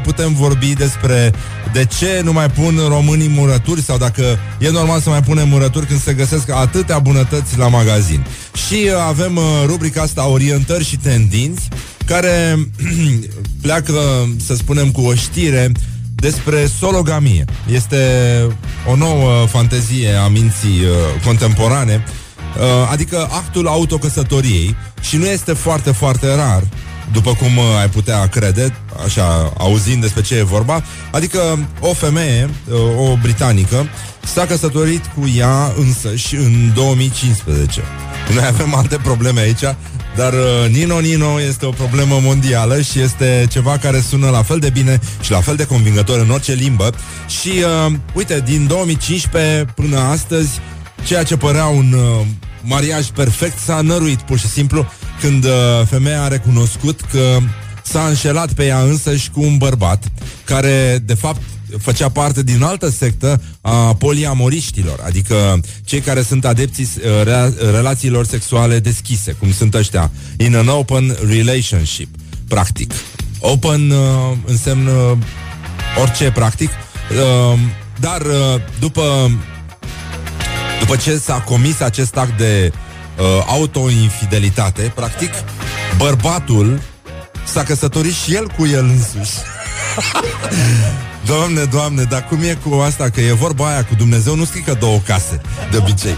Putem 0.04 0.34
vorbi 0.34 0.74
despre 0.74 1.34
De 1.72 1.86
ce 1.86 2.22
nu 2.24 2.34
mai 2.34 2.50
pun 2.50 2.80
românii 2.88 3.30
murături 3.30 3.82
Sau 3.82 3.98
dacă 3.98 4.40
e 4.60 4.70
normal 4.70 5.00
să 5.00 5.10
mai 5.10 5.22
punem 5.22 5.48
murături 5.48 5.86
Când 5.86 6.02
se 6.02 6.14
găsesc 6.14 6.50
atâtea 6.50 7.00
bunătăți 7.00 7.58
la 7.58 7.68
magazin. 7.68 8.26
Și 8.68 8.86
uh, 8.86 8.92
avem 9.08 9.36
uh, 9.36 9.44
rubrica 9.66 10.02
asta 10.02 10.28
Orientări 10.28 10.86
și 10.86 10.98
tendinți 10.98 11.68
care 12.06 12.68
pleacă, 13.62 13.94
să 14.46 14.56
spunem, 14.56 14.92
cu 14.92 15.02
o 15.02 15.14
știre 15.14 15.72
despre 16.24 16.66
sologamie. 16.80 17.46
Este 17.72 17.98
o 18.88 18.96
nouă 18.96 19.46
fantezie 19.48 20.14
a 20.14 20.28
minții 20.28 20.80
uh, 20.82 21.24
contemporane, 21.26 22.04
uh, 22.58 22.90
adică 22.92 23.28
actul 23.32 23.68
autocăsătoriei 23.68 24.76
și 25.02 25.18
nu 25.18 25.26
este 25.26 25.54
foarte, 25.54 25.92
foarte 25.92 26.36
rar, 26.36 26.64
după 27.12 27.34
cum 27.34 27.58
uh, 27.58 27.64
ai 27.80 27.90
putea 27.90 28.28
crede, 28.28 28.76
așa, 29.06 29.54
auzind 29.58 30.02
despre 30.02 30.22
ce 30.22 30.36
e 30.36 30.44
vorba, 30.44 30.84
adică 31.12 31.70
o 31.80 31.94
femeie, 31.94 32.50
uh, 32.72 33.10
o 33.10 33.18
britanică, 33.22 33.88
s-a 34.34 34.46
căsătorit 34.46 35.06
cu 35.06 35.32
ea 35.36 35.74
însăși 35.78 36.36
în 36.36 36.72
2015. 36.74 37.82
Noi 38.34 38.46
avem 38.46 38.76
alte 38.76 38.98
probleme 38.98 39.40
aici, 39.40 39.64
dar 40.16 40.34
uh, 40.34 40.70
Nino 40.70 41.00
Nino 41.00 41.42
este 41.42 41.66
o 41.66 41.70
problemă 41.70 42.20
mondială 42.22 42.82
și 42.82 43.00
este 43.00 43.48
ceva 43.50 43.78
care 43.78 44.00
sună 44.00 44.30
la 44.30 44.44
fel 44.44 44.60
de 44.60 44.70
bine 44.70 45.00
și 45.22 45.32
la 45.32 45.42
fel 45.42 45.56
de 45.56 45.66
convingător 45.66 46.20
în 46.20 46.30
orice 46.30 46.54
limbă. 46.54 46.90
Și 47.42 47.50
uh, 47.88 47.94
uite, 48.14 48.42
din 48.46 48.68
2015 48.68 49.66
până 49.76 49.98
astăzi, 49.98 50.60
ceea 51.06 51.24
ce 51.24 51.38
părea 51.38 51.66
un 51.66 51.94
uh, 51.94 52.26
mariaj 52.62 53.08
perfect 53.08 53.60
s-a 53.60 53.82
năruit 53.82 54.22
pur 54.22 54.40
și 54.40 54.48
simplu 54.48 54.86
când 55.20 55.46
uh, 55.46 55.52
femeia 55.90 56.24
a 56.24 56.28
recunoscut 56.28 57.02
că 57.12 57.38
s-a 57.84 58.08
înșelat 58.08 58.54
pe 58.54 58.66
ea 58.66 58.80
însăși 58.80 59.30
cu 59.30 59.42
un 59.42 59.58
bărbat 59.58 60.04
care, 60.44 61.00
de 61.06 61.14
fapt, 61.14 61.42
făcea 61.80 62.10
parte 62.10 62.44
din 62.44 62.64
altă 62.64 62.90
sectă 62.90 63.42
a 63.62 63.96
poliamoriștilor, 63.96 65.00
adică 65.06 65.60
cei 65.84 66.00
care 66.00 66.22
sunt 66.22 66.46
adepții 66.46 66.90
uh, 66.98 67.24
re- 67.24 67.54
relațiilor 67.72 68.26
sexuale 68.26 68.80
deschise, 68.80 69.32
cum 69.32 69.52
sunt 69.52 69.74
ăștia, 69.74 70.12
in 70.38 70.56
an 70.56 70.68
open 70.68 71.18
relationship, 71.28 72.16
practic. 72.48 72.94
Open 73.40 73.90
uh, 73.90 73.98
înseamnă 74.46 75.18
orice, 76.02 76.32
practic, 76.32 76.70
uh, 76.70 77.60
dar 78.00 78.22
uh, 78.22 78.62
după 78.80 79.32
după 80.80 80.96
ce 80.96 81.18
s-a 81.18 81.40
comis 81.40 81.80
acest 81.80 82.16
act 82.18 82.38
de 82.38 82.72
uh, 83.18 83.26
autoinfidelitate, 83.48 84.92
practic, 84.96 85.32
bărbatul 85.98 86.82
s-a 87.46 87.64
căsătorit 87.64 88.14
și 88.14 88.36
el 88.36 88.48
cu 88.48 88.66
el 88.66 88.86
însuși. 88.86 89.38
Doamne, 91.26 91.64
doamne, 91.64 92.04
dar 92.04 92.26
cum 92.28 92.42
e 92.42 92.58
cu 92.66 92.74
asta? 92.76 93.10
Că 93.10 93.22
e 93.22 93.34
vorba 93.34 93.68
aia 93.68 93.86
cu 93.86 93.96
Dumnezeu, 93.96 94.36
nu 94.36 94.44
strică 94.44 94.78
două 94.80 94.98
case, 94.98 95.42
de 95.72 95.78
obicei. 95.78 96.16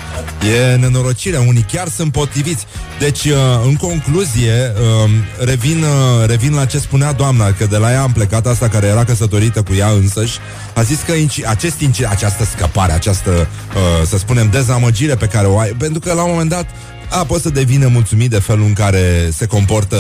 E 0.72 0.76
nenorocire, 0.76 1.38
unii 1.38 1.66
chiar 1.72 1.88
sunt 1.88 2.12
potriviți. 2.12 2.66
Deci, 3.00 3.24
uh, 3.24 3.38
în 3.66 3.76
concluzie, 3.76 4.74
um, 5.04 5.12
revin, 5.46 5.84
uh, 5.84 6.28
revin 6.28 6.54
la 6.54 6.66
ce 6.66 6.78
spunea 6.80 7.12
doamna, 7.12 7.52
că 7.52 7.66
de 7.66 7.78
la 7.78 7.92
ea 7.92 8.02
am 8.02 8.12
plecat, 8.12 8.46
asta 8.48 8.68
care 8.68 8.88
era 8.88 9.04
căsătorită 9.04 9.62
cu 9.62 9.74
ea 9.74 9.90
însăși, 9.90 10.38
a 10.74 10.82
zis 10.82 11.00
că 11.06 11.14
acest 11.48 11.80
inci, 11.80 12.02
această 12.02 12.46
scăpare, 12.46 12.92
această, 12.92 13.30
uh, 13.30 14.08
să 14.08 14.18
spunem, 14.18 14.50
dezamăgire 14.50 15.16
pe 15.16 15.28
care 15.28 15.48
o 15.48 15.60
ai, 15.60 15.70
pentru 15.70 16.00
că 16.00 16.14
la 16.14 16.24
un 16.24 16.32
moment 16.32 16.50
dat 16.50 16.66
a, 17.10 17.24
poți 17.24 17.42
să 17.42 17.50
devină 17.50 17.88
mulțumit 17.88 18.30
de 18.30 18.40
felul 18.40 18.66
în 18.66 18.74
care 18.74 19.30
se 19.34 19.46
comportă 19.46 19.98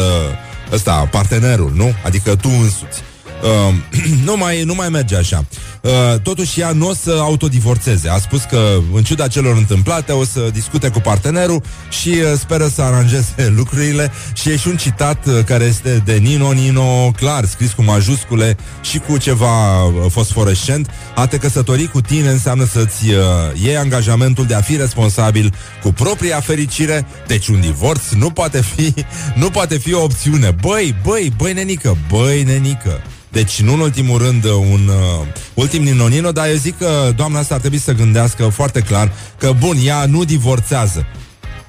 ăsta, 0.71 1.07
partenerul, 1.11 1.71
nu? 1.75 1.93
Adică 2.03 2.35
tu 2.35 2.49
însuți. 2.61 3.03
Uh, 3.43 3.73
nu, 4.27 4.37
mai, 4.37 4.63
nu 4.63 4.73
mai 4.75 4.89
merge 4.89 5.15
așa. 5.15 5.45
Uh, 5.81 5.91
totuși 6.21 6.59
ea 6.59 6.71
nu 6.71 6.87
o 6.87 6.93
să 6.93 7.17
autodivorțeze. 7.19 8.09
A 8.09 8.17
spus 8.17 8.43
că, 8.43 8.77
în 8.93 9.03
ciuda 9.03 9.27
celor 9.27 9.55
întâmplate, 9.57 10.11
o 10.11 10.23
să 10.23 10.49
discute 10.53 10.89
cu 10.89 10.99
partenerul 10.99 11.61
și 11.89 12.09
uh, 12.09 12.37
speră 12.39 12.67
să 12.67 12.81
aranjeze 12.81 13.33
lucrurile. 13.57 14.11
Și 14.33 14.49
e 14.49 14.57
și 14.57 14.67
un 14.67 14.77
citat 14.77 15.25
uh, 15.25 15.43
care 15.45 15.63
este 15.63 16.01
de 16.05 16.13
Nino 16.13 16.51
Nino, 16.51 17.11
clar, 17.11 17.45
scris 17.45 17.71
cu 17.71 17.83
majuscule 17.83 18.57
și 18.81 18.97
cu 18.97 19.17
ceva 19.17 19.83
uh, 19.83 19.91
fosforescent. 20.09 20.89
A 21.15 21.27
te 21.27 21.37
căsători 21.37 21.87
cu 21.87 22.01
tine 22.01 22.29
înseamnă 22.29 22.65
să-ți 22.65 23.09
uh, 23.09 23.17
iei 23.63 23.77
angajamentul 23.77 24.45
de 24.45 24.53
a 24.53 24.61
fi 24.61 24.75
responsabil 24.75 25.53
cu 25.83 25.93
propria 25.93 26.39
fericire, 26.39 27.07
deci 27.27 27.47
un 27.47 27.61
divorț 27.61 28.09
nu 28.09 28.29
poate 28.29 28.61
fi, 28.61 28.93
nu 29.41 29.49
poate 29.49 29.77
fi 29.77 29.93
o 29.93 30.03
opțiune. 30.03 30.55
Băi, 30.61 30.95
băi, 31.03 31.33
băi, 31.37 31.53
nenică, 31.53 31.97
băi, 32.09 32.43
nenică. 32.43 33.01
Deci, 33.35 33.61
nu 33.61 33.73
în 33.73 33.79
ultimul 33.79 34.17
rând, 34.17 34.43
un 34.43 34.87
uh, 34.87 35.27
ultim 35.53 35.83
ninonino, 35.83 36.31
dar 36.31 36.47
eu 36.47 36.55
zic 36.55 36.77
că 36.77 37.11
doamna 37.15 37.39
asta 37.39 37.53
ar 37.53 37.59
trebui 37.59 37.77
să 37.77 37.91
gândească 37.91 38.47
foarte 38.47 38.79
clar 38.79 39.11
că, 39.37 39.51
bun, 39.59 39.77
ea 39.83 40.05
nu 40.05 40.23
divorțează 40.23 41.05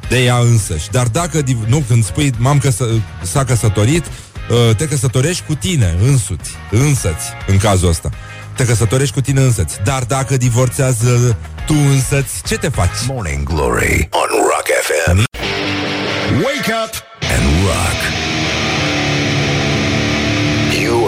de 0.09 0.25
ea 0.25 0.37
însăși. 0.37 0.91
Dar 0.91 1.07
dacă, 1.07 1.43
nu, 1.67 1.85
când 1.89 2.05
spui, 2.05 2.33
m-am 2.39 2.59
căsă, 2.59 2.87
s-a 3.23 3.45
căsătorit, 3.45 4.05
uh, 4.07 4.77
te 4.77 4.89
căsătorești 4.89 5.45
cu 5.47 5.55
tine 5.55 5.97
însuți, 6.03 6.51
însăți, 6.71 7.27
în 7.47 7.57
cazul 7.57 7.89
ăsta. 7.89 8.11
Te 8.57 8.65
căsătorești 8.65 9.15
cu 9.15 9.21
tine 9.21 9.41
însăți. 9.41 9.79
Dar 9.85 10.05
dacă 10.05 10.37
divorțează 10.37 11.37
tu 11.67 11.75
însăți, 11.75 12.43
ce 12.47 12.57
te 12.59 12.69
faci? 12.69 13.07
Morning 13.07 13.43
Glory 13.43 14.09
on 14.11 14.29
Rock 14.31 14.67
FM. 14.83 15.25
Wake 16.35 16.73
up 16.85 16.95
and 17.37 17.65
rock. 17.65 18.26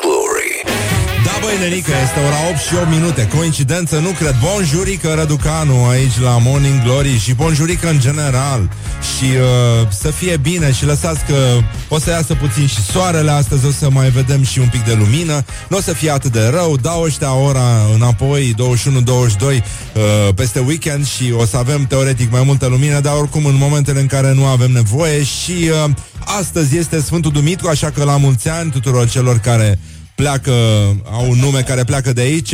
băi, 1.41 1.57
nenică, 1.59 1.91
este 2.03 2.19
ora 2.27 2.49
8 2.49 2.57
și 2.57 2.75
8 2.75 2.89
minute. 2.89 3.27
Coincidență, 3.27 3.99
nu 3.99 4.09
cred. 4.09 4.35
Bonjurică 4.43 5.13
Răducanu 5.13 5.85
aici 5.85 6.19
la 6.23 6.37
Morning 6.37 6.83
Glory 6.83 7.17
Și 7.17 7.33
bonjurică 7.33 7.89
în 7.89 7.99
general. 7.99 8.69
Și 9.01 9.23
uh, 9.23 9.87
să 9.89 10.11
fie 10.11 10.37
bine 10.37 10.71
și 10.71 10.85
lăsați 10.85 11.25
că 11.25 11.35
O 11.87 11.99
să 11.99 12.09
iasă 12.09 12.33
puțin 12.33 12.67
și 12.67 12.81
soarele. 12.81 13.31
Astăzi 13.31 13.65
o 13.65 13.71
să 13.71 13.89
mai 13.89 14.09
vedem 14.09 14.43
și 14.43 14.59
un 14.59 14.67
pic 14.67 14.83
de 14.83 14.93
lumină. 14.93 15.45
Nu 15.67 15.77
o 15.77 15.81
să 15.81 15.93
fie 15.93 16.11
atât 16.11 16.31
de 16.31 16.47
rău. 16.47 16.77
Dau 16.77 17.01
ăștia 17.01 17.33
ora 17.33 17.67
înapoi 17.93 18.55
21-22 18.55 18.59
uh, 19.41 20.33
Peste 20.35 20.59
weekend 20.59 21.07
Și 21.07 21.33
o 21.37 21.45
să 21.45 21.57
avem 21.57 21.85
teoretic 21.85 22.31
mai 22.31 22.43
multă 22.45 22.65
lumină 22.65 22.99
Dar 22.99 23.13
oricum 23.15 23.45
în 23.45 23.55
momentele 23.55 23.99
în 23.99 24.07
care 24.07 24.33
nu 24.33 24.45
avem 24.45 24.71
nevoie. 24.71 25.23
Și 25.23 25.69
uh, 25.85 25.91
astăzi 26.39 26.77
este 26.77 27.01
Sfântul 27.01 27.31
Dumitru 27.31 27.67
Așa 27.67 27.89
că 27.89 28.03
la 28.03 28.17
mulți 28.17 28.49
ani 28.49 28.71
tuturor 28.71 29.09
celor 29.09 29.37
care 29.37 29.79
pleacă, 30.21 30.51
au 31.11 31.29
un 31.29 31.37
nume 31.37 31.61
care 31.61 31.83
pleacă 31.83 32.13
de 32.13 32.21
aici 32.21 32.53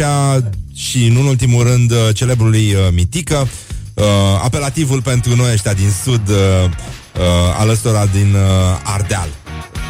și, 0.73 1.06
în 1.06 1.15
ultimul 1.15 1.63
rând, 1.63 1.91
uh, 1.91 1.97
celebrului 2.13 2.73
uh, 2.73 2.93
Mitică, 2.93 3.47
uh, 3.93 4.06
apelativul 4.43 5.01
pentru 5.01 5.36
noi 5.36 5.51
ăștia 5.53 5.73
din 5.73 5.91
sud, 6.03 6.30
uh, 6.30 6.36
uh, 6.36 7.60
al 7.60 7.69
ăstora 7.69 8.06
din 8.06 8.34
uh, 8.34 8.93
Ardeal. 8.93 9.27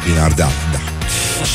Din 0.06 0.18
Ardeal, 0.18 0.50
da. 0.72 0.78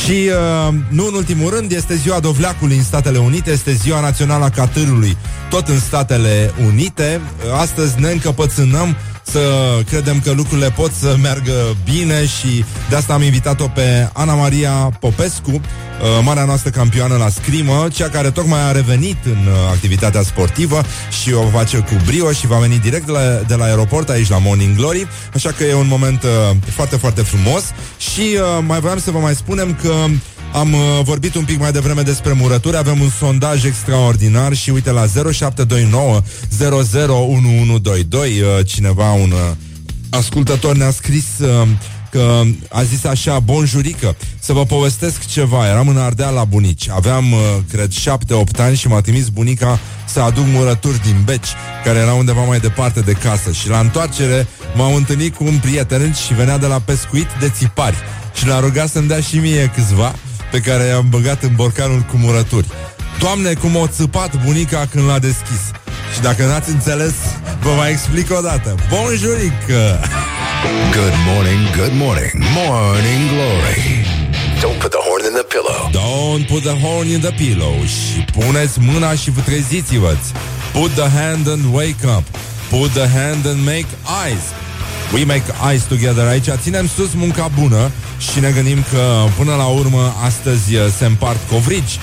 Și, 0.04 0.30
uh, 0.68 0.74
nu 0.90 1.08
în 1.08 1.14
ultimul 1.14 1.50
rând, 1.50 1.72
este 1.72 1.96
ziua 1.96 2.20
Dovleacului 2.20 2.78
în 2.78 2.84
Statele 2.84 3.18
Unite, 3.18 3.52
este 3.52 3.74
ziua 3.74 4.00
națională 4.00 4.44
a 4.46 4.50
catârului, 4.50 5.18
tot 5.50 5.68
în 5.68 5.80
Statele 5.80 6.54
Unite. 6.66 7.22
Astăzi 7.60 8.00
ne 8.00 8.12
încăpățânăm 8.12 8.96
să 9.24 9.80
credem 9.90 10.20
că 10.20 10.32
lucrurile 10.32 10.70
pot 10.70 10.92
să 10.92 11.16
meargă 11.22 11.76
bine 11.84 12.26
și 12.26 12.66
de 12.90 12.96
asta 12.96 13.14
am 13.14 13.22
invitat-o 13.22 13.68
pe 13.68 14.10
Ana 14.14 14.36
Maria 14.36 14.72
Popescu, 15.00 15.52
uh, 15.52 15.62
marea 16.24 16.46
noastră 16.46 16.70
campioană 16.70 17.18
la 17.18 17.30
scrimă, 17.30 17.88
cea 17.94 18.10
care 18.10 18.32
tocmai 18.32 18.60
a 18.62 18.72
revenit 18.72 19.18
în 19.26 19.32
uh, 19.32 19.54
activitatea 19.72 20.22
sportivă 20.22 20.82
și 21.22 21.34
o 21.34 21.48
face 21.48 21.78
cu 21.78 22.02
brio 22.06 22.32
și 22.32 22.48
va 22.48 22.58
veni 22.58 22.80
direct 22.80 23.06
de 23.06 23.12
la, 23.12 23.20
de 23.48 23.56
la 23.56 23.66
aeroport 23.66 24.10
aici 24.10 24.30
la 24.30 24.38
Morning 24.38 24.76
Glory, 24.76 25.08
așa 25.36 25.52
că 25.52 25.64
e 25.64 25.74
un 25.74 25.88
moment 25.88 26.24
uh, 26.24 26.30
foarte, 26.70 26.96
foarte 26.96 27.22
frumos. 27.22 27.64
Și 27.98 28.38
mai 28.66 28.80
vreau 28.80 28.98
să 28.98 29.12
vă 29.12 29.20
mai 29.20 29.36
spunem 29.36 29.78
că 29.82 29.94
am 30.54 30.74
uh, 30.74 30.80
vorbit 31.04 31.36
un 31.36 31.44
pic 31.44 31.60
mai 31.60 31.72
devreme 31.72 32.02
despre 32.02 32.32
murături, 32.32 32.78
avem 32.78 33.00
un 33.02 33.10
sondaj 33.10 33.66
extraordinar 33.66 34.54
și 34.54 34.70
uite 34.70 34.92
la 34.92 35.06
0729 35.32 36.22
001122 36.60 38.42
uh, 38.42 38.66
cineva, 38.66 39.12
un 39.12 39.32
uh, 39.32 39.56
ascultător 40.10 40.76
ne-a 40.76 40.92
scris 40.92 41.26
uh, 41.40 41.68
că 42.14 42.42
a 42.70 42.84
zis 42.84 43.04
așa, 43.04 43.40
bonjurică, 43.40 44.16
să 44.40 44.54
vă 44.54 44.66
povestesc 44.66 45.26
ceva. 45.26 45.68
Eram 45.68 45.88
în 45.88 45.98
Ardeal 45.98 46.34
la 46.34 46.44
bunici. 46.44 46.90
Aveam, 46.90 47.32
uh, 47.32 47.40
cred, 47.70 47.92
șapte-opt 47.92 48.60
ani 48.60 48.76
și 48.76 48.88
m-a 48.88 49.02
trimis 49.02 49.28
bunica 49.28 49.80
să 50.06 50.20
aduc 50.20 50.46
murături 50.46 51.02
din 51.02 51.22
Beci, 51.26 51.48
care 51.84 52.00
era 52.00 52.14
undeva 52.14 52.44
mai 52.44 52.60
departe 52.60 53.00
de 53.00 53.12
casă. 53.12 53.52
Și 53.52 53.70
la 53.70 53.80
întoarcere 53.80 54.48
m-am 54.76 54.94
întâlnit 54.94 55.36
cu 55.36 55.44
un 55.44 55.58
prieten 55.62 56.14
și 56.14 56.34
venea 56.34 56.58
de 56.58 56.68
la 56.68 56.80
pescuit 56.80 57.28
de 57.40 57.50
țipari. 57.50 57.98
Și 58.36 58.48
l-a 58.48 58.60
rugat 58.60 58.90
să-mi 58.90 59.08
dea 59.08 59.20
și 59.20 59.38
mie 59.38 59.72
câțiva 59.76 60.16
pe 60.54 60.60
care 60.60 60.84
i-am 60.84 61.10
băgat 61.10 61.44
în 61.44 61.54
borcanul 61.56 62.00
cu 62.00 62.18
murături. 62.18 62.68
Doamne, 63.20 63.54
cum 63.54 63.76
o 63.76 63.88
țăpat 63.88 64.46
bunica 64.46 64.88
când 64.92 65.08
l-a 65.08 65.20
deschis. 65.20 65.64
Și 66.14 66.20
dacă 66.22 66.46
n-ați 66.46 66.70
înțeles, 66.70 67.14
vă 67.62 67.70
mai 67.78 67.90
explic 67.92 68.32
o 68.32 68.42
dată. 68.42 68.76
Bonjurică! 68.90 70.00
Good 71.00 71.16
morning, 71.30 71.62
good 71.80 71.94
morning, 72.04 72.32
morning 72.60 73.22
glory. 73.34 73.82
Don't 74.64 74.80
put 74.84 74.92
the 74.98 75.04
horn 75.08 75.24
in 75.30 75.34
the 75.40 75.48
pillow. 75.54 75.82
Don't 76.04 76.46
put 76.52 76.64
the 76.70 76.78
horn 76.86 77.08
in 77.08 77.22
the 77.28 77.34
pillow. 77.44 77.76
Și 77.96 78.26
puneți 78.38 78.80
mâna 78.80 79.14
și 79.16 79.32
vă 79.32 79.42
treziți-vă. 79.42 80.18
Put 80.74 80.92
the 81.02 81.10
hand 81.20 81.46
and 81.54 81.64
wake 81.74 82.04
up. 82.18 82.26
Put 82.70 82.92
the 83.00 83.08
hand 83.20 83.46
and 83.52 83.60
make 83.74 83.88
eyes. 84.24 84.44
We 85.14 85.26
make 85.26 85.44
eyes 85.70 85.84
together 85.84 86.28
aici. 86.28 86.50
Ținem 86.62 86.88
sus 86.96 87.14
munca 87.14 87.50
bună 87.60 87.92
și 88.18 88.40
ne 88.40 88.52
gândim 88.52 88.84
că 88.92 89.26
până 89.38 89.56
la 89.56 89.66
urmă 89.66 90.16
astăzi 90.26 90.76
uh, 90.76 90.82
se 90.98 91.06
împart 91.06 91.50
covrigi. 91.50 92.00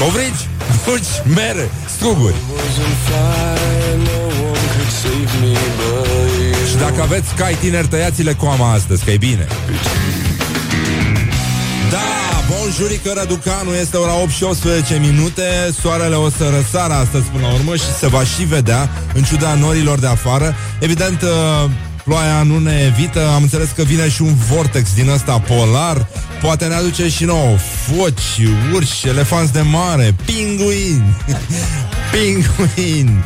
Covrigi, 0.00 0.48
dulci, 0.84 1.34
mere, 1.34 1.70
struguri. 1.96 2.34
Și 6.68 6.76
dacă 6.76 7.02
aveți 7.02 7.34
cai 7.34 7.54
tineri, 7.60 7.88
tăiați-le 7.88 8.34
coama 8.34 8.72
astăzi, 8.72 9.04
că 9.04 9.10
e 9.10 9.16
bine. 9.16 9.46
Da, 11.90 11.98
bonjurică 12.48 13.12
Răducanu, 13.14 13.74
este 13.74 13.96
ora 13.96 14.14
8 14.14 14.30
și 14.30 14.42
18 14.42 14.98
minute 14.98 15.42
Soarele 15.80 16.14
o 16.14 16.30
să 16.30 16.52
răsară 16.56 16.92
astăzi 16.92 17.24
până 17.24 17.46
la 17.46 17.52
urmă 17.52 17.76
Și 17.76 17.92
se 17.98 18.08
va 18.08 18.24
și 18.24 18.42
vedea 18.42 18.90
În 19.14 19.22
ciuda 19.22 19.54
norilor 19.54 19.98
de 19.98 20.06
afară 20.06 20.54
Evident, 20.78 21.22
uh, 21.22 21.70
Ploaia 22.10 22.42
nu 22.42 22.58
ne 22.58 22.92
evită, 22.96 23.28
am 23.28 23.42
înțeles 23.42 23.68
că 23.70 23.82
vine 23.82 24.08
și 24.08 24.22
un 24.22 24.34
vortex 24.34 24.94
din 24.94 25.08
ăsta 25.08 25.38
polar. 25.38 26.08
Poate 26.40 26.64
ne 26.66 26.74
aduce 26.74 27.08
și 27.08 27.24
nouă 27.24 27.56
foci, 27.56 28.48
urși, 28.72 29.08
elefanți 29.08 29.52
de 29.52 29.60
mare, 29.60 30.14
pinguini 30.24 31.16
Pinguini. 32.12 33.24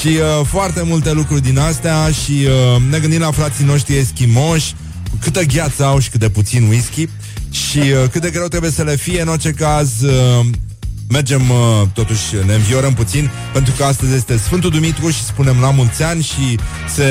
Și 0.00 0.08
uh, 0.08 0.46
foarte 0.46 0.82
multe 0.82 1.12
lucruri 1.12 1.42
din 1.42 1.58
astea 1.58 2.10
Și 2.10 2.46
uh, 2.46 2.82
ne 2.90 2.98
gândim 2.98 3.20
la 3.20 3.30
frații 3.30 3.64
noștri 3.64 3.96
eschimoși 3.96 4.74
Câtă 5.20 5.42
gheață 5.42 5.84
au 5.84 5.98
și 5.98 6.10
cât 6.10 6.20
de 6.20 6.28
puțin 6.28 6.68
whisky. 6.68 7.08
Și 7.50 7.78
uh, 7.78 8.08
cât 8.10 8.20
de 8.20 8.30
greu 8.30 8.46
trebuie 8.46 8.70
să 8.70 8.82
le 8.82 8.96
fie 8.96 9.20
În 9.20 9.28
orice 9.28 9.50
caz 9.50 10.00
uh, 10.00 10.46
Mergem, 11.12 11.50
uh, 11.50 11.88
totuși, 11.92 12.22
ne 12.46 12.54
înviorăm 12.54 12.94
puțin 12.94 13.30
Pentru 13.52 13.74
că 13.76 13.84
astăzi 13.84 14.14
este 14.14 14.36
Sfântul 14.36 14.70
Dumitru 14.70 15.10
Și 15.10 15.22
spunem 15.22 15.60
la 15.60 15.70
mulți 15.70 16.02
ani 16.02 16.22
Și 16.22 16.58
se 16.94 17.06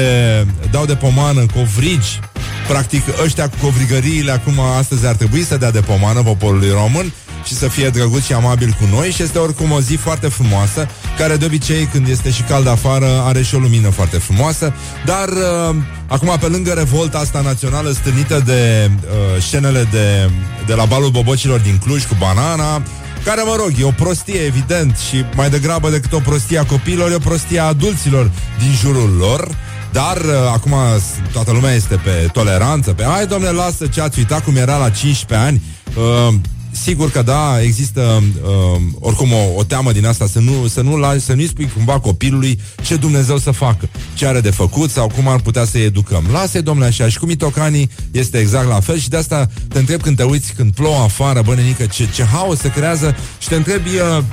dau 0.71 0.85
de 0.85 0.95
pomană 0.95 1.45
covrigi. 1.53 2.19
Practic, 2.67 3.03
ăștia 3.23 3.49
cu 3.49 3.55
covrigăriile 3.61 4.31
Acum, 4.31 4.59
astăzi 4.59 5.05
ar 5.05 5.15
trebui 5.15 5.43
să 5.43 5.57
dea 5.57 5.71
de 5.71 5.79
pomană 5.79 6.21
Poporului 6.21 6.69
român 6.69 7.13
și 7.45 7.53
să 7.53 7.67
fie 7.67 7.89
drăguț 7.89 8.23
și 8.23 8.33
amabil 8.33 8.75
cu 8.79 8.95
noi 8.95 9.11
și 9.11 9.23
este 9.23 9.37
oricum 9.37 9.71
o 9.71 9.81
zi 9.81 9.95
foarte 9.95 10.27
frumoasă, 10.27 10.87
care 11.17 11.35
de 11.35 11.45
obicei 11.45 11.85
când 11.85 12.07
este 12.07 12.31
și 12.31 12.41
cald 12.41 12.67
afară 12.67 13.21
are 13.25 13.41
și 13.41 13.55
o 13.55 13.59
lumină 13.59 13.89
foarte 13.89 14.17
frumoasă, 14.17 14.73
dar 15.05 15.29
uh, 15.29 15.75
acum 16.07 16.37
pe 16.39 16.47
lângă 16.47 16.71
revolta 16.71 17.17
asta 17.17 17.41
națională 17.41 17.91
stârnită 17.91 18.41
de 18.45 18.91
uh, 18.91 19.41
scenele 19.41 19.87
de, 19.91 20.29
de 20.65 20.73
la 20.73 20.85
balul 20.85 21.09
bobocilor 21.09 21.59
din 21.59 21.77
Cluj 21.77 22.05
cu 22.05 22.15
banana, 22.19 22.81
care, 23.23 23.41
mă 23.41 23.55
rog, 23.57 23.71
e 23.79 23.83
o 23.83 23.91
prostie, 23.91 24.39
evident, 24.39 24.97
și 24.97 25.25
mai 25.35 25.49
degrabă 25.49 25.89
decât 25.89 26.13
o 26.13 26.19
prostie 26.19 26.57
a 26.57 26.63
copiilor, 26.65 27.11
e 27.11 27.15
o 27.15 27.19
prostie 27.19 27.59
a 27.59 27.63
adulților 27.65 28.31
din 28.59 28.71
jurul 28.81 29.15
lor, 29.17 29.47
dar 29.91 30.17
uh, 30.17 30.31
acum 30.53 30.73
s- 30.99 31.31
toată 31.33 31.51
lumea 31.51 31.73
este 31.73 31.95
pe 31.95 32.29
toleranță, 32.33 32.93
pe 32.93 33.03
hai 33.03 33.27
domnule, 33.27 33.51
lasă 33.51 33.87
ce 33.87 34.01
ați 34.01 34.19
uitat 34.19 34.43
cum 34.43 34.55
era 34.55 34.77
la 34.77 34.89
15 34.89 35.47
ani. 35.47 35.61
Uh, 35.97 36.33
Sigur 36.71 37.11
că 37.11 37.21
da, 37.21 37.61
există 37.61 38.23
uh, 38.43 38.81
oricum 38.99 39.31
o, 39.31 39.57
o 39.57 39.63
teamă 39.63 39.91
din 39.91 40.05
asta 40.05 40.27
să 40.27 40.39
nu, 40.39 40.67
să 40.67 40.81
nu 40.81 40.97
lași, 40.97 41.19
să 41.19 41.33
nu-i 41.33 41.47
spui 41.47 41.71
cumva 41.75 41.99
copilului 41.99 42.59
ce 42.83 42.95
Dumnezeu 42.95 43.37
să 43.37 43.51
facă, 43.51 43.89
ce 44.13 44.27
are 44.27 44.39
de 44.39 44.49
făcut 44.49 44.89
sau 44.89 45.07
cum 45.07 45.27
ar 45.27 45.39
putea 45.39 45.65
să-i 45.65 45.83
educăm. 45.83 46.23
Lasă-i, 46.31 46.61
domnule, 46.61 46.87
așa. 46.87 47.09
Și 47.09 47.19
cu 47.19 47.25
mitocanii 47.25 47.89
este 48.11 48.37
exact 48.37 48.67
la 48.67 48.79
fel 48.79 48.97
și 48.97 49.09
de 49.09 49.17
asta 49.17 49.47
te 49.67 49.79
întreb 49.79 50.01
când 50.01 50.15
te 50.15 50.23
uiți, 50.23 50.53
când 50.53 50.73
plouă 50.73 51.03
afară, 51.03 51.41
bă, 51.45 51.55
nenică, 51.55 51.85
ce, 51.85 52.09
ce 52.13 52.23
haos 52.23 52.59
se 52.59 52.71
creează 52.71 53.15
și 53.39 53.47
te 53.47 53.55
întrebi 53.55 53.89
uh, 53.89 54.23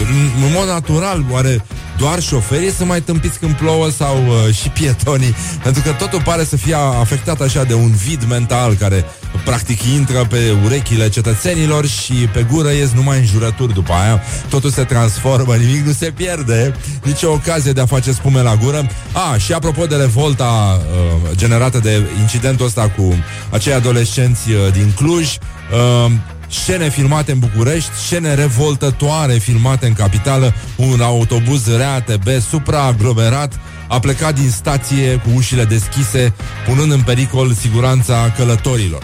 în, 0.00 0.44
în 0.44 0.52
mod 0.54 0.66
natural, 0.66 1.24
oare 1.30 1.64
doar 1.98 2.20
șoferii 2.20 2.70
să 2.70 2.84
mai 2.84 3.00
tâmpiți 3.00 3.38
când 3.38 3.54
plouă 3.54 3.90
sau 3.90 4.16
uh, 4.26 4.54
și 4.54 4.68
pietonii? 4.68 5.34
Pentru 5.62 5.82
că 5.82 5.90
totul 5.90 6.22
pare 6.22 6.44
să 6.44 6.56
fie 6.56 6.74
afectat 6.74 7.40
așa 7.40 7.64
de 7.64 7.74
un 7.74 7.90
vid 7.90 8.24
mental 8.28 8.74
care 8.74 9.04
practic 9.48 9.82
intră 9.82 10.26
pe 10.30 10.54
urechile 10.64 11.08
cetățenilor 11.08 11.86
și 11.86 12.12
pe 12.12 12.46
gură 12.50 12.70
ies 12.70 12.90
numai 12.90 13.18
înjurături 13.18 13.74
după 13.74 13.92
aia. 13.92 14.22
Totul 14.48 14.70
se 14.70 14.84
transformă, 14.84 15.54
nimic 15.54 15.86
nu 15.86 15.92
se 15.92 16.10
pierde, 16.10 16.74
nici 17.02 17.22
o 17.22 17.30
ocazie 17.30 17.72
de 17.72 17.80
a 17.80 17.86
face 17.86 18.12
spume 18.12 18.42
la 18.42 18.56
gură. 18.56 18.86
A, 19.12 19.36
și 19.36 19.52
apropo 19.52 19.86
de 19.86 19.96
revolta 19.96 20.80
uh, 20.80 21.36
generată 21.36 21.78
de 21.78 22.02
incidentul 22.20 22.66
ăsta 22.66 22.88
cu 22.96 23.14
acei 23.50 23.72
adolescenți 23.72 24.50
uh, 24.50 24.72
din 24.72 24.92
Cluj, 24.96 25.26
uh, 25.26 26.12
Scene 26.50 26.90
filmate 26.90 27.32
în 27.32 27.38
București, 27.38 27.90
scene 28.06 28.34
revoltătoare 28.34 29.32
filmate 29.32 29.86
în 29.86 29.92
capitală, 29.92 30.54
un 30.76 31.00
autobuz 31.00 31.76
RATB 31.76 32.28
supraaglomerat 32.50 33.60
a 33.88 33.98
plecat 33.98 34.34
din 34.34 34.50
stație 34.50 35.16
cu 35.16 35.30
ușile 35.34 35.64
deschise, 35.64 36.32
punând 36.66 36.92
în 36.92 37.00
pericol 37.00 37.52
siguranța 37.52 38.32
călătorilor. 38.36 39.02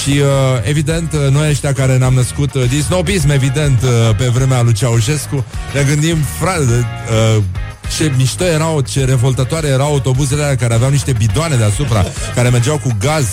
Și 0.00 0.10
uh, 0.10 0.26
evident, 0.62 1.12
uh, 1.12 1.20
noi 1.30 1.48
ăștia 1.48 1.72
care 1.72 1.96
ne-am 1.96 2.14
născut 2.14 2.54
uh, 2.54 2.68
din 2.68 2.82
snobism, 2.82 3.30
evident, 3.30 3.82
uh, 3.82 4.16
pe 4.16 4.24
vremea 4.24 4.62
lui 4.62 4.72
Ceaușescu, 4.72 5.44
ne 5.74 5.82
gândim, 5.82 6.16
frate, 6.38 6.86
uh, 7.36 7.42
ce 7.96 8.12
mișto 8.16 8.44
erau, 8.44 8.80
ce 8.80 9.04
revoltătoare 9.04 9.68
erau 9.68 9.86
autobuzele 9.86 10.42
alea 10.42 10.56
care 10.56 10.74
aveau 10.74 10.90
niște 10.90 11.12
bidoane 11.12 11.56
deasupra, 11.56 12.04
care 12.34 12.48
mergeau 12.48 12.78
cu 12.78 12.96
gaz. 13.00 13.26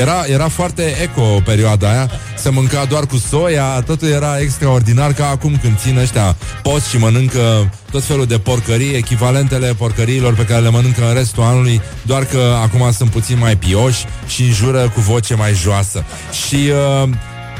Era, 0.00 0.24
era 0.26 0.48
foarte 0.48 0.96
eco 1.02 1.40
perioada 1.44 1.90
aia, 1.90 2.10
se 2.36 2.50
mânca 2.50 2.84
doar 2.84 3.06
cu 3.06 3.16
soia, 3.16 3.82
totul 3.86 4.08
era 4.08 4.38
extraordinar 4.38 5.12
ca 5.12 5.28
acum 5.28 5.58
când 5.62 5.78
țin 5.78 5.98
ăștia 5.98 6.36
post 6.62 6.86
și 6.86 6.96
mănâncă 6.96 7.72
tot 7.90 8.04
felul 8.04 8.26
de 8.26 8.38
porcării, 8.38 8.94
echivalentele 8.94 9.74
porcăriilor 9.74 10.34
pe 10.34 10.44
care 10.44 10.60
le 10.60 10.70
mănâncă 10.70 11.08
în 11.08 11.14
restul 11.14 11.42
anului, 11.42 11.80
doar 12.02 12.24
că 12.24 12.56
acum 12.62 12.92
sunt 12.92 13.10
puțin 13.10 13.38
mai 13.38 13.56
pioși 13.56 14.04
și 14.26 14.42
înjură 14.42 14.92
cu 14.94 15.00
voce 15.00 15.34
mai 15.34 15.54
joasă. 15.54 16.04
Și 16.46 16.70
uh, 17.02 17.08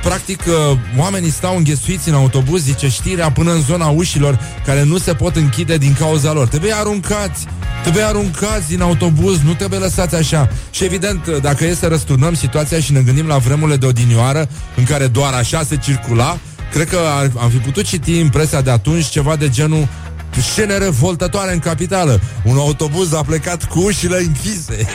Practic, 0.03 0.43
uh, 0.47 0.79
oamenii 0.99 1.31
stau 1.31 1.57
înghesuiți 1.57 2.09
în 2.09 2.15
autobuz, 2.15 2.63
zice 2.63 2.89
știrea, 2.89 3.31
până 3.31 3.53
în 3.53 3.61
zona 3.61 3.87
ușilor 3.87 4.41
care 4.65 4.83
nu 4.83 4.99
se 4.99 5.15
pot 5.15 5.37
închide 5.37 5.77
din 5.77 5.95
cauza 5.99 6.33
lor. 6.33 6.49
Trebuie 6.49 6.73
aruncați, 6.73 7.47
trebuie 7.83 8.03
aruncați 8.03 8.69
din 8.69 8.81
autobuz, 8.83 9.41
nu 9.45 9.55
trebuie 9.55 9.79
lăsați 9.79 10.15
așa. 10.15 10.51
Și 10.71 10.85
evident, 10.85 11.27
uh, 11.27 11.37
dacă 11.41 11.65
e 11.65 11.75
să 11.75 11.87
răsturnăm 11.87 12.35
situația 12.35 12.81
și 12.81 12.93
ne 12.93 13.01
gândim 13.01 13.27
la 13.27 13.37
vremurile 13.37 13.77
de 13.77 13.87
odinioară, 13.87 14.49
în 14.77 14.85
care 14.85 15.07
doar 15.07 15.33
așa 15.33 15.63
se 15.63 15.77
circula, 15.77 16.39
cred 16.73 16.89
că 16.89 16.99
ar, 17.19 17.31
am 17.39 17.51
fi 17.51 17.57
putut 17.57 17.85
citi 17.85 18.21
în 18.21 18.29
presa 18.29 18.61
de 18.61 18.71
atunci 18.71 19.05
ceva 19.05 19.37
de 19.37 19.49
genul 19.49 19.89
scene 20.41 20.79
revoltătoare 20.79 21.53
în 21.53 21.59
capitală. 21.59 22.21
Un 22.45 22.57
autobuz 22.57 23.13
a 23.13 23.23
plecat 23.23 23.65
cu 23.65 23.81
ușile 23.81 24.19
închise. 24.19 24.87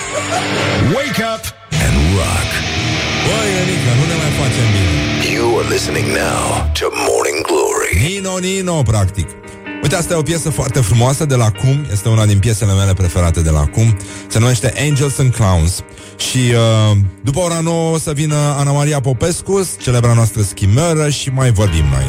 Wake 0.93 1.23
up 1.35 1.43
and 1.71 2.15
rock. 2.15 2.72
Băi, 3.27 3.49
Enică, 3.61 3.91
nu 3.99 4.05
ne 4.11 4.15
mai 4.21 4.31
facem 4.41 4.67
bine. 4.75 4.91
You 5.35 5.57
are 5.59 5.67
listening 5.75 6.07
now 6.23 6.41
to 6.79 6.85
Morning 7.07 7.39
Glory. 7.49 7.91
Nino, 8.05 8.33
Nino, 8.45 8.81
practic. 8.81 9.27
Uite, 9.83 9.95
asta 9.95 10.13
e 10.13 10.17
o 10.17 10.21
piesă 10.21 10.49
foarte 10.49 10.79
frumoasă 10.79 11.25
de 11.25 11.35
la 11.35 11.51
Cum, 11.51 11.85
este 11.91 12.09
una 12.09 12.25
din 12.25 12.39
piesele 12.39 12.73
mele 12.73 12.93
preferate 12.93 13.41
de 13.41 13.49
la 13.49 13.65
Cum, 13.65 13.97
se 14.27 14.39
numește 14.39 14.73
Angels 14.89 15.19
and 15.19 15.35
Clowns 15.35 15.83
și 16.17 16.37
uh, 16.37 16.97
după 17.21 17.39
ora 17.39 17.59
9 17.59 17.93
o 17.93 17.97
să 17.97 18.11
vină 18.11 18.35
Ana 18.57 18.71
Maria 18.71 18.99
Popescu, 18.99 19.69
celebra 19.81 20.13
noastră 20.13 20.41
schimără 20.41 21.09
și 21.09 21.29
mai 21.29 21.51
vorbim 21.51 21.85
noi. 21.91 22.05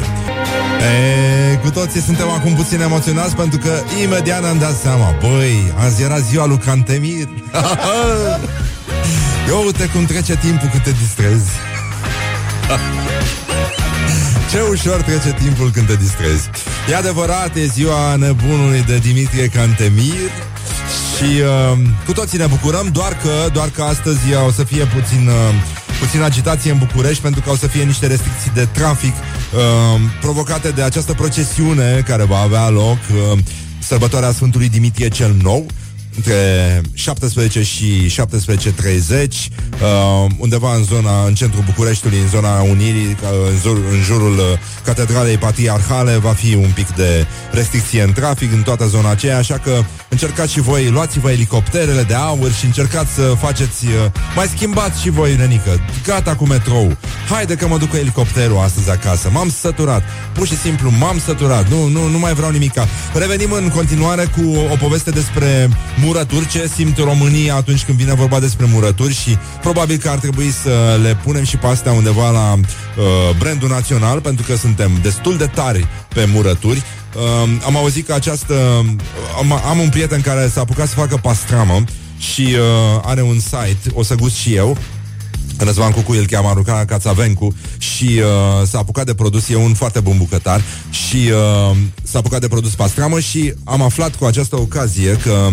E, 1.51 1.55
cu 1.55 1.69
toții 1.69 2.01
suntem 2.01 2.29
acum 2.29 2.53
puțin 2.53 2.81
emoționați 2.81 3.35
pentru 3.35 3.59
că 3.59 3.71
imediat 4.03 4.41
ne-am 4.41 4.57
dat 4.57 4.75
seama, 4.81 5.15
băi, 5.21 5.73
azi 5.85 6.03
era 6.03 6.19
ziua 6.19 6.45
lui 6.45 6.57
Cantemir. 6.57 7.27
Eu 9.47 9.63
uite 9.65 9.85
cum 9.85 10.05
trece 10.05 10.35
timpul 10.35 10.69
când 10.69 10.83
te 10.83 10.91
distrezi. 10.91 11.49
Ce 14.51 14.61
ușor 14.69 15.01
trece 15.01 15.35
timpul 15.43 15.71
când 15.71 15.87
te 15.87 15.95
distrezi. 15.95 16.49
E 16.89 16.95
adevărat, 16.95 17.55
e 17.55 17.65
ziua 17.65 18.15
nebunului 18.15 18.83
de 18.87 18.97
Dimitrie 18.97 19.47
Cantemir 19.47 20.31
și 21.15 21.23
uh, 21.23 21.77
cu 22.05 22.13
toții 22.13 22.37
ne 22.37 22.45
bucurăm, 22.45 22.89
doar 22.91 23.17
că, 23.17 23.49
doar 23.53 23.69
că 23.69 23.81
astăzi 23.81 24.19
o 24.47 24.51
să 24.51 24.63
fie 24.63 24.85
puțin, 24.85 25.27
uh, 25.27 25.33
puțin 25.99 26.21
agitație 26.21 26.71
în 26.71 26.77
București, 26.77 27.21
pentru 27.21 27.41
că 27.41 27.49
o 27.49 27.55
să 27.55 27.67
fie 27.67 27.83
niște 27.83 28.07
restricții 28.07 28.51
de 28.53 28.67
trafic 28.71 29.13
uh, 29.13 29.61
provocate 30.21 30.69
de 30.69 30.81
această 30.81 31.13
procesiune 31.13 32.03
care 32.07 32.23
va 32.23 32.39
avea 32.39 32.69
loc, 32.69 32.97
uh, 33.33 33.39
sărbătoarea 33.79 34.31
Sfântului 34.31 34.69
Dimitrie 34.69 35.07
cel 35.07 35.35
Nou, 35.41 35.65
între 36.15 36.81
17 36.93 37.63
și 37.63 38.13
17.30 38.15 38.21
uh, 39.81 40.31
undeva 40.37 40.75
în 40.75 40.83
zona, 40.83 41.25
în 41.25 41.33
centrul 41.33 41.63
Bucureștiului, 41.65 42.19
în 42.19 42.27
zona 42.27 42.61
Unirii, 42.61 43.17
uh, 43.21 43.49
în, 43.51 43.57
zur, 43.57 43.77
în 43.91 44.01
jurul 44.03 44.33
uh, 44.37 44.43
Catedralei 44.83 45.37
Patriarhale, 45.37 46.17
va 46.17 46.31
fi 46.31 46.55
un 46.55 46.71
pic 46.75 46.87
de 46.95 47.25
restricție 47.51 48.01
în 48.01 48.13
trafic 48.13 48.53
în 48.53 48.61
toată 48.61 48.87
zona 48.87 49.09
aceea, 49.09 49.37
așa 49.37 49.57
că 49.57 49.83
încercați 50.09 50.51
și 50.51 50.59
voi, 50.59 50.89
luați-vă 50.89 51.31
elicopterele 51.31 52.03
de 52.03 52.13
aur 52.13 52.51
și 52.51 52.65
încercați 52.65 53.13
să 53.13 53.21
faceți, 53.21 53.85
uh, 53.85 53.93
mai 54.35 54.47
schimbați 54.47 55.01
și 55.01 55.09
voi, 55.09 55.35
nenică, 55.35 55.79
gata 56.05 56.35
cu 56.35 56.45
metrou. 56.45 56.97
Haide 57.29 57.55
că 57.55 57.67
mă 57.67 57.77
duc 57.77 57.89
cu 57.89 57.95
elicopterul 57.95 58.57
astăzi 58.57 58.89
acasă. 58.89 59.29
M-am 59.29 59.49
săturat. 59.49 60.03
Pur 60.33 60.47
și 60.47 60.57
simplu 60.57 60.89
m-am 60.89 61.19
săturat. 61.19 61.69
Nu, 61.69 61.87
nu, 61.87 62.07
nu 62.07 62.19
mai 62.19 62.33
vreau 62.33 62.51
nimica. 62.51 62.87
Revenim 63.13 63.51
în 63.51 63.69
continuare 63.69 64.25
cu 64.25 64.55
o 64.71 64.75
poveste 64.75 65.09
despre 65.09 65.69
murături, 66.05 66.47
ce 66.47 66.71
simt 66.75 66.97
românii 66.97 67.49
atunci 67.51 67.83
când 67.83 67.97
vine 67.97 68.13
vorba 68.13 68.39
despre 68.39 68.65
murături 68.71 69.13
și 69.13 69.37
probabil 69.61 69.97
că 69.97 70.09
ar 70.09 70.17
trebui 70.17 70.51
să 70.51 70.99
le 71.01 71.17
punem 71.23 71.43
și 71.43 71.57
pe 71.57 71.67
astea 71.67 71.91
undeva 71.91 72.29
la 72.31 72.53
uh, 72.53 73.37
brandul 73.39 73.69
național, 73.69 74.21
pentru 74.21 74.45
că 74.47 74.55
suntem 74.55 74.91
destul 75.01 75.37
de 75.37 75.45
tari 75.45 75.87
pe 76.13 76.25
murături. 76.33 76.83
Uh, 77.15 77.49
am 77.65 77.77
auzit 77.77 78.05
că 78.07 78.13
această... 78.13 78.53
Am, 79.37 79.51
am 79.69 79.79
un 79.79 79.89
prieten 79.89 80.21
care 80.21 80.47
s-a 80.47 80.61
apucat 80.61 80.87
să 80.87 80.95
facă 80.95 81.19
pastramă 81.21 81.83
și 82.17 82.41
uh, 82.41 83.01
are 83.03 83.21
un 83.21 83.39
site, 83.39 83.89
o 83.93 84.03
să 84.03 84.15
gust 84.15 84.35
și 84.35 84.55
eu, 84.55 84.77
Răzvan 85.57 85.91
Cucu 85.91 86.11
îl 86.11 86.25
cheamă 86.25 86.47
Arucana 86.47 86.85
Cațavencu 86.85 87.55
și 87.77 88.05
uh, 88.05 88.67
s-a 88.67 88.77
apucat 88.77 89.05
de 89.05 89.13
produs, 89.13 89.49
e 89.49 89.55
un 89.55 89.73
foarte 89.73 89.99
bun 89.99 90.17
bucătar 90.17 90.61
și 90.89 91.15
uh, 91.15 91.77
s-a 92.03 92.17
apucat 92.17 92.39
de 92.39 92.47
produs 92.47 92.75
pastramă 92.75 93.19
și 93.19 93.53
am 93.63 93.81
aflat 93.81 94.15
cu 94.15 94.25
această 94.25 94.59
ocazie 94.59 95.11
că 95.11 95.47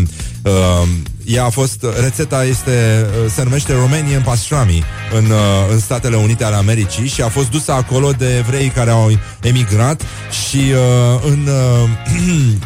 uh, 0.44 0.88
ea 1.24 1.44
a 1.44 1.48
fost, 1.48 1.84
rețeta 2.00 2.44
este, 2.44 3.06
uh, 3.24 3.30
se 3.34 3.42
numește 3.42 3.72
Romanian 3.72 4.22
Pastrami 4.22 4.82
în, 5.16 5.24
uh, 5.24 5.72
în 5.72 5.80
Statele 5.80 6.16
Unite 6.16 6.44
ale 6.44 6.56
Americii 6.56 7.06
și 7.06 7.22
a 7.22 7.28
fost 7.28 7.50
dusă 7.50 7.72
acolo 7.72 8.10
de 8.10 8.36
evrei 8.36 8.68
care 8.68 8.90
au 8.90 9.10
emigrat 9.42 10.02
și 10.46 10.56
uh, 10.56 11.20
în, 11.24 11.48
uh, 11.48 11.88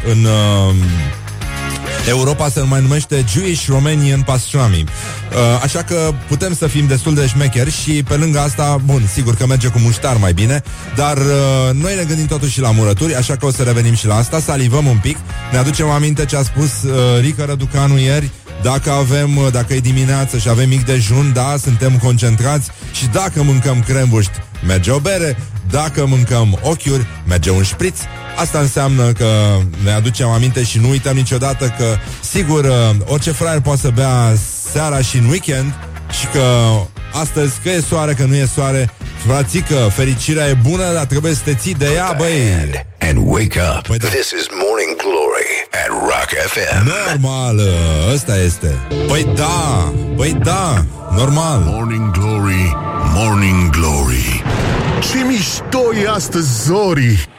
în 0.11 0.23
uh, 0.23 0.75
Europa 2.07 2.49
se 2.49 2.61
mai 2.61 2.81
numește 2.81 3.25
Jewish 3.33 3.67
Romanian 3.67 4.21
Pastrami. 4.21 4.83
Uh, 4.83 5.61
așa 5.63 5.83
că 5.83 6.13
putem 6.27 6.55
să 6.55 6.67
fim 6.67 6.87
destul 6.87 7.13
de 7.13 7.27
șmecheri 7.27 7.71
și 7.71 8.03
pe 8.03 8.15
lângă 8.15 8.39
asta, 8.39 8.79
bun, 8.85 9.09
sigur 9.13 9.35
că 9.35 9.45
merge 9.45 9.67
cu 9.67 9.79
muștar 9.79 10.17
mai 10.17 10.33
bine, 10.33 10.63
dar 10.95 11.17
uh, 11.17 11.73
noi 11.73 11.95
ne 11.95 12.03
gândim 12.03 12.25
totuși 12.25 12.51
și 12.51 12.61
la 12.61 12.71
murături, 12.71 13.15
așa 13.15 13.35
că 13.35 13.45
o 13.45 13.51
să 13.51 13.63
revenim 13.63 13.93
și 13.93 14.07
la 14.07 14.15
asta, 14.15 14.39
salivăm 14.39 14.85
un 14.85 14.97
pic, 14.97 15.17
ne 15.51 15.57
aducem 15.57 15.89
aminte 15.89 16.25
ce 16.25 16.35
a 16.35 16.43
spus 16.43 16.83
uh, 16.83 17.19
Rică 17.19 17.43
Răducanu 17.47 17.97
ieri, 17.97 18.29
dacă 18.63 18.91
avem, 18.91 19.37
uh, 19.37 19.47
dacă 19.51 19.73
e 19.73 19.79
dimineață 19.79 20.37
și 20.37 20.49
avem 20.49 20.69
mic 20.69 20.85
dejun, 20.85 21.31
da, 21.33 21.55
suntem 21.61 21.97
concentrați 21.97 22.69
și 22.91 23.07
dacă 23.07 23.43
mâncăm 23.43 23.83
crembuști, 23.87 24.31
merge 24.67 24.91
o 24.91 24.99
bere, 24.99 25.37
dacă 25.69 26.05
mâncăm 26.05 26.59
ochiuri, 26.61 27.05
merge 27.27 27.51
un 27.51 27.63
șpriț. 27.63 27.99
Asta 28.37 28.59
înseamnă 28.59 29.11
că 29.11 29.57
ne 29.83 29.91
aducem 29.91 30.27
aminte 30.27 30.63
și 30.63 30.79
nu 30.79 30.89
uităm 30.89 31.15
niciodată 31.15 31.73
că, 31.77 31.95
sigur, 32.21 32.63
uh, 32.63 32.89
orice 33.05 33.31
fraier 33.31 33.61
poate 33.61 33.79
să 33.79 33.89
bea 33.89 34.33
seara 34.71 35.01
și 35.01 35.17
în 35.17 35.25
weekend 35.25 35.73
și 36.19 36.27
că 36.27 36.43
astăzi, 37.13 37.53
că 37.63 37.69
e 37.69 37.81
soare, 37.89 38.13
că 38.13 38.23
nu 38.23 38.35
e 38.35 38.47
soare, 38.55 38.89
frățică, 39.25 39.75
fericirea 39.93 40.47
e 40.47 40.57
bună, 40.69 40.93
dar 40.93 41.05
trebuie 41.05 41.33
să 41.33 41.41
te 41.43 41.53
ții 41.53 41.73
de 41.73 41.91
ea, 41.95 42.13
băi. 42.17 42.85
And 42.99 43.17
wake 43.21 43.59
up. 43.77 43.87
Păi 43.87 43.97
da. 43.97 44.07
This 44.07 44.31
is 44.39 44.45
Morning 44.63 44.95
Glory 45.03 45.51
at 45.71 45.89
Rock 45.89 46.29
FM. 46.47 46.91
Normal, 47.07 47.57
uh, 47.57 48.13
ăsta 48.13 48.37
este. 48.37 48.77
Păi 49.07 49.27
da, 49.35 49.93
păi 50.15 50.37
da, 50.43 50.85
normal. 51.15 51.61
Morning 51.65 52.11
Glory, 52.11 52.75
Morning 53.13 53.69
Glory. 53.69 54.43
Ce 55.01 55.23
mișto 55.27 55.95
e 56.03 56.09
astăzi, 56.09 56.63
Zori! 56.63 57.29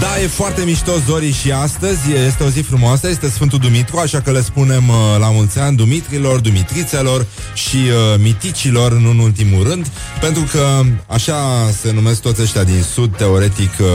Da, 0.00 0.20
e 0.22 0.26
foarte 0.26 0.64
mișto 0.64 0.92
Zori 1.06 1.32
și 1.32 1.52
astăzi 1.52 2.12
Este 2.26 2.42
o 2.42 2.48
zi 2.48 2.60
frumoasă, 2.60 3.08
este 3.08 3.28
Sfântul 3.28 3.58
Dumitru 3.58 3.98
Așa 3.98 4.20
că 4.20 4.30
le 4.30 4.40
spunem 4.40 4.88
uh, 4.88 4.94
la 5.18 5.30
mulți 5.30 5.58
ani 5.58 5.76
Dumitrilor, 5.76 6.40
Dumitrițelor 6.40 7.26
și 7.54 7.76
uh, 7.76 8.20
Miticilor 8.20 8.92
În 8.92 9.06
în 9.06 9.18
ultimul 9.18 9.68
rând 9.68 9.86
Pentru 10.20 10.42
că 10.52 10.80
așa 11.06 11.70
se 11.80 11.92
numesc 11.92 12.20
toți 12.20 12.42
ăștia 12.42 12.64
din 12.64 12.82
Sud 12.82 13.16
Teoretic, 13.16 13.70
uh, 13.80 13.86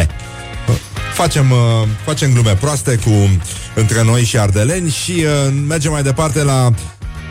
eh, 0.00 0.06
Facem, 1.14 1.50
uh, 1.50 1.58
facem 2.04 2.32
glume 2.32 2.54
proaste 2.54 2.96
cu 3.04 3.40
între 3.74 4.02
noi 4.02 4.24
și 4.24 4.38
ardeleni 4.38 4.90
și 4.90 5.12
uh, 5.12 5.52
mergem 5.66 5.90
mai 5.92 6.02
departe 6.02 6.42
la 6.42 6.70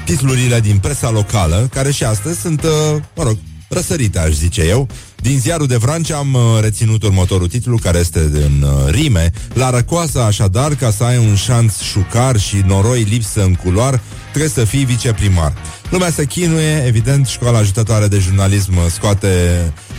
titlurile 0.06 0.60
din 0.60 0.78
presa 0.78 1.10
locală, 1.10 1.68
care 1.74 1.92
și 1.92 2.04
astăzi 2.04 2.40
sunt, 2.40 2.64
uh, 2.64 3.02
mă 3.16 3.24
rog, 3.24 3.38
răsărite, 3.70 4.20
aș 4.20 4.32
zice 4.32 4.62
eu. 4.62 4.88
Din 5.16 5.40
ziarul 5.40 5.68
de 5.68 5.76
Vrancea 5.76 6.18
am 6.18 6.34
uh, 6.34 6.42
reținut 6.62 7.04
următorul 7.04 7.48
titlu, 7.48 7.78
care 7.78 7.98
este 7.98 8.20
în 8.20 8.62
uh, 8.62 8.92
rime. 8.92 9.32
La 9.54 9.70
răcoasă, 9.70 10.22
așadar, 10.22 10.76
ca 10.76 10.92
să 10.92 11.04
ai 11.04 11.18
un 11.18 11.36
șanț 11.36 11.80
șucar 11.80 12.40
și 12.40 12.64
noroi 12.66 13.02
lipsă 13.02 13.44
în 13.44 13.54
culoar, 13.54 14.02
trebuie 14.30 14.50
să 14.52 14.64
fii 14.64 14.86
viceprimar. 14.86 15.54
Lumea 15.90 16.12
se 16.12 16.26
chinuie, 16.26 16.84
evident, 16.88 17.28
școala 17.28 17.58
ajutătoare 17.58 18.08
de 18.08 18.18
jurnalism 18.18 18.76
uh, 18.76 18.86
scoate 18.92 19.28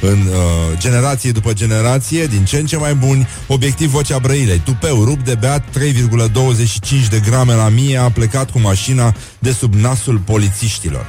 în 0.01 0.19
uh, 0.27 0.79
generație 0.79 1.31
după 1.31 1.53
generație, 1.53 2.27
din 2.27 2.45
ce 2.45 2.57
în 2.59 2.67
ce 2.67 2.77
mai 2.77 2.95
buni, 2.95 3.29
obiectiv 3.47 3.91
vocea 3.91 4.19
Brăilei. 4.19 4.59
Tupeu, 4.65 5.05
rup 5.05 5.21
de 5.21 5.35
beat, 5.35 5.65
3,25 5.79 7.09
de 7.11 7.23
grame 7.25 7.55
la 7.55 7.69
mie, 7.69 7.97
a 7.97 8.11
plecat 8.11 8.51
cu 8.51 8.61
mașina 8.61 9.15
de 9.39 9.53
sub 9.53 9.75
nasul 9.75 10.19
polițiștilor. 10.19 11.07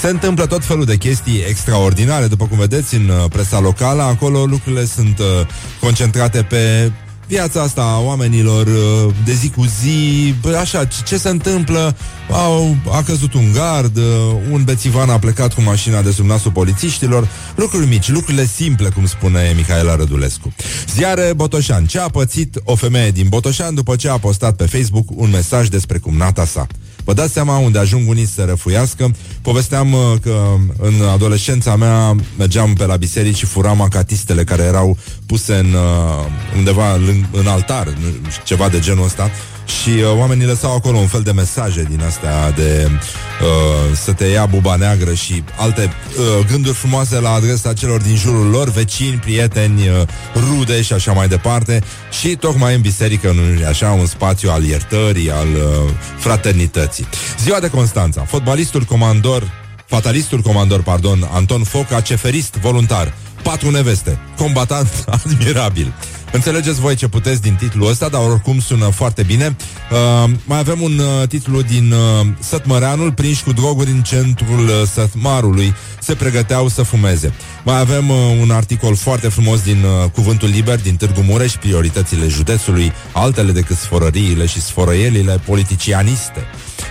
Se 0.00 0.08
întâmplă 0.08 0.46
tot 0.46 0.64
felul 0.64 0.84
de 0.84 0.96
chestii 0.96 1.44
extraordinare, 1.48 2.26
după 2.26 2.46
cum 2.46 2.58
vedeți 2.58 2.94
în 2.94 3.08
uh, 3.08 3.30
presa 3.30 3.60
locală, 3.60 4.02
acolo 4.02 4.44
lucrurile 4.44 4.84
sunt 4.84 5.18
uh, 5.18 5.46
concentrate 5.80 6.42
pe 6.42 6.92
viața 7.30 7.62
asta 7.62 7.82
a 7.82 8.00
oamenilor 8.00 8.66
uh, 8.66 9.14
de 9.24 9.32
zi 9.32 9.50
cu 9.50 9.64
zi, 9.80 10.34
bă, 10.40 10.56
așa, 10.56 10.84
ce, 10.84 11.02
ce 11.04 11.16
se 11.16 11.28
întâmplă? 11.28 11.96
Au, 12.30 12.76
a 12.90 13.02
căzut 13.02 13.34
un 13.34 13.52
gard, 13.52 13.96
uh, 13.96 14.04
un 14.50 14.64
bețivan 14.64 15.10
a 15.10 15.18
plecat 15.18 15.54
cu 15.54 15.62
mașina 15.62 16.02
de 16.02 16.10
sub 16.10 16.26
nasul 16.26 16.50
polițiștilor, 16.50 17.28
lucruri 17.54 17.86
mici, 17.86 18.08
lucrurile 18.08 18.46
simple, 18.46 18.88
cum 18.88 19.06
spune 19.06 19.52
Mihaela 19.56 19.96
Rădulescu. 19.96 20.52
Ziare 20.94 21.32
Botoșan, 21.36 21.86
ce 21.86 21.98
a 21.98 22.08
pățit 22.08 22.60
o 22.64 22.74
femeie 22.74 23.10
din 23.10 23.26
Botoșan 23.28 23.74
după 23.74 23.96
ce 23.96 24.08
a 24.08 24.18
postat 24.18 24.56
pe 24.56 24.66
Facebook 24.66 25.06
un 25.14 25.30
mesaj 25.30 25.68
despre 25.68 25.98
cumnata 25.98 26.44
sa. 26.44 26.66
Vă 27.10 27.16
dați 27.16 27.32
seama 27.32 27.58
unde 27.58 27.78
ajung 27.78 28.08
unii 28.08 28.26
să 28.26 28.44
răfuiască. 28.44 29.10
Povesteam 29.42 29.92
uh, 29.92 30.00
că 30.22 30.44
în 30.78 31.08
adolescența 31.12 31.76
mea 31.76 32.16
mergeam 32.38 32.72
pe 32.72 32.86
la 32.86 32.96
biserici 32.96 33.36
și 33.36 33.46
furam 33.46 33.80
acatistele 33.80 34.44
care 34.44 34.62
erau 34.62 34.98
puse 35.26 35.54
în, 35.54 35.72
uh, 35.72 36.56
undeva 36.56 36.94
în, 36.94 37.24
în 37.32 37.46
altar, 37.46 37.86
nu 38.22 38.30
știu, 38.30 38.42
ceva 38.44 38.68
de 38.68 38.78
genul 38.78 39.04
ăsta. 39.04 39.30
Și 39.70 39.88
uh, 39.88 40.18
oamenii 40.18 40.46
lăsau 40.46 40.74
acolo 40.74 40.98
un 40.98 41.06
fel 41.06 41.22
de 41.22 41.32
mesaje 41.32 41.86
din 41.90 42.02
astea 42.02 42.50
de 42.50 42.88
uh, 42.90 43.96
să 43.96 44.12
te 44.12 44.24
ia 44.24 44.46
buba 44.46 44.76
neagră 44.76 45.14
și 45.14 45.44
alte 45.56 45.82
uh, 46.18 46.46
gânduri 46.46 46.74
frumoase 46.74 47.20
la 47.20 47.32
adresa 47.32 47.72
celor 47.72 48.00
din 48.00 48.16
jurul 48.16 48.46
lor, 48.46 48.70
vecini, 48.70 49.16
prieteni, 49.16 49.88
uh, 49.88 50.02
rude 50.34 50.82
și 50.82 50.92
așa 50.92 51.12
mai 51.12 51.28
departe. 51.28 51.82
Și 52.20 52.36
tocmai 52.36 52.74
în 52.74 52.80
biserică, 52.80 53.32
nu 53.32 53.60
e 53.60 53.66
așa, 53.66 53.90
un 53.90 54.06
spațiu 54.06 54.50
al 54.50 54.64
iertării, 54.64 55.30
al 55.30 55.48
uh, 55.54 55.90
fraternității. 56.18 57.06
Ziua 57.42 57.60
de 57.60 57.70
Constanța, 57.70 58.22
fotbalistul 58.22 58.82
comandor 58.82 59.60
Fatalistul 59.90 60.40
comandor, 60.40 60.82
pardon, 60.82 61.28
Anton 61.32 61.62
Foca, 61.62 62.00
ceferist 62.00 62.54
voluntar, 62.54 63.14
patru 63.42 63.70
neveste, 63.70 64.18
combatant 64.36 65.04
admirabil. 65.24 65.92
Înțelegeți 66.32 66.80
voi 66.80 66.94
ce 66.94 67.08
puteți 67.08 67.42
din 67.42 67.54
titlul 67.54 67.88
ăsta, 67.88 68.08
dar 68.08 68.20
oricum 68.20 68.60
sună 68.60 68.88
foarte 68.88 69.22
bine. 69.22 69.56
Uh, 69.90 70.30
mai 70.44 70.58
avem 70.58 70.80
un 70.80 70.98
uh, 70.98 71.28
titlu 71.28 71.62
din 71.62 71.92
uh, 71.92 72.26
Sătmăreanul, 72.38 73.12
prinși 73.12 73.44
cu 73.44 73.52
droguri 73.52 73.90
în 73.90 74.02
centrul 74.02 74.68
uh, 74.68 74.82
Sătmarului, 74.92 75.74
se 76.10 76.16
pregăteau 76.16 76.68
să 76.68 76.82
fumeze. 76.82 77.32
Mai 77.64 77.80
avem 77.80 78.08
uh, 78.08 78.16
un 78.40 78.50
articol 78.50 78.96
foarte 78.96 79.28
frumos 79.28 79.62
din 79.62 79.82
uh, 79.82 80.10
Cuvântul 80.10 80.48
Liber, 80.48 80.80
din 80.80 80.96
Târgu 80.96 81.20
Mureș, 81.20 81.52
prioritățile 81.52 82.26
județului, 82.28 82.92
altele 83.12 83.52
decât 83.52 83.76
sforăriile 83.76 84.46
și 84.46 84.60
sfărăielile 84.60 85.40
politicianiste. 85.46 86.40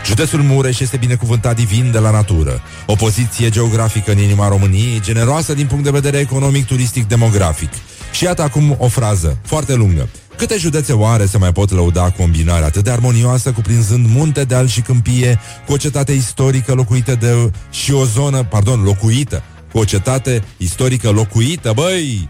Județul 0.06 0.42
Mureș 0.42 0.80
este 0.80 0.98
binecuvântat 0.98 1.56
divin 1.56 1.92
de 1.92 2.00
la 2.00 2.12
natură. 2.12 2.62
O 2.86 2.96
poziție 2.96 3.50
geografică 3.50 4.12
în 4.12 4.18
inima 4.18 4.48
României, 4.48 5.02
generoasă 5.02 5.54
din 5.54 5.66
punct 5.66 5.84
de 5.84 5.90
vedere 5.90 6.18
economic, 6.18 6.66
turistic, 6.66 7.08
demografic. 7.08 7.72
Și 8.12 8.24
iată 8.24 8.42
acum 8.42 8.76
o 8.78 8.88
frază 8.88 9.38
foarte 9.44 9.74
lungă. 9.74 10.10
Câte 10.39 10.58
județe 10.58 10.93
oare 10.93 11.25
se 11.25 11.38
mai 11.38 11.52
pot 11.52 11.71
lăuda 11.71 12.10
combinarea 12.10 12.65
atât 12.65 12.84
de 12.84 12.89
armonioasă, 12.91 13.52
cuprinzând 13.52 14.06
munte, 14.08 14.43
deal 14.43 14.67
și 14.67 14.82
câmpie, 14.82 15.39
cu 15.65 15.73
o 15.73 15.78
cetate 15.78 16.12
istorică 16.12 16.73
locuită 16.73 17.15
de... 17.15 17.52
și 17.69 17.91
o 17.91 18.06
zonă, 18.06 18.43
pardon, 18.43 18.84
locuită, 18.84 19.43
cu 19.71 19.78
o 19.78 19.84
cetate 19.84 20.43
istorică 20.58 21.10
locuită, 21.10 21.71
băi! 21.75 22.30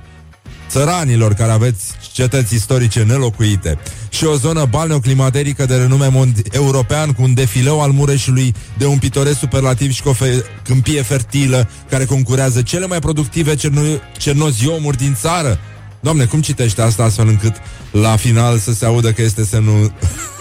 țăranilor 0.70 1.34
care 1.34 1.52
aveți 1.52 1.84
cetăți 2.14 2.56
istorice 2.56 3.04
nelocuite 3.04 3.78
și 4.10 4.26
o 4.26 4.36
zonă 4.36 4.66
balneoclimaterică 4.70 5.66
de 5.66 5.76
renume 5.76 6.08
mond- 6.08 6.52
european 6.52 7.12
cu 7.12 7.22
un 7.22 7.34
defileu 7.34 7.82
al 7.82 7.92
Mureșului 7.92 8.54
de 8.78 8.86
un 8.86 8.98
pitoresc 8.98 9.38
superlativ 9.40 9.92
și 9.92 10.02
cu 10.02 10.10
o 10.10 10.14
fe- 10.14 10.44
câmpie 10.64 11.02
fertilă 11.02 11.70
care 11.90 12.06
concurează 12.06 12.62
cele 12.62 12.86
mai 12.86 13.00
productive 13.00 13.56
cerno- 13.56 14.18
cernoziomuri 14.18 14.98
din 14.98 15.16
țară. 15.20 15.60
Doamne, 16.00 16.26
cum 16.26 16.42
citește 16.42 16.82
asta 16.82 17.04
astfel 17.04 17.28
încât 17.28 17.56
la 17.92 18.16
final 18.16 18.58
să 18.58 18.74
se 18.74 18.86
audă 18.86 19.12
că 19.12 19.22
este 19.22 19.44
semnul 19.44 19.94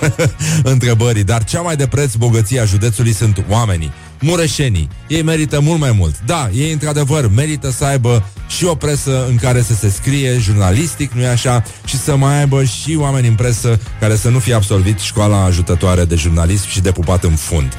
întrebării? 0.73 1.25
Dar 1.25 1.45
cea 1.45 1.61
mai 1.61 1.77
de 1.77 1.87
preț 1.87 2.15
bogăție 2.15 2.61
a 2.61 2.65
județului 2.65 3.13
sunt 3.13 3.45
oamenii, 3.49 3.93
mureșenii. 4.21 4.89
Ei 5.09 5.23
merită 5.23 5.61
mult 5.61 5.81
mai 5.81 5.93
mult. 5.93 6.15
Da, 6.27 6.49
ei 6.55 6.73
într-adevăr 6.73 7.31
merită 7.35 7.71
să 7.71 7.85
aibă 7.85 8.29
și 8.49 8.65
o 8.65 8.75
presă 8.75 9.27
în 9.29 9.37
care 9.37 9.63
să 9.63 9.75
se 9.75 9.91
scrie 9.91 10.39
jurnalistic, 10.39 11.13
nu-i 11.13 11.27
așa? 11.27 11.65
Și 11.85 11.99
să 11.99 12.17
mai 12.17 12.39
aibă 12.39 12.65
și 12.65 12.97
oameni 12.99 13.29
în 13.29 13.35
presă 13.35 13.81
care 14.01 14.17
să 14.17 14.29
nu 14.29 14.39
fie 14.39 14.55
absolvit 14.55 14.99
școala 14.99 15.45
ajutătoare 15.45 16.05
de 16.05 16.15
jurnalism 16.15 16.69
și 16.69 16.81
de 16.81 16.93
pupat 16.93 17.25
în 17.25 17.35
fund. 17.35 17.73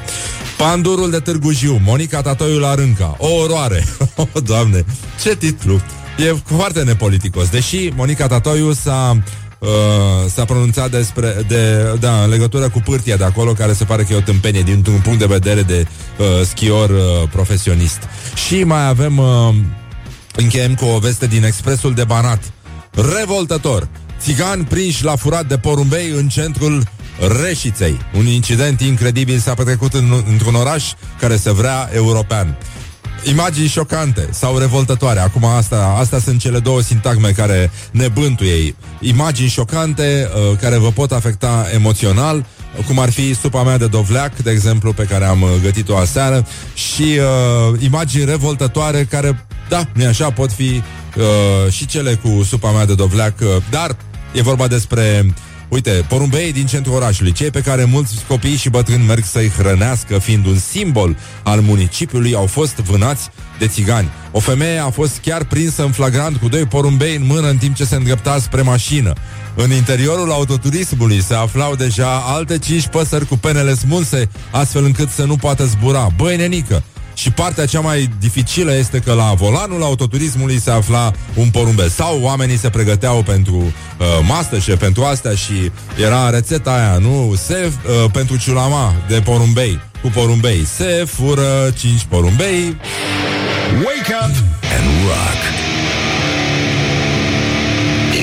Pandurul 0.58 1.10
de 1.10 1.18
Târgu 1.18 1.52
Jiu, 1.52 1.80
Monica 1.84 2.22
Tatoiu 2.22 2.58
la 2.58 2.74
Rânca, 2.74 3.14
o 3.18 3.34
oroare. 3.34 3.84
Oh, 4.14 4.42
doamne, 4.44 4.84
ce 5.22 5.36
titlu! 5.36 5.80
E 6.20 6.36
foarte 6.44 6.82
nepoliticos. 6.82 7.48
Deși 7.48 7.92
Monica 7.96 8.26
Tatoiu 8.26 8.72
s-a 8.72 9.22
Uh, 9.60 9.68
s-a 10.34 10.44
pronunțat 10.44 10.90
despre 10.90 11.44
de, 11.48 11.94
da, 12.00 12.22
în 12.22 12.30
legătură 12.30 12.68
cu 12.68 12.80
pârtia 12.80 13.16
de 13.16 13.24
acolo, 13.24 13.52
care 13.52 13.72
se 13.72 13.84
pare 13.84 14.02
că 14.02 14.12
e 14.12 14.16
o 14.16 14.20
tâmpenie 14.20 14.62
din 14.62 14.84
un 14.88 15.00
punct 15.00 15.18
de 15.18 15.26
vedere 15.26 15.62
de 15.62 15.86
uh, 16.18 16.26
schior 16.46 16.90
uh, 16.90 17.28
profesionist. 17.32 17.98
Și 18.46 18.64
mai 18.64 18.88
avem 18.88 19.18
uh, 19.18 19.54
încheiem 20.34 20.74
cu 20.74 20.84
o 20.84 20.98
veste 20.98 21.26
din 21.26 21.44
Expresul 21.44 21.94
de 21.94 22.04
Banat. 22.04 22.52
Revoltător. 23.18 23.88
Țigani 24.20 24.64
prinși 24.64 25.04
la 25.04 25.16
furat 25.16 25.46
de 25.46 25.58
porumbei 25.58 26.10
în 26.10 26.28
centrul 26.28 26.82
Reșiței. 27.42 27.98
Un 28.18 28.26
incident 28.26 28.80
incredibil 28.80 29.38
s-a 29.38 29.54
petrecut 29.54 29.94
în, 29.94 30.24
într-un 30.30 30.54
oraș 30.54 30.84
care 31.18 31.36
se 31.36 31.52
vrea 31.52 31.90
european. 31.92 32.56
Imagini 33.24 33.68
șocante 33.68 34.28
sau 34.30 34.58
revoltătoare. 34.58 35.20
Acum 35.20 35.44
asta, 35.44 35.96
astea 35.98 36.18
sunt 36.18 36.40
cele 36.40 36.58
două 36.58 36.80
sintagme 36.80 37.30
care 37.30 37.70
ne 37.90 38.08
bântuie. 38.08 38.74
Imagini 39.00 39.48
șocante 39.48 40.28
uh, 40.34 40.58
care 40.60 40.76
vă 40.76 40.90
pot 40.90 41.12
afecta 41.12 41.66
emoțional 41.74 42.44
cum 42.86 42.98
ar 42.98 43.10
fi 43.10 43.34
supa 43.34 43.62
mea 43.62 43.78
de 43.78 43.86
dovleac, 43.86 44.36
de 44.36 44.50
exemplu, 44.50 44.92
pe 44.92 45.04
care 45.04 45.24
am 45.24 45.42
uh, 45.42 45.48
gătit-o 45.62 45.96
aseară, 45.96 46.46
și 46.74 47.02
uh, 47.02 47.80
imagini 47.80 48.24
revoltătoare 48.24 49.04
care, 49.10 49.46
da, 49.68 49.86
nu 49.94 50.06
așa, 50.06 50.30
pot 50.30 50.52
fi 50.52 50.82
uh, 51.16 51.72
și 51.72 51.86
cele 51.86 52.14
cu 52.14 52.42
supa 52.42 52.70
mea 52.70 52.86
de 52.86 52.94
dovleac, 52.94 53.34
uh, 53.40 53.48
dar 53.70 53.96
e 54.32 54.42
vorba 54.42 54.66
despre 54.66 55.34
Uite, 55.70 56.04
porumbeii 56.08 56.52
din 56.52 56.66
centrul 56.66 56.94
orașului, 56.94 57.32
cei 57.32 57.50
pe 57.50 57.60
care 57.60 57.84
mulți 57.84 58.24
copii 58.28 58.56
și 58.56 58.68
bătrâni 58.68 59.06
merg 59.06 59.24
să-i 59.24 59.48
hrănească, 59.48 60.18
fiind 60.18 60.46
un 60.46 60.58
simbol 60.58 61.16
al 61.42 61.60
municipiului, 61.60 62.34
au 62.34 62.46
fost 62.46 62.74
vânați 62.74 63.28
de 63.58 63.66
țigani. 63.66 64.08
O 64.32 64.38
femeie 64.38 64.78
a 64.78 64.90
fost 64.90 65.18
chiar 65.22 65.44
prinsă 65.44 65.82
în 65.82 65.90
flagrant 65.90 66.36
cu 66.36 66.48
doi 66.48 66.64
porumbei 66.64 67.16
în 67.16 67.26
mână 67.26 67.48
în 67.48 67.56
timp 67.56 67.74
ce 67.74 67.84
se 67.84 67.94
îndrepta 67.94 68.38
spre 68.38 68.62
mașină. 68.62 69.12
În 69.54 69.72
interiorul 69.72 70.30
autoturismului 70.30 71.22
se 71.22 71.34
aflau 71.34 71.74
deja 71.74 72.22
alte 72.26 72.58
cinci 72.58 72.86
păsări 72.86 73.26
cu 73.26 73.36
penele 73.36 73.74
smulse, 73.74 74.28
astfel 74.50 74.84
încât 74.84 75.08
să 75.08 75.24
nu 75.24 75.36
poată 75.36 75.64
zbura. 75.64 76.08
Băi, 76.16 76.36
nenică, 76.36 76.82
și 77.20 77.30
partea 77.30 77.66
cea 77.66 77.80
mai 77.80 78.10
dificilă 78.20 78.74
este 78.74 78.98
că 78.98 79.12
la 79.12 79.32
volanul 79.34 79.82
autoturismului 79.82 80.60
se 80.60 80.70
afla 80.70 81.12
un 81.34 81.50
porumbe. 81.50 81.88
Sau 81.88 82.20
oamenii 82.22 82.58
se 82.58 82.70
pregăteau 82.70 83.22
pentru 83.22 83.56
uh, 83.56 83.72
Masterchef, 84.26 84.78
pentru 84.78 85.02
astea 85.04 85.34
și 85.34 85.70
era 86.02 86.30
rețeta 86.30 86.72
aia, 86.72 86.98
nu? 86.98 87.34
Se, 87.36 87.72
uh, 88.04 88.10
pentru 88.12 88.36
ciulama 88.36 88.94
de 89.08 89.20
porumbei, 89.20 89.80
cu 90.02 90.08
porumbei. 90.08 90.66
Se 90.76 91.04
fură 91.06 91.70
cinci 91.78 92.04
porumbei. 92.08 92.76
Wake 93.84 94.14
up 94.22 94.34
and 94.76 94.86
rock. 95.06 95.40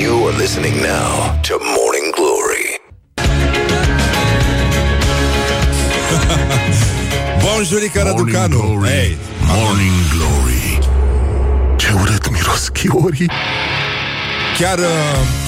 You 0.02 0.26
are 0.26 0.36
listening 0.36 0.74
now 0.74 1.38
to 1.42 1.54
Morning 1.76 2.14
Glory. 2.14 2.66
Bonjurică, 7.42 8.02
Morning 8.04 8.28
Răducanu! 8.28 8.56
Glory, 8.56 8.88
Hey, 8.88 9.16
Morning 9.46 9.92
Glory 10.14 10.78
Ce 11.76 11.92
urât 12.00 12.30
miros 12.30 12.68
chiorii 12.68 13.30
Chiar, 14.58 14.78
uh, 14.78 14.84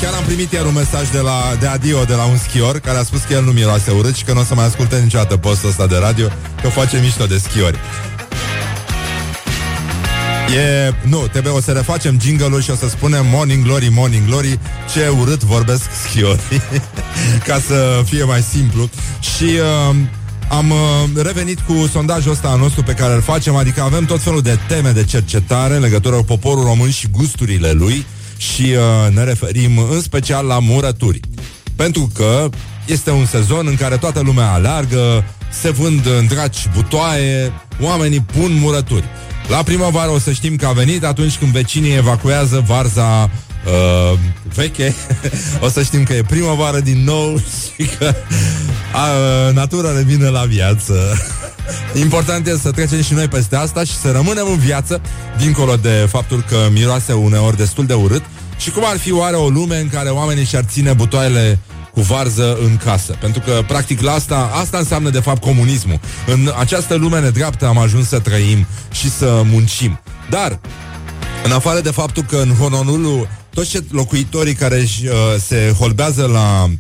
chiar 0.01 0.14
am 0.14 0.22
primit 0.24 0.53
iar 0.53 0.64
un 0.64 0.72
mesaj 0.72 1.09
de, 1.09 1.18
la, 1.18 1.57
de 1.61 1.66
adio 1.66 2.05
de 2.05 2.14
la 2.14 2.24
un 2.24 2.36
schior 2.36 2.78
care 2.78 2.99
a 2.99 3.03
spus 3.03 3.20
că 3.20 3.32
el 3.32 3.45
nu 3.45 3.51
miroase 3.51 3.91
urât 3.91 4.14
și 4.14 4.24
că 4.24 4.32
nu 4.32 4.41
o 4.41 4.45
să 4.45 4.55
mai 4.55 4.64
asculte 4.64 4.99
niciodată 4.99 5.36
postul 5.36 5.68
ăsta 5.68 5.86
de 5.86 5.97
radio, 5.97 6.28
că 6.62 6.68
face 6.68 7.01
mișto 7.03 7.26
de 7.26 7.38
schiori. 7.38 7.78
E, 10.57 10.95
nu, 11.03 11.26
trebuie 11.26 11.53
o 11.53 11.61
să 11.61 11.70
refacem 11.70 12.20
jingle-ul 12.20 12.62
și 12.62 12.70
o 12.70 12.74
să 12.74 12.88
spunem 12.88 13.26
Morning 13.30 13.64
Glory, 13.64 13.88
Morning 13.88 14.26
Glory 14.26 14.59
Ce 14.93 15.09
urât 15.20 15.43
vorbesc 15.43 15.82
schiorii 16.05 16.62
Ca 17.47 17.61
să 17.66 18.03
fie 18.05 18.24
mai 18.24 18.43
simplu 18.43 18.91
Și 19.20 19.45
uh, 19.45 19.97
am 20.51 20.70
uh, 20.70 20.76
revenit 21.22 21.61
cu 21.61 21.88
sondajul 21.92 22.32
ăsta 22.32 22.48
al 22.48 22.59
nostru 22.59 22.82
pe 22.82 22.92
care 22.92 23.14
îl 23.14 23.20
facem 23.20 23.57
Adică 23.57 23.82
avem 23.82 24.05
tot 24.05 24.22
felul 24.22 24.42
de 24.42 24.59
teme 24.68 24.90
de 24.90 25.05
cercetare 25.05 25.74
În 25.74 25.80
legătură 25.80 26.16
cu 26.16 26.22
poporul 26.22 26.64
român 26.64 26.90
și 26.90 27.09
gusturile 27.09 27.72
lui 27.72 28.07
Și 28.36 28.62
uh, 28.62 29.14
ne 29.14 29.24
referim 29.24 29.78
în 29.90 30.01
special 30.01 30.46
la 30.46 30.59
murături 30.59 31.20
Pentru 31.76 32.11
că 32.14 32.48
este 32.86 33.11
un 33.11 33.26
sezon 33.26 33.66
în 33.66 33.76
care 33.76 33.96
toată 33.96 34.20
lumea 34.20 34.53
aleargă 34.53 35.24
Se 35.51 35.70
vând 35.70 36.07
îndraci 36.18 36.68
butoaie 36.74 37.53
Oamenii 37.80 38.20
pun 38.20 38.53
murături 38.53 39.05
la 39.51 39.62
primăvară 39.62 40.11
o 40.11 40.18
să 40.18 40.32
știm 40.32 40.57
că 40.57 40.66
a 40.66 40.72
venit 40.72 41.05
atunci 41.05 41.36
când 41.36 41.53
vecinii 41.53 41.96
evacuează 41.96 42.64
varza 42.66 43.30
uh, 43.66 44.18
veche. 44.55 44.94
o 45.64 45.68
să 45.68 45.82
știm 45.82 46.05
că 46.05 46.12
e 46.12 46.22
primăvară 46.22 46.80
din 46.80 47.05
nou 47.05 47.38
și 47.76 47.88
că 47.98 48.14
uh, 48.99 49.55
natura 49.55 49.93
revine 49.93 50.28
la 50.28 50.45
viață. 50.45 50.95
Important 52.05 52.47
este 52.47 52.61
să 52.61 52.70
trecem 52.70 53.03
și 53.03 53.12
noi 53.12 53.28
peste 53.28 53.57
asta 53.57 53.84
și 53.84 53.93
să 53.93 54.11
rămânem 54.11 54.47
în 54.47 54.59
viață, 54.59 55.01
dincolo 55.38 55.76
de 55.76 56.07
faptul 56.11 56.45
că 56.49 56.57
miroase 56.72 57.12
uneori 57.12 57.57
destul 57.57 57.86
de 57.86 57.95
urât. 57.95 58.22
Și 58.59 58.70
cum 58.70 58.82
ar 58.86 58.99
fi 58.99 59.12
oare 59.12 59.36
o 59.36 59.49
lume 59.49 59.76
în 59.76 59.88
care 59.88 60.09
oamenii 60.09 60.45
și-ar 60.45 60.64
ține 60.64 60.93
butoaiele 60.93 61.59
cu 61.93 62.01
varză 62.01 62.59
în 62.62 62.76
casă. 62.76 63.16
Pentru 63.20 63.41
că, 63.41 63.62
practic, 63.66 64.01
la 64.01 64.12
asta, 64.12 64.51
asta 64.61 64.78
înseamnă, 64.78 65.11
de 65.11 65.20
fapt, 65.20 65.41
comunismul. 65.41 66.01
În 66.26 66.53
această 66.59 66.95
lume 66.95 67.20
nedreaptă 67.20 67.66
am 67.66 67.78
ajuns 67.78 68.09
să 68.09 68.18
trăim 68.18 68.66
și 68.91 69.11
să 69.11 69.43
muncim. 69.45 70.01
Dar, 70.30 70.61
în 71.45 71.53
afară 71.53 71.80
de 71.80 71.91
faptul 71.91 72.22
că 72.22 72.36
în 72.36 72.55
Honolulu 72.55 73.26
toți 73.55 73.78
locuitorii 73.91 74.55
care 74.55 74.76
uh, 74.76 75.09
se 75.47 75.74
holbează 75.78 76.26
la, 76.32 76.64
uh, 76.64 76.70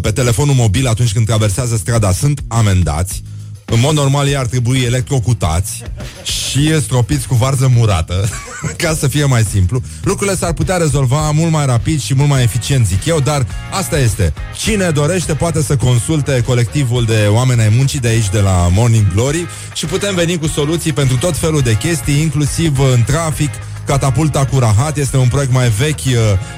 pe 0.00 0.10
telefonul 0.10 0.54
mobil 0.54 0.86
atunci 0.86 1.12
când 1.12 1.26
traversează 1.26 1.76
strada 1.76 2.12
sunt 2.12 2.40
amendați, 2.48 3.22
în 3.64 3.80
mod 3.80 3.94
normal 3.94 4.26
ei 4.26 4.36
ar 4.36 4.46
trebui 4.46 4.82
electrocutați 4.82 5.82
și 6.22 6.80
stropiți 6.80 7.26
cu 7.26 7.34
varză 7.34 7.70
murată, 7.74 8.28
ca 8.82 8.94
să 8.94 9.08
fie 9.08 9.24
mai 9.24 9.42
simplu. 9.42 9.82
Lucrurile 10.02 10.36
s-ar 10.36 10.52
putea 10.52 10.76
rezolva 10.76 11.30
mult 11.30 11.52
mai 11.52 11.66
rapid 11.66 12.00
și 12.00 12.14
mult 12.14 12.28
mai 12.28 12.42
eficient, 12.42 12.86
zic 12.86 13.04
eu, 13.04 13.20
dar 13.20 13.46
asta 13.70 13.98
este. 13.98 14.32
Cine 14.56 14.90
dorește 14.90 15.34
poate 15.34 15.62
să 15.62 15.76
consulte 15.76 16.42
colectivul 16.46 17.04
de 17.04 17.26
oameni 17.30 17.60
ai 17.60 17.72
muncii 17.76 18.00
de 18.00 18.08
aici, 18.08 18.30
de 18.30 18.40
la 18.40 18.68
Morning 18.72 19.12
Glory 19.14 19.46
și 19.74 19.86
putem 19.86 20.14
veni 20.14 20.38
cu 20.38 20.46
soluții 20.46 20.92
pentru 20.92 21.16
tot 21.16 21.36
felul 21.36 21.60
de 21.60 21.76
chestii, 21.76 22.20
inclusiv 22.20 22.78
în 22.78 23.02
trafic, 23.06 23.50
Catapulta 23.86 24.44
cu 24.44 24.58
Rahat 24.58 24.96
este 24.96 25.16
un 25.16 25.28
proiect 25.28 25.52
mai 25.52 25.68
vechi 25.68 26.06
uh, 26.06 26.12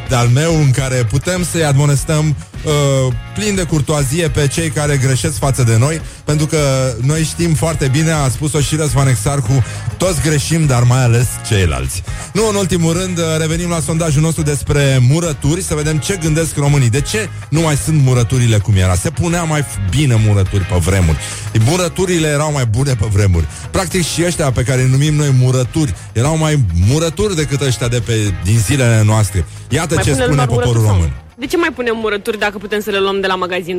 de-al 0.08 0.28
meu 0.28 0.54
în 0.54 0.70
care 0.70 1.04
putem 1.10 1.44
să-i 1.44 1.64
admonestăm 1.64 2.36
uh, 2.64 3.14
plin 3.34 3.54
de 3.54 3.62
curtoazie 3.62 4.28
pe 4.28 4.46
cei 4.46 4.68
care 4.70 4.96
greșesc 4.96 5.38
față 5.38 5.62
de 5.62 5.76
noi, 5.78 6.00
pentru 6.24 6.46
că 6.46 6.58
noi 7.00 7.22
știm 7.22 7.54
foarte 7.54 7.88
bine, 7.88 8.10
a 8.10 8.28
spus-o 8.28 8.60
și 8.60 8.76
Răzvan 8.76 9.08
Exarhu, 9.08 9.64
toți 9.98 10.20
greșim, 10.22 10.66
dar 10.66 10.82
mai 10.82 11.02
ales 11.02 11.26
ceilalți. 11.48 12.02
Nu 12.32 12.48
în 12.48 12.54
ultimul 12.54 12.92
rând, 12.92 13.18
uh, 13.18 13.24
revenim 13.38 13.68
la 13.68 13.80
sondajul 13.80 14.22
nostru 14.22 14.42
despre 14.42 14.98
murături, 15.10 15.62
să 15.62 15.74
vedem 15.74 15.96
ce 15.98 16.16
gândesc 16.16 16.56
românii. 16.56 16.88
De 16.90 17.00
ce 17.00 17.28
nu 17.48 17.60
mai 17.60 17.76
sunt 17.76 18.02
murăturile 18.02 18.58
cum 18.58 18.74
era? 18.76 18.94
Se 18.94 19.10
punea 19.10 19.42
mai 19.42 19.64
bine 19.90 20.14
murături 20.26 20.62
pe 20.64 20.74
vremuri. 20.78 21.18
Murăturile 21.64 22.26
erau 22.28 22.52
mai 22.52 22.66
bune 22.66 22.94
pe 22.94 23.06
vremuri. 23.12 23.46
Practic 23.70 24.04
și 24.06 24.24
ăștia 24.26 24.50
pe 24.52 24.62
care 24.62 24.80
îi 24.82 24.90
numim 24.90 25.14
noi 25.14 25.30
murături, 25.40 25.94
erau 26.12 26.36
mai 26.36 26.64
murături 26.88 27.34
decât 27.36 27.60
ăștia 27.60 27.88
de 27.88 28.00
pe, 28.00 28.32
din 28.44 28.58
zilele 28.58 29.02
noastre. 29.04 29.44
Iată 29.68 29.94
Mai 29.94 30.04
ce 30.04 30.10
pune 30.10 30.22
spune 30.22 30.26
lumea 30.40 30.46
poporul 30.46 30.66
murături 30.66 30.86
sau 30.86 30.94
român. 30.94 31.12
nu? 31.36 31.36
De 31.42 31.46
ce 31.46 31.56
mai 31.56 31.68
punem 31.74 31.96
murături 32.00 32.38
dacă 32.38 32.58
putem 32.58 32.80
să 32.80 32.90
le 32.90 32.98
luăm 32.98 33.20
de 33.20 33.26
la 33.26 33.34
magazin? 33.34 33.76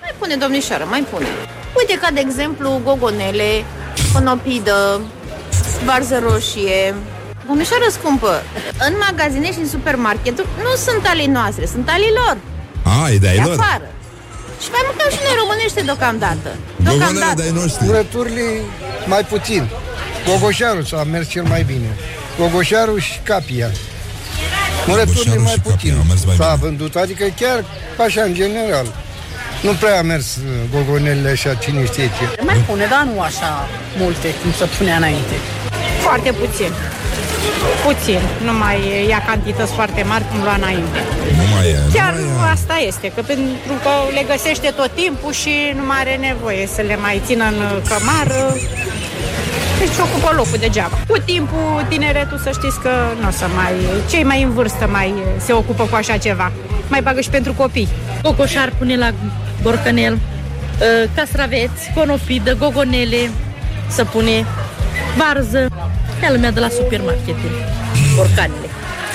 Mai 0.00 0.14
pune, 0.18 0.34
domnișoară, 0.36 0.86
mai 0.90 1.06
pune. 1.10 1.26
Uite 1.78 1.98
ca 2.00 2.08
de 2.14 2.20
exemplu 2.28 2.80
gogonele, 2.84 3.48
conopidă, 4.12 5.00
varză 5.84 6.16
roșie. 6.28 6.94
Domnișoară 7.46 7.84
scumpă, 7.90 8.42
în 8.88 8.94
magazine 9.08 9.52
și 9.52 9.58
în 9.58 9.68
supermarketuri 9.68 10.48
nu 10.64 10.72
sunt 10.86 11.02
ale 11.06 11.26
noastre, 11.26 11.66
sunt 11.66 11.88
ale 11.88 12.08
lor, 12.20 12.36
A, 13.02 13.10
e 13.10 13.16
de 13.18 13.28
ai 13.28 13.36
de 13.36 13.42
lor. 13.48 13.58
afară. 13.60 13.88
Și 14.62 14.68
mai 14.74 14.82
mâncăm 14.88 15.10
și 15.10 15.18
noi 15.26 15.34
românește 15.42 15.80
deocamdată. 15.80 16.50
Gogonele 16.76 16.98
Deocamdată. 16.98 17.34
de 17.40 17.42
ai 17.42 17.50
noștri. 17.60 17.86
Curăturile 17.86 18.46
mai 19.06 19.24
puțin. 19.32 19.68
Gogoșarul 20.26 20.84
s-a 20.84 21.04
mers 21.04 21.28
cel 21.28 21.42
mai 21.42 21.62
bine. 21.62 21.88
Gogoșarul 22.38 23.00
și 23.00 23.18
capia. 23.22 23.70
Murăturile 24.86 25.14
Gogoșarul 25.14 25.42
mai 25.42 25.52
și 25.52 25.58
capia 25.60 25.74
puțin. 25.74 25.94
au 25.96 26.04
mers 26.08 26.24
mai 26.24 26.36
S-a 26.36 26.54
bine. 26.54 26.58
vândut, 26.66 26.94
adică 26.96 27.24
chiar 27.40 27.64
așa 28.06 28.22
în 28.22 28.34
general. 28.34 28.86
Nu 29.62 29.72
prea 29.72 29.98
a 29.98 30.02
mers 30.02 30.36
uh, 30.36 30.42
gogonelele 30.72 31.30
așa, 31.30 31.54
cine 31.54 31.84
știe 31.84 32.04
ce. 32.04 32.42
Mai 32.42 32.60
pune, 32.66 32.86
dar 32.90 33.02
nu 33.12 33.20
așa 33.20 33.68
multe 33.98 34.28
cum 34.40 34.50
se 34.52 34.64
punea 34.78 34.96
înainte. 34.96 35.34
Foarte 36.06 36.30
puțin. 36.32 36.72
Puțin. 37.86 38.20
Nu 38.44 38.52
mai 38.52 38.78
ia 39.08 39.22
cantități 39.26 39.72
foarte 39.72 40.02
mari 40.02 40.24
cum 40.30 40.38
lua 40.42 40.54
înainte. 40.54 40.98
Nu 41.38 41.44
mai 41.54 41.66
e. 41.68 41.78
Chiar 41.92 42.12
nu 42.14 42.38
mai 42.38 42.48
e. 42.48 42.52
asta 42.56 42.76
este, 42.90 43.06
că 43.14 43.20
pentru 43.30 43.76
că 43.84 43.92
le 44.16 44.22
găsește 44.32 44.68
tot 44.78 44.90
timpul 45.02 45.32
și 45.32 45.54
nu 45.78 45.84
mai 45.86 45.98
are 46.04 46.16
nevoie 46.28 46.66
să 46.74 46.80
le 46.90 46.96
mai 46.96 47.22
țină 47.26 47.44
în 47.52 47.58
cămar. 47.90 48.28
Deci 49.78 49.98
ocupă 50.06 50.30
locul 50.36 50.58
degeaba. 50.60 50.96
Cu 51.08 51.18
timpul, 51.32 51.86
tineretul, 51.88 52.38
să 52.38 52.50
știți 52.58 52.78
că 52.84 52.92
nu 53.20 53.28
o 53.28 53.30
să 53.30 53.46
mai... 53.56 53.72
Cei 54.10 54.24
mai 54.24 54.42
în 54.42 54.52
vârstă 54.52 54.88
mai 54.90 55.14
se 55.46 55.52
ocupă 55.52 55.82
cu 55.90 55.94
așa 55.94 56.16
ceva. 56.16 56.52
Mai 56.88 57.02
bagă 57.02 57.20
și 57.20 57.30
pentru 57.30 57.52
copii. 57.52 57.88
Cocoșar 58.22 58.72
pune 58.78 58.96
la 58.96 59.10
borcanel, 59.62 60.12
uh, 60.12 61.08
castraveți, 61.14 61.90
conofidă, 61.94 62.54
gogonele, 62.54 63.30
să 63.88 64.04
pune 64.04 64.46
varză. 65.16 65.68
Ia 66.22 66.32
lumea 66.32 66.50
de 66.50 66.60
la 66.60 66.68
supermarket, 66.68 67.36
borcanele. 68.16 68.68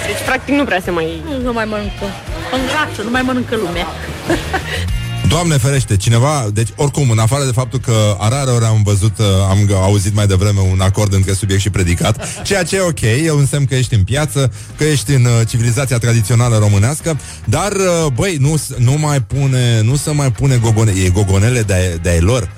Deci, 0.05 0.25
practic, 0.25 0.55
nu 0.55 0.63
prea 0.63 0.79
se 0.79 0.91
mai... 0.91 1.21
Nu, 1.29 1.41
nu 1.41 1.53
mai 1.53 1.65
mănâncă. 1.65 2.05
Îngrașă, 2.51 3.01
nu 3.03 3.09
mai 3.09 3.21
mănâncă 3.21 3.55
lumea. 3.55 3.87
Doamne 5.33 5.57
ferește, 5.57 5.97
cineva, 5.97 6.49
deci 6.53 6.67
oricum, 6.75 7.09
în 7.09 7.19
afară 7.19 7.43
de 7.45 7.51
faptul 7.51 7.79
că 7.79 8.15
a 8.19 8.27
rare 8.29 8.49
ori 8.51 8.65
am 8.65 8.81
văzut, 8.83 9.17
uh, 9.17 9.25
am 9.49 9.57
g- 9.67 9.71
auzit 9.81 10.13
mai 10.15 10.27
devreme 10.27 10.59
un 10.71 10.79
acord 10.81 11.13
între 11.13 11.33
subiect 11.33 11.61
și 11.61 11.69
predicat, 11.69 12.27
ceea 12.43 12.63
ce 12.63 12.75
e 12.75 12.79
ok, 12.81 13.01
e 13.01 13.31
un 13.31 13.45
semn 13.45 13.65
că 13.65 13.75
ești 13.75 13.93
în 13.93 14.03
piață, 14.03 14.51
că 14.77 14.83
ești 14.83 15.11
în 15.11 15.25
uh, 15.25 15.31
civilizația 15.47 15.97
tradițională 15.97 16.57
românească, 16.57 17.19
dar, 17.45 17.71
uh, 17.71 18.11
băi, 18.15 18.37
nu, 18.39 18.57
s- 18.57 18.73
nu 18.77 18.91
mai 18.91 19.21
pune, 19.21 19.81
nu 19.81 19.95
se 19.95 20.11
mai 20.11 20.31
pune 20.31 20.55
gogonele, 20.55 20.99
e 21.01 21.09
gogonele 21.09 21.61
de, 21.61 21.99
de 22.01 22.09
ai 22.09 22.19
lor, 22.19 22.49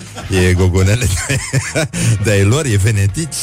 e 0.50 0.54
gogonele 0.54 1.08
de, 1.28 1.40
de 2.24 2.32
ai 2.32 2.44
lor, 2.44 2.66
e 2.66 2.76
venetici, 2.84 3.36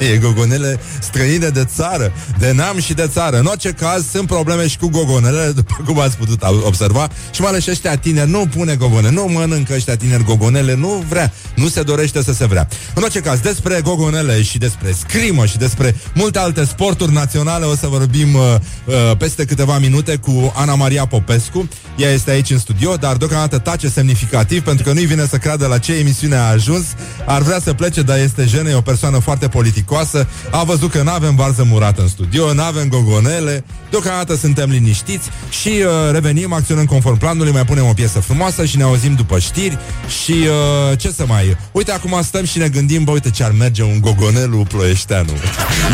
e 0.12 0.16
gogonele 0.16 0.80
străine 1.00 1.48
de 1.48 1.64
țară, 1.74 2.12
de 2.38 2.50
neam 2.50 2.80
și 2.80 2.94
de 2.94 3.08
țară. 3.12 3.38
În 3.38 3.46
orice 3.46 3.70
caz, 3.70 4.04
sunt 4.10 4.26
probleme 4.26 4.66
și 4.68 4.78
cu 4.78 4.88
gogonele, 4.88 5.50
după 5.56 5.82
cum 5.86 5.98
ați 6.00 6.16
putut 6.16 6.42
au- 6.42 6.62
observa, 6.66 7.08
și 7.30 7.40
mai 7.40 7.50
ales 7.50 7.62
și 7.62 7.70
ăștia 7.70 7.96
tineri 7.96 8.30
nu 8.30 8.46
pune 8.58 8.74
gogone, 8.74 9.10
nu 9.10 9.24
mănâncă 9.24 9.74
ăștia 9.74 9.96
tineri 9.96 10.24
gogonele, 10.24 10.74
nu 10.74 11.04
vrea, 11.08 11.32
nu 11.54 11.68
se 11.68 11.82
dorește 11.82 12.22
să 12.22 12.32
se 12.32 12.46
vrea. 12.46 12.68
În 12.94 13.02
orice 13.02 13.20
caz, 13.20 13.38
despre 13.38 13.80
gogonele 13.82 14.42
și 14.42 14.58
despre 14.58 14.94
scrimă 14.98 15.46
și 15.46 15.56
despre 15.56 15.96
multe 16.14 16.38
alte 16.38 16.64
sporturi 16.64 17.12
naționale 17.12 17.64
o 17.64 17.74
să 17.74 17.86
vorbim 17.86 18.34
uh, 18.34 18.42
uh, 18.84 19.16
peste 19.18 19.44
câteva 19.44 19.78
minute 19.78 20.16
cu 20.16 20.52
Ana 20.56 20.74
Maria 20.74 21.06
Popescu. 21.06 21.68
Ea 21.96 22.10
este 22.10 22.30
aici 22.30 22.50
în 22.50 22.58
studio, 22.58 22.94
dar 22.94 23.16
deocamdată 23.16 23.58
tace 23.58 23.88
semnificativ 23.88 24.62
pentru 24.62 24.84
că 24.84 24.92
nu-i 24.92 25.06
vine 25.06 25.26
să 25.26 25.36
creadă 25.36 25.66
la 25.66 25.78
ce 25.78 25.92
emisiune 25.92 26.34
a 26.34 26.48
ajuns. 26.48 26.84
Ar 27.26 27.42
vrea 27.42 27.58
să 27.62 27.72
plece, 27.72 28.02
dar 28.02 28.18
este 28.18 28.44
jenă, 28.44 28.70
e 28.70 28.74
o 28.74 28.80
persoană 28.80 29.18
foarte 29.18 29.48
politicoasă. 29.48 30.26
A 30.50 30.64
văzut 30.64 30.90
că 30.90 31.02
nu 31.02 31.10
avem 31.10 31.34
varză 31.34 31.64
murată 31.64 32.00
în 32.00 32.08
studio, 32.08 32.52
nu 32.52 32.62
avem 32.62 32.88
gogonele, 32.88 33.64
deocamdată 33.90 34.36
suntem 34.36 34.70
liniștiți 34.70 35.28
și 35.50 35.68
uh, 35.68 36.12
revenim, 36.12 36.52
acționăm 36.52 36.84
conform 36.84 37.18
planului, 37.18 37.52
mai 37.52 37.64
punem 37.64 37.86
o 37.86 37.92
piesă 37.92 38.20
frumoasă 38.20 38.47
și 38.64 38.76
ne 38.76 38.82
auzim 38.82 39.14
după 39.14 39.38
știri 39.38 39.78
și 40.22 40.32
uh, 40.32 40.98
ce 40.98 41.12
să 41.12 41.24
mai... 41.26 41.56
Uite, 41.72 41.92
acum 41.92 42.20
stăm 42.22 42.44
și 42.44 42.58
ne 42.58 42.68
gândim, 42.68 43.04
bă, 43.04 43.10
uite 43.10 43.30
ce 43.30 43.44
ar 43.44 43.50
merge 43.50 43.82
un 43.82 44.00
gogonelu 44.00 44.66
ploieșteanu. 44.68 45.32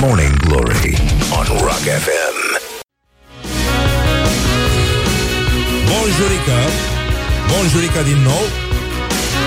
Morning 0.01 0.37
Glory 0.37 1.03
on 1.39 1.47
Rock 1.61 1.85
FM. 2.05 2.63
Bonjurică 5.89 6.59
Bonjurică 7.57 8.03
din 8.05 8.23
nou 8.23 8.43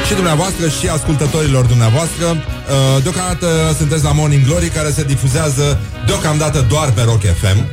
Și 0.07 0.13
dumneavoastră 0.13 0.67
și 0.69 0.87
ascultătorilor 0.87 1.65
dumneavoastră 1.65 2.37
Uh, 2.67 3.03
Deocamdată 3.03 3.75
sunteți 3.77 4.03
la 4.03 4.11
Morning 4.11 4.45
Glory 4.45 4.67
Care 4.67 4.91
se 4.91 5.03
difuzează 5.03 5.79
deocamdată 6.05 6.65
doar 6.69 6.91
pe 6.91 7.01
Rock 7.01 7.21
FM 7.21 7.65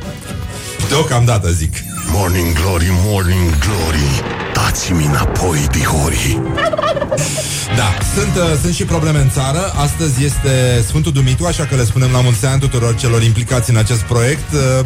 Deocamdată 0.89 1.51
zic 1.51 1.73
Morning 2.11 2.53
Glory, 2.53 2.87
Morning 2.91 3.57
Glory. 3.57 4.21
Dați-mi 4.53 5.05
înapoi, 5.05 5.67
dihori. 5.71 6.41
Da, 7.75 7.93
sunt, 8.15 8.35
uh, 8.35 8.57
sunt 8.61 8.73
și 8.73 8.83
probleme 8.85 9.19
în 9.19 9.29
țară. 9.29 9.73
Astăzi 9.75 10.23
este 10.23 10.83
Sfântul 10.87 11.11
Dumitru 11.11 11.45
Așa 11.45 11.65
că 11.65 11.75
le 11.75 11.83
spunem 11.83 12.11
la 12.11 12.21
mulți 12.21 12.45
ani 12.45 12.59
tuturor 12.59 12.95
celor 12.95 13.23
implicați 13.23 13.69
în 13.69 13.77
acest 13.77 14.01
proiect. 14.01 14.53
Uh, 14.53 14.85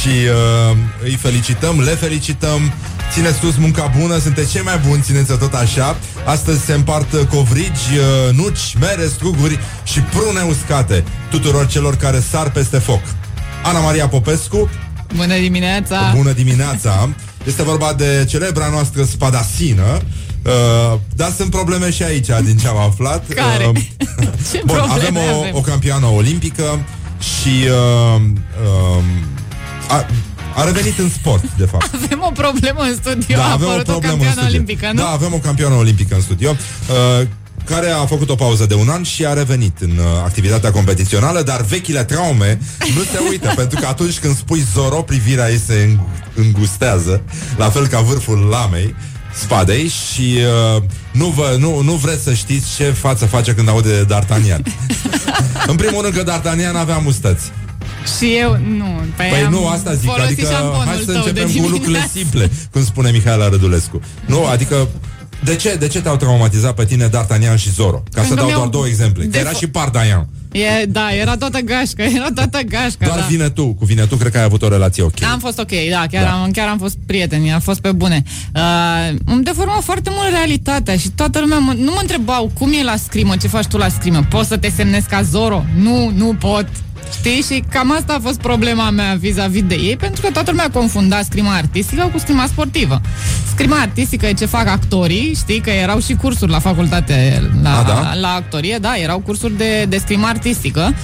Și 0.00 0.08
uh, 0.08 0.76
îi 1.02 1.14
felicităm, 1.14 1.80
le 1.80 1.90
felicităm. 1.90 2.72
Țineți 3.12 3.38
sus 3.38 3.56
munca 3.56 3.92
bună, 4.00 4.18
sunteți 4.18 4.50
cei 4.50 4.62
mai 4.62 4.80
buni, 4.86 5.02
țineți 5.02 5.38
tot 5.38 5.54
așa. 5.54 5.96
Astăzi 6.24 6.64
se 6.64 6.72
împart 6.72 7.12
uh, 7.12 7.20
covrigi, 7.30 7.96
uh, 7.96 8.34
nuci, 8.34 8.76
mere, 8.80 9.06
struguri 9.06 9.58
și 9.84 10.00
prune 10.00 10.42
uscate 10.48 11.04
Tuturor 11.30 11.66
celor 11.66 11.96
care 11.96 12.22
sar 12.30 12.50
peste 12.50 12.78
foc. 12.78 13.00
Ana 13.64 13.80
Maria 13.80 14.08
Popescu, 14.08 14.70
Bună 15.14 15.38
dimineața! 15.38 16.12
Bună 16.16 16.32
dimineața! 16.32 17.08
Este 17.46 17.62
vorba 17.62 17.92
de 17.92 18.24
celebra 18.28 18.68
noastră 18.68 19.04
spadasină 19.04 20.00
Uh, 20.46 20.98
dar 21.14 21.32
sunt 21.36 21.50
probleme 21.50 21.90
și 21.90 22.02
aici, 22.02 22.26
din 22.44 22.56
ce 22.56 22.68
am 22.68 22.76
aflat. 22.76 23.28
Care? 23.28 23.66
Uh, 23.66 23.76
Ce 24.52 24.62
bun, 24.64 24.76
probleme 24.76 24.94
avem 25.08 25.16
o, 25.16 25.38
avem? 25.38 25.54
o 25.54 25.60
campioană 25.60 26.06
olimpică 26.06 26.84
și 27.18 27.54
uh, 27.68 28.20
uh, 28.96 29.04
a, 29.88 30.06
a 30.56 30.64
revenit 30.64 30.98
în 30.98 31.08
sport, 31.08 31.44
de 31.56 31.64
fapt. 31.64 31.94
Avem 32.02 32.22
o 32.22 32.30
problemă 32.30 32.80
în 32.80 32.94
studio, 32.94 33.36
Da, 33.36 33.44
a 33.44 33.52
avem 33.52 33.66
o 33.66 33.70
apărut 33.70 33.88
o, 33.88 33.90
problemă 33.90 34.12
în 34.12 34.18
campioană 34.18 34.40
studio. 34.40 34.54
olimpică, 34.54 34.90
nu? 34.92 35.00
Da, 35.00 35.08
avem 35.08 35.32
o 35.32 35.38
campioană 35.38 35.74
olimpică 35.74 36.14
în 36.14 36.20
studio. 36.20 36.50
Uh, 36.50 37.26
care 37.66 37.90
a 37.90 38.06
făcut 38.06 38.30
o 38.30 38.34
pauză 38.34 38.66
de 38.66 38.74
un 38.74 38.88
an 38.88 39.02
și 39.02 39.26
a 39.26 39.32
revenit 39.32 39.80
în 39.80 39.90
uh, 39.90 40.04
activitatea 40.24 40.70
competițională, 40.70 41.42
dar 41.42 41.60
vechile 41.60 42.04
traume 42.04 42.58
nu 42.94 43.02
se 43.02 43.18
uită, 43.30 43.52
pentru 43.60 43.80
că 43.80 43.86
atunci 43.86 44.18
când 44.18 44.36
spui 44.36 44.64
Zoro, 44.74 45.02
privirea 45.02 45.50
ei 45.50 45.60
se 45.66 45.88
îng- 45.90 46.34
îngustează, 46.34 47.22
la 47.56 47.70
fel 47.70 47.86
ca 47.86 48.00
vârful 48.00 48.38
lamei, 48.38 48.94
spadei 49.34 49.88
și 49.88 50.38
uh, 50.76 50.82
nu, 51.12 51.26
vă, 51.26 51.56
nu, 51.58 51.80
nu 51.80 51.92
vreți 51.92 52.22
să 52.22 52.32
știți 52.34 52.66
ce 52.76 52.84
față 52.84 53.26
face 53.26 53.54
când 53.54 53.68
aude 53.68 54.04
D'Artagnan. 54.04 54.60
în 55.70 55.76
primul 55.76 56.02
rând 56.02 56.14
că 56.14 56.22
D'Artagnan 56.22 56.76
avea 56.76 56.98
mustăți. 56.98 57.50
Și 58.18 58.36
eu, 58.40 58.50
nu. 58.76 59.04
Păi, 59.16 59.28
Păi 59.30 59.42
am 59.42 59.52
nu, 59.52 59.66
asta 59.68 59.94
zic, 59.94 60.10
folosit 60.10 60.32
adică 60.32 60.48
șamponul 60.52 60.84
hai 60.86 61.02
să 61.06 61.12
tău 61.12 61.22
de 61.22 61.28
începem 61.28 61.62
cu 61.62 61.68
lucrurile 61.68 61.82
dimineață. 61.82 62.18
simple, 62.18 62.50
cum 62.72 62.84
spune 62.84 63.10
Mihaela 63.10 63.48
Rădulescu. 63.48 64.00
Nu, 64.26 64.44
adică 64.44 64.88
de 65.44 65.56
ce, 65.56 65.74
de 65.78 65.86
ce 65.88 66.00
te-au 66.00 66.16
traumatizat 66.16 66.74
pe 66.74 66.84
tine 66.84 67.08
D'Artagnan 67.08 67.56
și 67.56 67.70
Zoro? 67.72 68.02
Ca 68.12 68.20
să 68.22 68.28
Încă 68.28 68.34
dau 68.34 68.44
mi-au 68.46 68.58
doar 68.58 68.68
două 68.70 68.86
exemple. 68.86 69.24
Că 69.24 69.38
defo- 69.38 69.40
era 69.40 69.50
și 69.52 69.66
Pardaian. 69.66 70.28
E, 70.52 70.84
da, 70.88 71.14
era 71.20 71.36
toată 71.36 71.58
gașca, 71.58 72.04
era 72.16 72.28
toată 72.34 72.60
gașca, 72.68 73.06
Doar 73.06 73.18
da. 73.18 73.26
vine 73.26 73.48
tu. 73.50 73.66
Cu 73.74 73.84
vine 73.84 74.06
tu, 74.06 74.16
cred 74.16 74.32
că 74.32 74.38
ai 74.38 74.44
avut 74.44 74.62
o 74.62 74.68
relație 74.68 75.02
ok. 75.02 75.22
Am 75.22 75.38
fost 75.38 75.58
ok, 75.58 75.70
da, 75.90 76.06
chiar, 76.10 76.22
Da. 76.24 76.28
da. 76.30 76.42
Am, 76.42 76.50
chiar 76.50 76.68
am 76.68 76.78
fost 76.78 76.96
prieteni, 77.06 77.52
am 77.52 77.60
fost 77.60 77.80
pe 77.80 77.92
bune. 77.92 78.22
Uh, 78.54 78.62
îmi 79.24 79.44
deforma 79.44 79.78
foarte 79.82 80.10
mult 80.12 80.28
realitatea 80.30 80.96
și 80.96 81.08
toată 81.08 81.40
lumea 81.40 81.58
mă, 81.58 81.72
nu 81.76 81.90
mă 81.90 81.98
întrebau 82.00 82.50
cum 82.58 82.72
e 82.72 82.82
la 82.82 82.96
scrimă, 82.96 83.36
ce 83.36 83.48
faci 83.48 83.66
tu 83.66 83.76
la 83.76 83.88
scrimă. 83.88 84.26
Poți 84.30 84.48
să 84.48 84.56
te 84.56 84.70
semnezi 84.76 85.06
ca 85.06 85.22
Zoro? 85.22 85.64
Nu, 85.76 86.12
nu 86.16 86.34
pot. 86.38 86.66
Știi? 87.12 87.42
Și 87.42 87.64
cam 87.70 87.92
asta 87.92 88.14
a 88.14 88.20
fost 88.22 88.40
problema 88.40 88.90
mea 88.90 89.16
vis-a-vis 89.18 89.62
de 89.62 89.74
ei, 89.74 89.96
pentru 89.96 90.20
că 90.20 90.28
toată 90.32 90.50
lumea 90.50 90.70
confunda 90.70 91.22
scrima 91.22 91.54
artistică 91.54 92.08
cu 92.12 92.18
scrima 92.18 92.46
sportivă. 92.46 93.00
Scrima 93.50 93.76
artistică 93.76 94.26
e 94.26 94.32
ce 94.32 94.46
fac 94.46 94.66
actorii, 94.66 95.34
știi 95.36 95.60
că 95.60 95.70
erau 95.70 96.00
și 96.00 96.14
cursuri 96.14 96.50
la 96.50 96.58
facultate, 96.58 97.42
la, 97.62 97.78
A, 97.78 97.82
da? 97.82 98.14
la 98.14 98.32
actorie, 98.34 98.78
da, 98.80 98.96
erau 98.96 99.18
cursuri 99.18 99.56
de, 99.56 99.84
de 99.88 99.98
scrimă 99.98 100.26
artistică. 100.26 100.94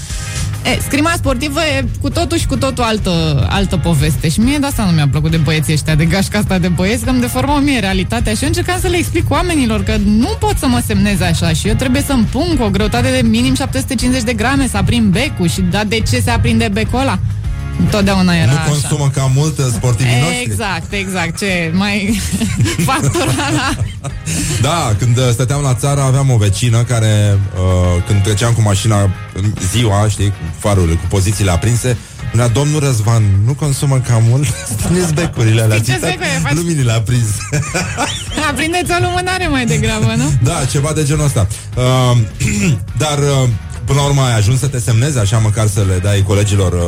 E, 0.65 0.79
scrima 0.81 1.13
sportivă 1.17 1.61
e 1.61 1.85
cu 2.01 2.11
totul 2.11 2.39
și 2.39 2.47
cu 2.47 2.57
totul 2.57 2.85
altă, 2.85 3.47
altă 3.51 3.77
poveste 3.77 4.29
Și 4.29 4.41
mie 4.41 4.59
de 4.59 4.67
asta 4.67 4.85
nu 4.85 4.91
mi-a 4.91 5.09
plăcut 5.09 5.31
de 5.31 5.37
băieții 5.37 5.73
ăștia 5.73 5.95
De 5.95 6.05
gașca 6.05 6.39
asta 6.39 6.59
de 6.59 6.69
băieți 6.69 7.05
Că 7.05 7.11
îmi 7.11 7.21
deformau 7.21 7.59
mie 7.59 7.79
realitatea 7.79 8.33
Și 8.33 8.43
eu 8.43 8.49
încercam 8.49 8.81
să 8.81 8.89
le 8.89 8.97
explic 8.97 9.31
oamenilor 9.31 9.83
Că 9.83 9.97
nu 10.05 10.37
pot 10.39 10.59
să 10.59 10.67
mă 10.67 10.83
semnez 10.87 11.21
așa 11.21 11.53
Și 11.53 11.69
eu 11.69 11.75
trebuie 11.75 12.03
să 12.03 12.13
împung 12.13 12.59
cu 12.59 12.63
o 12.63 12.71
greutate 12.71 13.11
de 13.21 13.29
minim 13.29 13.55
750 13.55 14.23
de 14.23 14.33
grame 14.33 14.69
Să 14.69 14.77
aprind 14.77 15.13
becul 15.13 15.49
Și 15.49 15.61
da, 15.61 15.85
de 15.85 16.01
ce 16.01 16.21
se 16.21 16.31
aprinde 16.31 16.69
becul 16.73 17.01
ăla? 17.01 17.19
Întotdeauna 17.79 18.35
era 18.35 18.53
nu 18.53 18.57
așa 18.59 18.69
consumă 18.69 19.11
cam 19.15 19.33
mult 19.35 19.59
uh, 19.59 19.65
sportivii 19.73 20.21
noștri. 20.21 20.43
Exact, 20.43 20.93
exact 20.93 21.39
Ce 21.39 21.71
mai 21.75 22.21
factura 22.89 23.49
la... 23.53 23.83
Da, 24.61 24.95
când 24.99 25.17
uh, 25.19 25.29
stăteam 25.33 25.63
la 25.63 25.75
țară 25.75 26.01
aveam 26.01 26.31
o 26.31 26.37
vecină 26.37 26.83
care, 26.83 27.39
uh, 27.55 28.03
când 28.07 28.23
treceam 28.23 28.53
cu 28.53 28.61
mașina 28.63 29.03
în 29.35 29.55
ziua, 29.73 30.09
știi, 30.09 30.29
cu 30.29 30.35
farurile, 30.59 30.95
cu 30.95 31.05
pozițiile 31.09 31.51
aprinse, 31.51 31.97
spunea, 32.27 32.49
domnul 32.49 32.81
Răzvan, 32.81 33.23
nu 33.45 33.53
consumă 33.55 34.01
cam 34.09 34.23
mult? 34.29 34.47
Țineți 34.87 35.15
becurile 35.15 35.63
alea, 35.63 35.77
Ce 35.77 35.83
țineți 35.83 36.01
becuri 36.01 36.41
faci? 36.43 36.53
luminile 36.55 36.93
aprinse. 36.93 37.37
Aprindeți 38.51 38.91
o 38.91 38.97
lumânare 39.01 39.47
mai 39.49 39.67
degrabă, 39.67 40.15
nu? 40.17 40.33
Da, 40.43 40.65
ceva 40.71 40.93
de 40.93 41.05
genul 41.05 41.25
ăsta. 41.25 41.47
Uh, 41.77 42.17
dar, 43.03 43.19
uh, 43.19 43.49
până 43.85 44.01
la 44.01 44.07
urmă, 44.07 44.23
ai 44.23 44.37
ajuns 44.37 44.59
să 44.59 44.67
te 44.67 44.79
semnezi, 44.79 45.19
așa 45.19 45.39
măcar 45.39 45.67
să 45.67 45.85
le 45.89 45.99
dai 46.03 46.25
colegilor... 46.27 46.73
Uh, 46.73 46.81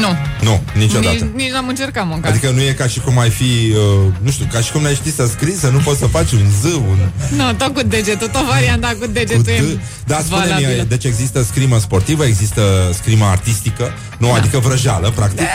Nu 0.00 0.16
nu, 0.42 0.62
niciodată. 0.74 1.24
Nici, 1.24 1.30
nici 1.34 1.50
n-am 1.50 1.68
încercat 1.68 2.08
măcar 2.08 2.30
Adică 2.30 2.50
nu 2.50 2.60
e 2.60 2.72
ca 2.72 2.86
și 2.86 3.00
cum 3.00 3.18
ai 3.18 3.30
fi, 3.30 3.42
uh, 3.42 4.12
nu 4.22 4.30
știu, 4.30 4.46
ca 4.52 4.60
și 4.60 4.72
cum 4.72 4.82
n-ai 4.82 4.94
ști 4.94 5.12
să 5.12 5.26
scrii, 5.26 5.54
să 5.54 5.68
nu 5.68 5.78
poți 5.78 5.98
să 5.98 6.06
faci 6.06 6.32
un 6.32 6.46
Z, 6.60 6.64
un 6.64 6.98
Nu, 7.36 7.52
tot 7.52 7.74
cu 7.74 7.82
degetul, 7.82 8.28
tot 8.28 8.44
varianta 8.44 8.96
cu 9.00 9.06
degetul 9.06 9.42
cu 9.42 9.50
e 9.50 9.60
T. 9.60 9.80
Da, 10.06 10.18
spune-mi, 10.24 10.48
valabilă. 10.48 10.82
deci 10.88 11.04
există 11.04 11.42
scrimă 11.42 11.78
sportivă, 11.78 12.24
există 12.24 12.62
scrimă 12.94 13.24
artistică, 13.24 13.92
nu, 14.18 14.32
adică 14.32 14.58
vrăjeală, 14.58 15.12
practic, 15.14 15.46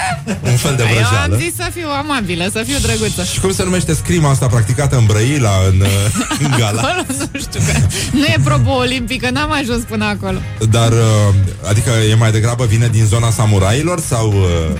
un 0.44 0.56
fel 0.56 0.76
de 0.76 0.84
Eu 0.84 0.88
am 0.88 0.94
vrăjeală. 0.94 1.38
zis 1.38 1.56
să 1.56 1.70
fiu 1.74 1.88
amabilă, 1.98 2.50
să 2.52 2.64
fiu 2.66 2.78
drăguță 2.82 3.24
Și 3.24 3.40
cum 3.40 3.54
se 3.54 3.64
numește 3.64 3.94
scrima 3.94 4.30
asta 4.30 4.48
practicată 4.48 4.98
în 4.98 5.06
Brăila, 5.06 5.52
în, 5.70 5.80
uh, 5.80 5.88
în 6.46 6.52
Gala? 6.58 6.82
Acolo 6.82 7.06
nu 7.32 7.40
știu 7.40 7.60
că 7.66 7.80
Nu 8.12 8.24
e 8.24 8.38
probă 8.44 8.70
olimpică, 8.70 9.30
n-am 9.30 9.52
ajuns 9.52 9.84
până 9.84 10.06
acolo 10.06 10.38
Dar, 10.70 10.92
uh, 10.92 11.34
adică 11.70 11.90
e 12.10 12.16
mai 12.16 12.32
degrabă 12.32 12.66
vine 12.66 12.88
din 12.88 13.06
zona 13.06 13.32
samurailor 13.32 14.00
sau... 14.00 14.27
uh, 14.34 14.78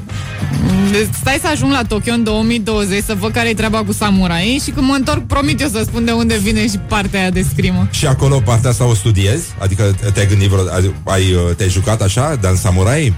Deci 0.92 1.08
Stai 1.20 1.38
să 1.42 1.48
ajung 1.48 1.72
la 1.72 1.82
Tokyo 1.88 2.14
în 2.14 2.24
2020 2.24 3.04
Să 3.04 3.16
văd 3.20 3.32
care 3.32 3.50
e 3.50 3.54
treaba 3.54 3.84
cu 3.84 3.94
samurai 3.94 4.62
Și 4.64 4.72
când 4.72 4.88
mă 4.88 4.94
întorc, 4.94 5.26
promit 5.26 5.62
eu 5.62 5.68
să 5.68 5.84
spun 5.86 6.06
de 6.06 6.12
unde 6.12 6.38
vine 6.38 6.68
și 6.68 6.78
partea 6.88 7.20
aia 7.20 7.30
de 7.30 7.46
scrimă 7.52 7.88
Și 7.92 8.08
acolo 8.08 8.42
partea 8.46 8.70
asta 8.70 8.86
o 8.86 8.94
studiezi? 8.94 9.46
Adică 9.60 9.96
te-ai 10.14 10.28
gândit 10.28 10.48
vreo... 10.50 10.64
Ai, 11.04 11.34
uh, 11.34 11.56
te-ai 11.56 11.70
jucat 11.70 12.02
așa, 12.02 12.36
de 12.42 12.48
samurai? 12.56 13.14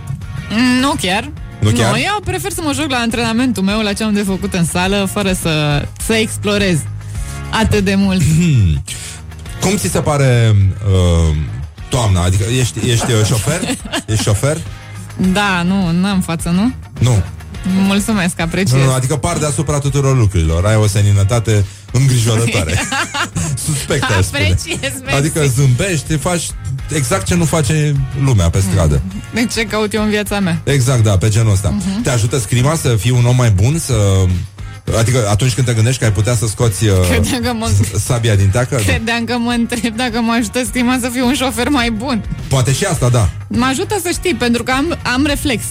Mm, 0.50 0.80
Nu 0.80 0.94
chiar 1.02 1.32
Nu 1.60 1.70
chiar? 1.70 1.92
Nu, 1.92 1.98
eu 1.98 2.22
prefer 2.26 2.52
să 2.52 2.62
mă 2.64 2.72
joc 2.74 2.90
la 2.90 2.98
antrenamentul 2.98 3.64
meu 3.64 3.82
La 3.82 3.94
ce 3.94 4.04
am 4.04 4.14
de 4.14 4.22
făcut 4.22 4.54
în 4.54 4.66
sală 4.66 5.10
Fără 5.12 5.32
să, 5.42 5.86
să 6.06 6.14
explorez 6.14 6.78
atât 7.50 7.84
de 7.84 7.96
mult. 7.96 8.22
Cum 9.62 9.76
ți 9.76 9.90
se 9.90 10.00
pare 10.00 10.56
uh, 10.88 11.36
toamna? 11.90 12.24
Adică 12.24 12.44
ești, 12.60 12.90
ești 12.90 13.12
uh, 13.12 13.26
șofer? 13.26 13.62
Ești 14.12 14.24
șofer? 14.24 14.58
Da, 15.34 15.64
nu, 15.64 15.92
n-am 15.92 16.22
față, 16.22 16.50
nu? 16.50 16.74
Nu. 17.00 17.24
Mulțumesc, 17.88 18.40
apreciez. 18.40 18.80
Nu, 18.80 18.86
nu, 18.86 18.94
adică 18.94 19.16
par 19.16 19.38
deasupra 19.38 19.80
tuturor 19.80 20.18
lucrurilor. 20.18 20.66
Ai 20.66 20.76
o 20.76 20.88
seninătate 20.88 21.66
îngrijorătoare. 21.92 22.74
Suspect, 23.66 24.04
aș 24.04 24.26
spune. 24.26 24.44
Apreciez, 24.44 24.94
mersi. 25.04 25.18
Adică 25.18 25.46
zâmbești, 25.46 26.18
faci 26.18 26.48
exact 26.96 27.26
ce 27.26 27.36
nu 27.36 27.46
face 27.46 27.96
lumea 28.24 28.50
pe 28.50 28.60
stradă. 28.60 29.02
De 29.34 29.46
ce 29.46 29.64
caut 29.64 29.94
eu 29.94 30.04
în 30.04 30.10
viața 30.10 30.40
mea? 30.40 30.62
Exact, 30.64 31.04
da, 31.04 31.18
pe 31.18 31.30
genul 31.30 31.52
ăsta. 31.52 31.70
Mhm. 31.70 32.02
Te 32.02 32.10
ajută 32.10 32.40
scrima 32.40 32.76
să 32.76 32.96
fii 32.96 33.12
un 33.12 33.26
om 33.26 33.36
mai 33.36 33.50
bun, 33.50 33.80
să... 33.80 33.94
Adică 34.98 35.28
atunci 35.30 35.54
când 35.54 35.68
te 35.68 35.74
gândești 35.74 36.00
că 36.00 36.06
ai 36.06 36.12
putea 36.12 36.36
să 36.36 36.48
scoți 36.48 36.86
uh, 36.86 37.00
Credeam 37.10 37.42
că 37.42 37.54
mă, 37.54 37.72
sabia 38.00 38.36
din 38.36 38.50
teacă, 38.50 38.76
da. 38.76 38.82
credeam 38.82 39.24
că 39.24 39.38
mă 39.38 39.52
întreb 39.52 39.96
dacă 39.96 40.22
mă 40.22 40.32
ajută 40.32 40.64
stima 40.64 40.98
să 41.02 41.10
fiu 41.10 41.26
un 41.26 41.34
șofer 41.34 41.70
mai 41.70 41.92
bun. 41.92 42.24
poate 42.48 42.74
și 42.74 42.86
asta, 42.86 43.10
da. 43.10 43.30
Mă 43.48 43.66
ajută 43.66 44.00
să 44.04 44.10
știi, 44.10 44.36
pentru 44.36 44.64
că 44.64 44.72
am, 44.72 44.98
am 45.14 45.26
reflex. 45.26 45.64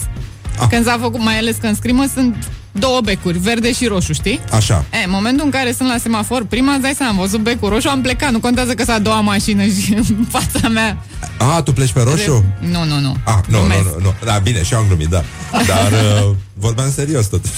Ah. 0.59 0.67
Când 0.69 0.85
s-a 0.85 0.97
făcut, 1.01 1.21
mai 1.21 1.37
ales 1.37 1.55
că 1.61 1.67
în 1.67 1.75
scrimă 1.75 2.05
sunt 2.13 2.35
două 2.71 3.01
becuri, 3.01 3.37
verde 3.37 3.73
și 3.73 3.85
roșu, 3.85 4.13
știi? 4.13 4.39
Așa. 4.51 4.85
E, 5.01 5.03
în 5.05 5.11
momentul 5.11 5.45
în 5.45 5.51
care 5.51 5.73
sunt 5.73 5.89
la 5.89 5.97
semafor, 5.97 6.45
prima 6.45 6.71
îți 6.73 6.81
dai 6.81 6.93
seama, 6.97 7.11
am 7.11 7.17
văzut 7.17 7.39
becul 7.39 7.69
roșu, 7.69 7.89
am 7.89 8.01
plecat, 8.01 8.31
nu 8.31 8.39
contează 8.39 8.73
că 8.73 8.83
s-a 8.83 8.93
a 8.93 8.99
doua 8.99 9.19
mașină 9.19 9.63
și 9.63 9.93
în 10.17 10.25
fața 10.29 10.67
mea. 10.67 10.97
A, 11.37 11.61
tu 11.61 11.73
pleci 11.73 11.91
pe 11.91 12.01
roșu? 12.01 12.45
Nu, 12.59 12.83
nu, 12.83 12.99
nu. 12.99 13.15
Ah, 13.23 13.39
nu, 13.47 13.57
nu, 13.57 13.57
Glumesc. 13.57 13.83
nu, 13.83 14.01
nu. 14.01 14.13
Da, 14.25 14.37
bine, 14.43 14.63
și 14.63 14.73
eu 14.73 14.79
am 14.79 14.85
glumit, 14.87 15.07
da. 15.07 15.23
Dar 15.51 15.91
uh, 16.27 16.35
vorbeam 16.53 16.91
serios 16.91 17.25
totuși. 17.25 17.53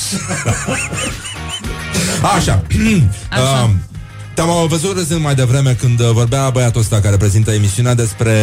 Așa. 2.35 2.63
Așa. 3.29 3.63
Uh, 3.63 3.69
te-am 4.33 4.67
văzut 4.67 4.97
râzând 4.97 5.21
mai 5.21 5.35
devreme 5.35 5.73
când 5.73 5.99
uh, 5.99 6.09
vorbea 6.11 6.49
băiatul 6.49 6.81
ăsta 6.81 6.99
care 6.99 7.17
prezintă 7.17 7.51
emisiunea 7.51 7.93
despre 7.93 8.35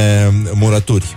murături. 0.54 1.16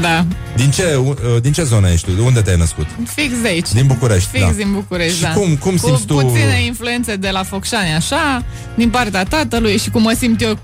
Da, 0.00 0.24
Din 0.56 0.70
ce, 0.70 0.94
uh, 0.94 1.16
din 1.40 1.52
ce 1.52 1.62
zonă 1.62 1.88
ești 1.90 2.06
tu? 2.06 2.12
De 2.12 2.20
unde 2.20 2.40
te-ai 2.40 2.56
născut? 2.56 2.86
fix 3.14 3.40
de 3.42 3.48
aici. 3.48 3.72
Din 3.72 3.86
București, 3.86 4.28
Fix 4.32 4.44
da. 4.44 4.50
din 4.50 4.72
București, 4.72 5.16
Și 5.16 5.22
da. 5.22 5.30
cum- 5.32 5.56
cum 5.56 5.76
cu 5.76 5.86
simți 5.86 6.04
tu- 6.04 6.14
puține 6.14 6.62
influențe 6.66 7.16
de 7.16 7.30
la 7.30 7.42
Focșani, 7.42 7.92
așa, 7.94 8.44
din 8.74 8.90
partea 8.90 9.24
tatălui 9.24 9.78
și 9.78 9.90
cum 9.90 10.02
mă 10.02 10.14
simt 10.18 10.40
eu 10.42 10.58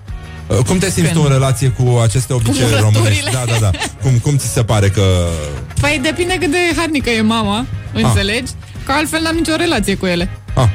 Uh, 0.46 0.56
Cum 0.56 0.78
te 0.78 0.90
simți 0.90 1.10
Când? 1.10 1.14
tu 1.14 1.22
în 1.22 1.32
relație 1.32 1.68
cu 1.68 1.98
aceste 2.02 2.32
obiceiuri 2.32 2.60
murăturile. 2.74 2.98
românești? 2.98 3.30
Da, 3.32 3.44
da, 3.46 3.56
da. 3.60 3.70
Cum, 4.02 4.18
cum 4.22 4.36
ți 4.36 4.46
se 4.52 4.62
pare 4.62 4.88
că... 4.88 5.02
Păi 5.80 5.98
depinde 6.02 6.36
cât 6.40 6.50
de 6.50 6.56
harnică 6.76 7.10
e 7.10 7.20
mama, 7.20 7.66
înțelegi? 7.92 8.50
Că 8.86 8.92
altfel 8.92 9.22
n-am 9.22 9.34
nicio 9.34 9.54
relație 9.56 9.94
cu 9.94 10.06
ele. 10.06 10.30
Ah, 10.54 10.68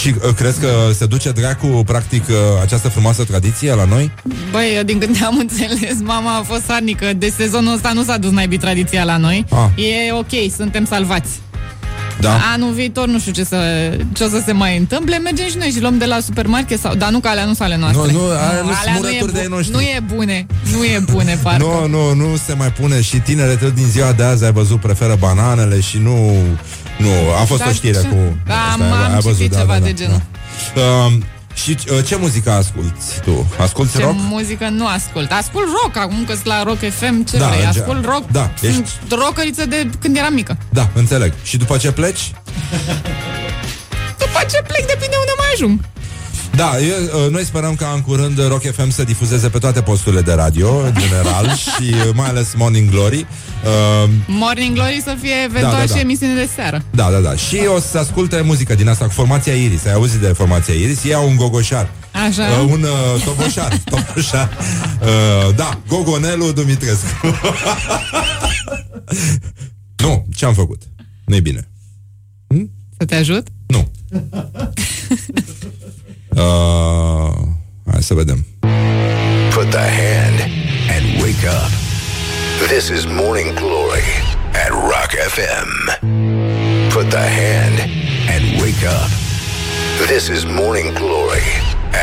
și 0.00 0.14
uh, 0.26 0.34
crezi 0.34 0.60
că 0.60 0.68
se 0.94 1.06
duce 1.06 1.30
dracu, 1.30 1.66
practic, 1.66 2.24
uh, 2.28 2.34
această 2.62 2.88
frumoasă 2.88 3.24
tradiție 3.24 3.74
la 3.74 3.84
noi? 3.84 4.10
Băi, 4.50 4.72
eu 4.76 4.82
din 4.82 4.98
când 4.98 5.16
am 5.26 5.38
înțeles, 5.48 5.96
mama 6.02 6.36
a 6.38 6.42
fost 6.42 6.62
harnică. 6.68 7.12
De 7.16 7.32
sezonul 7.36 7.74
ăsta 7.74 7.92
nu 7.92 8.02
s-a 8.02 8.16
dus 8.16 8.30
naibii 8.30 8.58
tradiția 8.58 9.04
la 9.04 9.16
noi. 9.16 9.44
Ah. 9.50 9.84
E 9.84 10.12
ok, 10.12 10.52
suntem 10.56 10.84
salvați. 10.84 11.30
Da. 12.20 12.38
Anul 12.54 12.72
viitor 12.72 13.06
nu 13.08 13.18
știu 13.18 13.32
ce, 13.32 13.44
să, 13.44 13.56
ce 14.12 14.24
o 14.24 14.28
să 14.28 14.42
se 14.46 14.52
mai 14.52 14.76
întâmple. 14.76 15.18
Mergem 15.18 15.48
și 15.48 15.56
noi 15.56 15.68
și 15.70 15.80
luăm 15.80 15.98
de 15.98 16.04
la 16.04 16.18
supermarket 16.20 16.80
sau... 16.80 16.94
Dar 16.94 17.10
nu 17.10 17.20
că 17.20 17.28
alea 17.28 17.44
nu 17.44 17.54
sunt 17.54 17.66
ale 17.68 17.76
noastre. 17.76 18.12
Nu, 18.12 18.18
nu, 18.18 18.24
alea 18.24 18.60
nu 18.62 18.66
sunt 18.66 18.76
alea 18.80 18.92
murături 18.94 19.18
e 19.20 19.24
bu- 19.24 19.30
de-ai 19.32 19.46
noștri. 19.48 19.74
Nu 19.74 19.80
e 19.80 20.02
bune, 20.14 20.46
nu 20.76 20.84
e 20.84 21.02
bune, 21.10 21.38
parcă. 21.42 21.64
Nu, 21.64 21.86
nu, 21.88 22.14
nu 22.14 22.36
se 22.46 22.54
mai 22.54 22.72
pune 22.72 23.00
și 23.00 23.16
tineretul 23.18 23.72
din 23.74 23.84
ziua 23.86 24.12
de 24.12 24.22
azi, 24.22 24.44
ai 24.44 24.52
văzut, 24.52 24.80
preferă 24.80 25.16
bananele 25.18 25.80
și 25.80 25.98
nu... 25.98 26.34
Nu, 26.98 27.08
a 27.40 27.44
fost 27.44 27.60
Dar 27.60 27.68
o 27.70 27.72
știre 27.72 28.00
ce- 28.00 28.06
cu... 28.08 28.16
Da, 28.46 28.54
asta, 28.54 28.84
am 29.04 29.12
ai 29.14 29.20
citit 29.20 29.56
ceva 29.56 29.78
de 29.78 29.92
genul. 29.92 30.22
Da. 30.74 30.80
Uh, 30.80 31.12
și 31.54 31.76
uh, 31.92 32.04
ce 32.06 32.16
muzică 32.16 32.50
asculti 32.50 33.04
tu? 33.24 33.46
Asculti 33.58 33.96
Ce 33.96 34.02
rock? 34.02 34.14
muzică 34.16 34.68
nu 34.68 34.86
ascult. 34.86 35.32
Ascult 35.32 35.66
rock, 35.82 35.96
acum 35.96 36.24
că 36.24 36.32
sunt 36.32 36.44
la 36.46 36.62
Rock 36.62 36.78
FM, 36.78 37.24
ce 37.24 37.36
Da, 37.36 37.46
vrei? 37.48 37.60
ge- 37.60 37.66
Ascult 37.80 38.04
rock. 38.04 38.30
da, 38.30 38.50
Sunt 38.60 38.88
rockeriță 39.10 39.66
de 39.66 39.90
când 40.00 40.16
eram 40.16 40.34
mică. 40.34 40.56
Da, 40.70 40.88
înțeleg. 40.94 41.32
Și 41.42 41.56
după 41.56 41.76
ce 41.76 41.92
pleci? 41.92 42.32
După 44.18 44.40
ce 44.50 44.62
plec, 44.66 44.86
depinde 44.86 45.16
unde 45.18 45.34
mai 45.38 45.46
ajung. 45.54 45.80
Da, 46.56 46.78
eu, 46.78 47.24
uh, 47.24 47.30
noi 47.30 47.44
sperăm 47.44 47.74
ca 47.74 47.92
în 47.94 48.00
curând 48.00 48.46
Rock 48.48 48.62
FM 48.72 48.90
să 48.90 49.04
difuzeze 49.04 49.48
pe 49.48 49.58
toate 49.58 49.82
posturile 49.82 50.20
de 50.20 50.32
radio, 50.32 50.76
în 50.76 50.92
general, 50.98 51.54
și 51.64 51.94
uh, 52.06 52.14
mai 52.14 52.28
ales 52.28 52.54
Morning 52.56 52.90
Glory. 52.90 53.26
Uh, 53.64 54.10
Morning 54.26 54.74
Glory 54.74 55.00
să 55.04 55.16
fie 55.20 55.32
eventual 55.44 55.72
Da, 55.72 55.78
da, 55.78 55.84
da. 55.84 55.94
și 55.94 56.00
emisiune 56.00 56.34
de 56.34 56.48
seară. 56.54 56.82
Da, 56.90 57.10
da, 57.10 57.18
da. 57.18 57.36
Și 57.36 57.58
o 57.76 57.80
să 57.80 57.86
se 57.86 57.98
asculte 57.98 58.40
muzică 58.40 58.74
din 58.74 58.88
asta 58.88 59.04
cu 59.04 59.10
formația 59.10 59.52
Iris. 59.52 59.84
Ai 59.84 59.92
auzit 59.92 60.20
de 60.20 60.26
formația 60.26 60.74
Iris? 60.74 61.04
Ei 61.04 61.14
au 61.14 61.28
un 61.28 61.36
gogoșar. 61.36 61.90
Așa. 62.26 62.42
Uh, 62.42 62.70
un 62.70 62.82
uh, 62.82 63.22
toboșar. 63.24 63.78
toboșar. 63.90 64.50
Uh, 65.00 65.54
da, 65.54 65.80
Gogonelu 65.88 66.52
Dumitrescu. 66.52 67.06
nu, 70.04 70.26
ce-am 70.34 70.54
făcut? 70.54 70.82
Nu-i 71.24 71.40
bine. 71.40 71.68
Să 72.98 73.04
te 73.04 73.14
ajut? 73.14 73.46
Nu. 73.66 73.90
Uh, 76.36 77.32
hai 77.92 78.02
să 78.02 78.14
vedem. 78.14 78.46
Put 79.50 79.70
the 79.70 79.88
hand 80.02 80.38
and 80.94 81.22
wake 81.22 81.44
up. 81.60 81.70
This 82.68 82.88
is 82.88 83.04
Morning 83.06 83.54
Glory 83.54 84.08
at 84.64 84.70
Rock 84.70 85.10
FM. 85.34 85.68
Put 86.88 87.08
the 87.10 87.26
hand 87.40 87.76
and 88.34 88.60
wake 88.62 88.84
up. 88.98 89.10
This 90.06 90.28
is 90.28 90.44
Morning 90.44 90.92
Glory 90.92 91.46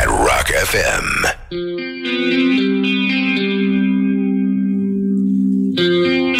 at 0.02 0.08
Rock 0.08 0.48
FM. 0.72 1.06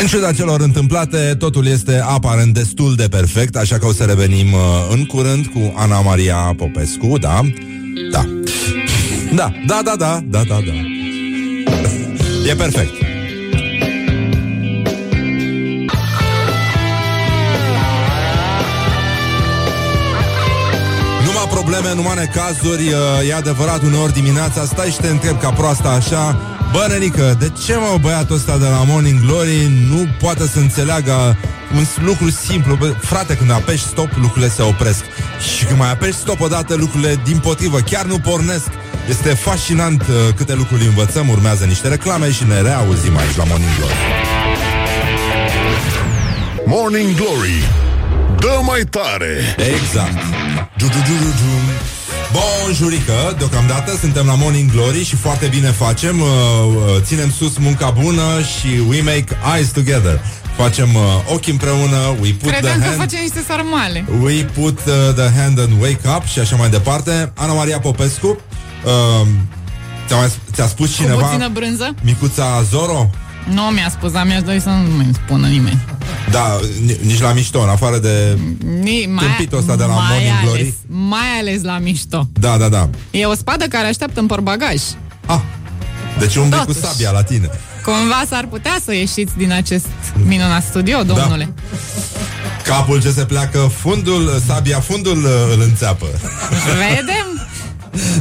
În 0.02 0.08
ciuda 0.08 0.32
celor 0.32 0.62
întâmplate, 0.62 1.36
totul 1.39 1.68
este 1.68 2.02
aparent 2.06 2.54
destul 2.54 2.96
de 2.96 3.08
perfect, 3.10 3.56
așa 3.56 3.78
că 3.78 3.86
o 3.86 3.92
să 3.92 4.04
revenim 4.04 4.54
uh, 4.54 4.60
în 4.92 5.06
curând 5.06 5.46
cu 5.46 5.74
Ana 5.76 6.02
Maria 6.02 6.54
Popescu, 6.58 7.18
da? 7.18 7.42
Da. 8.12 8.26
Da, 9.34 9.52
da, 9.66 9.82
da, 9.84 9.96
da, 9.96 10.22
da, 10.24 10.44
da, 10.44 10.60
da. 10.66 10.74
E 12.50 12.56
perfect. 12.56 12.94
Numai 21.26 21.48
probleme, 21.50 21.94
numai 21.96 22.16
necazuri 22.16 22.88
uh, 22.88 23.30
E 23.30 23.34
adevărat, 23.34 23.82
uneori 23.84 24.14
dimineața 24.14 24.66
Stai 24.66 24.89
și 24.89 24.98
te 24.98 25.08
întreb 25.08 25.39
ca 25.39 25.50
proasta 25.50 25.89
așa 25.89 26.39
Bă, 26.72 26.86
nenică, 26.89 27.36
de 27.39 27.52
ce 27.66 27.76
mă 27.76 27.98
băiatul 28.02 28.36
ăsta 28.36 28.58
de 28.58 28.66
la 28.66 28.84
Morning 28.88 29.20
Glory 29.26 29.72
Nu 29.89 30.08
poate 30.20 30.48
să 30.48 30.60
înțeleagă 30.60 31.38
un 31.76 31.86
s- 31.86 31.97
lucru 32.05 32.30
simplu 32.30 32.76
Bă, 32.76 32.93
Frate, 32.99 33.36
când 33.36 33.51
apeși 33.51 33.84
stop, 33.84 34.09
lucrurile 34.22 34.49
se 34.51 34.61
opresc. 34.61 35.03
Și 35.57 35.65
când 35.65 35.80
mai 35.80 35.91
apeși 35.91 36.13
stop 36.13 36.39
odată, 36.39 36.76
lucrurile 36.76 37.19
din 37.24 37.38
potrivă 37.38 37.80
Chiar 37.80 38.05
nu 38.05 38.19
pornesc. 38.19 38.67
Este 39.09 39.30
fascinant 39.30 40.01
uh, 40.01 40.34
câte 40.36 40.53
lucruri 40.53 40.86
învățăm 40.86 41.30
Urmează 41.30 41.63
niște 41.65 41.88
reclame 41.88 42.32
și 42.32 42.43
ne 42.47 42.61
reauzim 42.61 43.17
aici 43.17 43.36
la 43.36 43.43
Morning 43.43 43.72
Glory. 43.78 43.93
Morning 46.65 47.15
Glory 47.15 47.69
Dă 48.39 48.59
mai 48.65 48.82
tare. 48.89 49.55
Exact. 49.57 50.13
Du-du-du-du-du. 50.78 51.53
Bonjurică, 52.32 53.36
deocamdată 53.38 53.97
suntem 53.99 54.26
la 54.26 54.34
Morning 54.36 54.72
Glory 54.72 55.03
și 55.03 55.15
foarte 55.15 55.45
bine 55.47 55.67
facem 55.72 56.19
uh, 56.19 56.28
uh, 56.28 57.01
Ținem 57.01 57.32
sus 57.32 57.57
munca 57.57 57.89
bună 57.89 58.24
și 58.41 58.67
we 58.88 59.01
make 59.01 59.26
eyes 59.55 59.67
together 59.69 60.19
Facem 60.62 60.95
uh, 60.95 61.01
ochi 61.34 61.47
împreună, 61.47 61.97
we 62.22 62.30
put 62.32 62.49
Credeam 62.51 62.80
the 62.80 62.82
că 62.82 62.86
hand 62.86 62.99
face 62.99 63.18
niște 63.22 63.43
sarmale. 63.47 64.05
We 64.22 64.43
put 64.43 64.80
uh, 64.86 65.14
the 65.16 65.30
hand 65.39 65.59
and 65.59 65.82
wake 65.82 66.07
up 66.16 66.24
și 66.26 66.39
așa 66.39 66.55
mai 66.55 66.70
departe 66.70 67.32
Ana 67.36 67.53
Maria 67.53 67.80
Popescu 67.80 68.28
uh, 68.28 69.28
ți-a, 70.07 70.16
mai, 70.18 70.30
ți-a 70.51 70.68
spus 70.68 70.95
Cu 70.95 71.01
cineva 71.01 71.22
puțină 71.26 71.47
brânză? 71.47 71.95
Micuța 72.01 72.62
Zoro? 72.70 73.09
Nu 73.53 73.62
mi-a 73.62 73.89
spus, 73.89 74.12
dar 74.12 74.26
mi-aș 74.26 74.41
dori 74.41 74.59
să 74.62 74.70
nu 74.70 74.95
mai 74.95 75.09
spună 75.14 75.47
nimeni. 75.47 75.86
Da, 76.32 76.59
ni- 76.86 76.97
nici 77.05 77.20
la 77.20 77.34
mișto, 77.34 77.62
în 77.62 77.70
afară 77.70 77.97
de... 77.97 78.38
Ni, 78.82 79.05
mai, 79.14 79.26
Tâmpitul 79.26 79.57
ăsta 79.57 79.76
de 79.76 79.84
la 79.84 79.93
mai 79.93 80.05
Morning 80.09 80.32
ales, 80.32 80.43
Glory. 80.43 80.74
Mai 80.88 81.39
ales 81.39 81.64
la 81.64 81.78
mișto. 81.78 82.28
Da, 82.34 82.57
da, 82.57 82.70
da 82.70 82.89
E 83.12 83.26
o 83.26 83.34
spadă 83.34 83.66
care 83.66 83.88
așteaptă 83.88 84.20
în 84.20 84.26
portbagaj. 84.26 84.82
Deci 86.20 86.36
umbli 86.36 86.59
cu 86.59 86.66
Totuși. 86.66 86.86
sabia 86.86 87.12
la 87.12 87.24
tine 87.24 87.49
Cumva 87.84 88.24
s-ar 88.30 88.46
putea 88.50 88.78
să 88.86 88.94
ieșiți 88.94 89.38
din 89.38 89.52
acest 89.52 89.86
minunat 90.26 90.64
studio, 90.64 91.04
Da. 91.04 91.14
domnule. 91.14 91.54
Capul 92.64 93.02
ce 93.02 93.12
se 93.12 93.26
pleacă, 93.26 93.72
fundul, 93.78 94.42
sabia, 94.46 94.80
fundul 94.80 95.18
uh, 95.24 95.54
îl 95.54 95.62
înțeapă. 95.62 96.06
Vedem? 96.66 97.48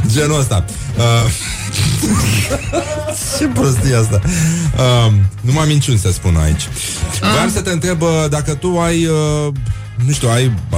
Genul 0.07 0.39
ăsta. 0.39 0.65
Uh, 0.97 1.31
ce 3.37 3.45
prostie 3.47 3.95
asta. 3.95 4.21
Uh, 4.77 5.13
numai 5.41 5.67
minciuni 5.67 5.97
se 5.97 6.11
spun 6.11 6.35
aici. 6.35 6.67
Vreau 7.33 7.49
să 7.49 7.61
te 7.61 7.69
întreb 7.71 8.01
uh, 8.01 8.25
dacă 8.29 8.53
tu 8.53 8.79
ai, 8.79 9.05
uh, 9.05 9.53
nu 10.05 10.11
știu, 10.13 10.29
ai 10.29 10.45
uh, 10.45 10.77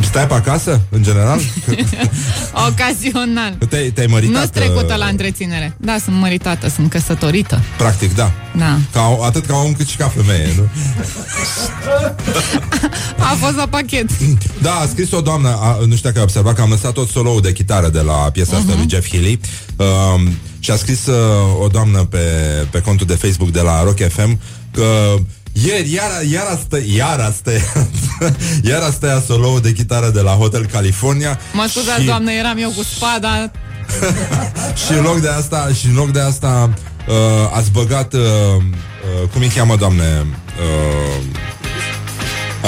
Stai 0.00 0.26
pe 0.26 0.34
acasă, 0.34 0.80
în 0.88 1.02
general? 1.02 1.40
Ocazional. 2.68 3.56
Te-ai, 3.68 3.90
te-ai 3.90 4.06
măritat? 4.06 4.42
Nu 4.42 4.48
trecută 4.60 4.92
uh, 4.92 4.98
la 4.98 5.06
întreținere. 5.06 5.74
Da, 5.76 5.96
sunt 6.04 6.16
măritată, 6.16 6.68
sunt 6.68 6.90
căsătorită. 6.90 7.60
Practic, 7.76 8.14
da. 8.14 8.30
Da. 8.56 8.78
Ca, 8.92 9.18
atât 9.22 9.46
ca 9.46 9.56
om 9.56 9.72
cât 9.72 9.88
și 9.88 9.96
ca 9.96 10.08
femeie, 10.16 10.48
nu? 10.56 10.62
A 13.18 13.36
fost 13.40 13.56
la 13.56 13.66
pachet. 13.66 14.06
Da, 14.62 14.72
a 14.74 14.86
scris 14.86 15.12
o 15.12 15.20
doamnă, 15.20 15.48
a, 15.48 15.76
nu 15.78 15.84
știu 15.96 16.08
dacă 16.08 16.16
ai 16.16 16.22
observat 16.22 16.54
că 16.54 16.60
am 16.62 16.70
lăsat 16.70 16.92
tot 16.92 17.08
solo 17.08 17.40
de 17.40 17.52
chitară 17.52 17.88
de 17.88 18.00
la 18.00 18.12
piesa 18.12 18.56
asta 18.56 18.68
Mhm. 18.70 18.78
lui 18.78 18.86
Jeff 18.90 19.08
Healy 19.10 19.40
um, 19.76 20.34
și 20.58 20.70
a 20.70 20.76
scris 20.76 21.06
uh, 21.06 21.14
o 21.62 21.66
doamnă 21.66 21.98
pe, 22.04 22.18
pe 22.70 22.80
contul 22.80 23.06
de 23.06 23.14
Facebook 23.14 23.50
de 23.50 23.60
la 23.60 23.82
Rock 23.82 23.98
FM 24.08 24.40
că 24.72 25.14
ieri, 25.52 25.92
iar, 25.92 26.10
iar 26.30 26.46
asta, 26.46 26.78
iar 26.94 27.20
asta, 27.20 27.50
iar 28.70 28.82
asta 28.82 29.06
e 29.06 29.22
solo 29.26 29.58
de 29.62 29.72
chitară 29.72 30.08
de 30.10 30.20
la 30.20 30.30
Hotel 30.30 30.66
California 30.66 31.38
Mă 31.52 31.66
scuzați, 31.70 32.00
și- 32.00 32.06
doamnă, 32.06 32.32
eram 32.32 32.58
eu 32.58 32.70
cu 32.76 32.82
spada. 32.82 33.50
și 34.86 34.92
în 34.92 35.02
loc 35.02 35.20
de 35.20 35.28
asta, 35.28 35.68
și 35.78 35.86
în 35.86 35.94
loc 35.94 36.10
de 36.10 36.20
asta 36.20 36.70
uh, 37.08 37.14
ați 37.56 37.70
băgat, 37.70 38.12
uh, 38.12 38.20
uh, 38.20 39.28
cum 39.32 39.40
îi 39.40 39.48
cheamă, 39.48 39.76
doamne? 39.76 40.26
Uh, 40.60 41.24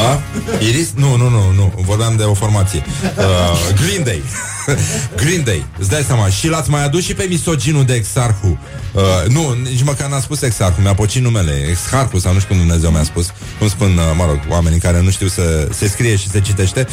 a? 0.02 0.20
Iris? 0.60 0.88
Nu, 0.94 1.16
nu, 1.16 1.28
nu, 1.28 1.52
nu. 1.56 1.72
Vorbeam 1.86 2.16
de 2.16 2.22
o 2.22 2.34
formație. 2.34 2.84
Uh, 3.18 3.84
Green 3.84 4.04
Day. 4.04 4.22
Green 5.22 5.42
Day. 5.44 5.64
Îți 5.78 5.88
dai 5.88 6.02
seama. 6.02 6.28
Și 6.28 6.48
l-ați 6.48 6.70
mai 6.70 6.84
adus 6.84 7.04
și 7.04 7.14
pe 7.14 7.26
misoginul 7.28 7.84
de 7.84 7.94
Exarhu. 7.94 8.58
Uh, 8.92 9.02
nu, 9.28 9.56
nici 9.70 9.82
măcar 9.82 10.08
n-a 10.08 10.20
spus 10.20 10.42
Exarhu. 10.42 10.80
Mi-a 10.80 10.94
pocit 10.94 11.22
numele. 11.22 11.66
Exarhu 11.70 12.18
sau 12.18 12.32
nu 12.32 12.38
știu 12.38 12.54
cum 12.54 12.58
Dumnezeu 12.64 12.90
mi-a 12.90 13.02
spus. 13.02 13.26
Cum 13.58 13.68
spun, 13.68 13.96
uh, 13.96 14.04
mă 14.16 14.24
rog, 14.26 14.38
oamenii 14.48 14.78
care 14.78 15.00
nu 15.02 15.10
știu 15.10 15.26
să 15.26 15.68
se 15.72 15.88
scrie 15.88 16.16
și 16.16 16.28
se 16.28 16.40
citește. 16.40 16.86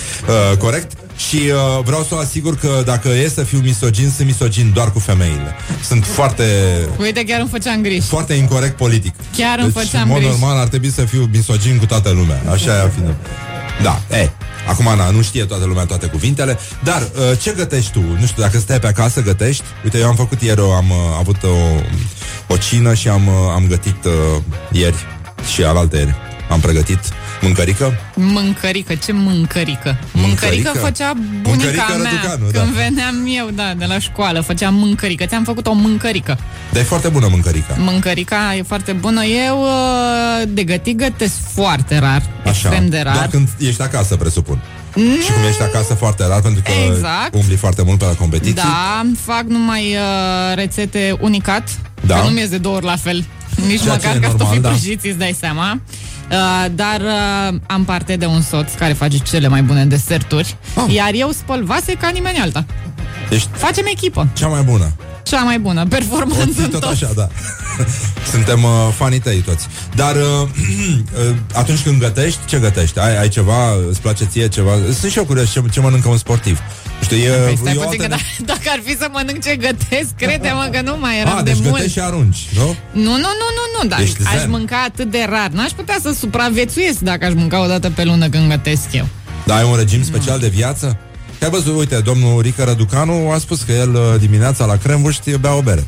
Uh, 0.52 0.58
corect? 0.58 0.92
Și 1.30 1.36
uh, 1.36 1.84
vreau 1.84 2.04
să 2.04 2.16
o 2.16 2.18
asigur 2.18 2.56
că 2.58 2.82
dacă 2.86 3.08
e 3.10 3.30
să 3.30 3.44
fiu 3.44 3.60
misogin, 3.60 4.12
sunt 4.16 4.28
misogin 4.28 4.72
doar 4.74 4.92
cu 4.92 5.00
femeile. 5.00 5.56
Sunt 5.84 6.06
foarte 6.06 6.44
Uite, 7.00 7.24
chiar 7.24 7.40
îmi 7.40 7.50
făceam 7.50 7.82
griji. 7.82 8.08
foarte 8.08 8.34
incorrect 8.34 8.78
politic. 8.78 9.14
Chiar 9.38 9.60
îmi 9.60 9.72
deci, 9.72 9.84
făceam 9.84 10.02
în 10.02 10.08
mod 10.08 10.18
griji. 10.18 10.32
normal 10.32 10.58
ar 10.58 10.68
trebui 10.68 10.92
să 10.92 11.02
fiu 11.02 11.30
misogin 11.32 11.78
cu 11.78 11.86
toată 11.86 12.10
lumea. 12.10 12.42
Așa 12.52 12.76
e 12.76 12.80
a 12.82 12.88
fi. 12.90 13.02
Da, 13.84 14.02
e. 14.12 14.30
Acum, 14.68 14.88
Ana, 14.88 15.10
nu 15.10 15.22
știe 15.22 15.46
toată 15.46 15.66
lumea 15.66 15.86
toate 15.86 16.06
cuvintele, 16.08 16.58
dar 16.84 17.02
uh, 17.02 17.38
ce 17.42 17.52
gătești 17.52 17.92
tu? 17.92 18.00
Nu 18.20 18.26
știu, 18.26 18.42
dacă 18.44 18.58
stai 18.60 18.80
pe 18.80 18.88
acasă, 18.88 19.22
gătești? 19.22 19.64
Uite, 19.84 19.98
eu 19.98 20.08
am 20.08 20.16
făcut 20.16 20.42
ieri, 20.42 20.60
o- 20.62 20.72
am 20.74 20.90
uh, 20.90 20.96
avut 21.20 21.44
o, 21.44 21.48
o 22.54 22.58
cină 22.58 22.94
și 22.94 23.08
am, 23.08 23.28
uh, 23.28 23.34
am 23.56 23.66
gătit 23.68 24.06
uh, 24.06 24.12
ieri 24.72 24.96
și 25.54 25.64
alaltă 25.64 25.98
ieri. 25.98 26.16
Am 26.50 26.60
pregătit 26.60 27.00
mâncărică. 27.42 28.00
Mâncărică, 28.16 28.96
ce 28.96 29.12
mâncărică? 29.12 29.98
Mâncărică, 30.12 30.46
Mâncărică? 30.46 30.78
făcea 30.80 31.14
bunica 31.14 31.50
Mâncărică 31.50 31.84
mea 32.02 32.12
Răducanu, 32.12 32.50
Când 32.52 32.76
da. 32.76 32.82
veneam 32.82 33.16
eu, 33.38 33.50
da, 33.56 33.74
de 33.78 33.86
la 33.86 34.00
școală 34.00 34.42
Făceam 34.42 34.74
mâncărică, 34.74 35.26
ți-am 35.26 35.44
făcut 35.44 35.68
o 35.68 35.74
mâncărică 35.74 36.38
Dar 36.72 36.82
e 36.82 36.86
foarte 36.86 37.08
bună 37.08 37.28
mâncărica. 37.30 37.76
Mâncărica 37.78 38.56
e 38.56 38.62
foarte 38.62 38.92
bună 38.92 39.24
Eu 39.24 39.62
uh, 39.62 40.44
de 40.48 40.64
gătit 40.64 40.98
gătesc 40.98 41.34
foarte 41.54 41.98
rar 42.00 42.22
Așa. 42.46 42.50
Extrem 42.50 42.90
de 42.90 43.00
Doar 43.04 43.16
rar 43.16 43.28
când 43.28 43.48
ești 43.58 43.82
acasă, 43.82 44.16
presupun. 44.16 44.60
Și 44.96 45.32
cum 45.32 45.44
ești 45.50 45.62
acasă 45.62 45.94
foarte 45.94 46.28
rar, 46.28 46.42
pentru 46.42 46.62
că 46.62 46.72
Exact. 46.92 47.34
umbli 47.34 47.56
foarte 47.56 47.82
mult 47.86 48.00
pe 48.00 48.06
la 48.06 48.12
competiții. 48.14 48.54
Da, 48.54 49.02
fac 49.26 49.44
numai 49.44 49.96
uh, 49.96 50.56
rețete 50.56 51.18
unicat 51.20 51.70
Da. 52.06 52.16
Că 52.16 52.24
nu 52.24 52.30
mi 52.30 52.48
de 52.50 52.58
două 52.58 52.76
ori 52.76 52.86
la 52.86 52.96
fel 52.96 53.26
Nici 53.68 53.82
Ceea 53.82 53.98
ce 53.98 54.08
măcar 54.08 54.16
e 54.16 54.20
normal, 54.20 54.30
cartofii 54.38 54.60
da. 54.60 54.70
prăjiți, 54.70 55.08
îți 55.08 55.18
dai 55.18 55.36
seama 55.40 55.72
Uh, 55.74 56.19
dar 56.76 57.02
uh, 57.02 57.58
am 57.68 57.86
parte 57.86 58.16
de 58.16 58.26
un 58.26 58.42
soț 58.42 58.74
care 58.74 58.94
face 58.94 59.18
cele 59.18 59.48
mai 59.48 59.62
bune 59.62 59.86
deserturi 59.86 60.56
Ah. 60.76 60.94
Iar 60.94 61.12
eu 61.14 61.32
spăl 61.32 61.64
vase 61.64 61.94
ca 61.94 62.10
nimeni 62.10 62.38
alta 62.38 62.66
Ești 63.30 63.48
Facem 63.52 63.86
echipă 63.86 64.28
cea 64.34 64.48
mai 64.48 64.62
bună. 64.62 64.92
Cea 65.24 65.42
mai 65.44 65.60
bună, 65.60 65.82
O 65.82 65.86
performanță 65.86 66.52
ții 66.54 66.64
în 66.64 66.70
tot 66.70 66.80
tot. 66.82 66.92
așa, 66.92 67.10
da. 67.16 67.28
Suntem 68.32 68.64
uh, 68.64 68.70
fanii 68.96 69.20
tăi 69.20 69.38
toți. 69.38 69.68
Dar 69.96 70.16
uh, 70.16 70.22
uh, 71.30 71.36
atunci 71.54 71.80
când 71.80 72.00
gătești, 72.00 72.40
ce 72.46 72.58
gătești? 72.58 73.00
Ai, 73.00 73.20
ai 73.20 73.28
ceva, 73.28 73.72
îți 73.90 74.02
place 74.02 74.26
ție 74.26 74.48
ceva? 74.48 74.72
Sunt 75.00 75.12
și 75.12 75.18
eu 75.18 75.26
curios 75.26 75.52
ce, 75.52 75.62
ce 75.72 75.80
mănâncă 75.80 76.10
un 76.10 76.18
sportiv. 76.18 76.60
Nu 77.00 77.04
Știu, 77.04 77.18
e, 77.18 77.30
Păi 77.30 77.58
stai 77.62 77.74
e 77.74 77.78
o 77.78 77.82
puțin 77.82 77.98
că 78.00 78.04
altă... 78.04 78.16
da, 78.38 78.44
dacă 78.54 78.62
ar 78.68 78.80
fi 78.86 78.98
să 78.98 79.08
mănânc 79.12 79.44
ce 79.44 79.56
gătesc, 79.56 80.10
crede-mă 80.18 80.70
că 80.72 80.82
nu 80.82 80.98
mai 81.00 81.20
eram 81.20 81.38
A, 81.38 81.42
de 81.42 81.52
deci 81.52 81.62
mult. 81.62 81.74
gătești 81.74 81.92
și 81.98 82.00
arunci, 82.04 82.38
nu? 82.56 82.66
Nu, 82.92 83.12
nu, 83.24 83.30
nu, 83.42 83.48
nu, 83.82 83.84
nu, 83.84 83.90
dar 83.90 84.00
Ești 84.00 84.18
aș 84.26 84.40
zen. 84.40 84.50
mânca 84.50 84.84
atât 84.88 85.12
de 85.12 85.26
rar. 85.30 85.50
N-aș 85.50 85.72
putea 85.72 85.98
să 86.02 86.14
supraviețuiesc 86.20 87.00
dacă 87.00 87.26
aș 87.26 87.34
mânca 87.34 87.64
o 87.64 87.68
dată 87.68 87.90
pe 87.90 88.04
lună 88.04 88.30
când 88.30 88.50
gătesc 88.50 88.92
eu. 88.92 89.08
Dar 89.46 89.58
ai 89.58 89.64
un 89.64 89.76
regim 89.76 90.04
special 90.04 90.40
de 90.40 90.48
viață? 90.48 90.98
Că 91.40 91.46
ai 91.46 91.52
văzut, 91.52 91.78
uite, 91.78 91.96
domnul 91.96 92.42
Rică 92.42 92.64
Răducanu 92.64 93.32
a 93.32 93.38
spus 93.38 93.62
că 93.62 93.72
el 93.72 93.94
uh, 93.94 94.02
dimineața 94.20 94.66
la 94.66 94.76
crembuști 94.76 95.38
bea 95.38 95.54
o 95.56 95.62
bere. 95.62 95.84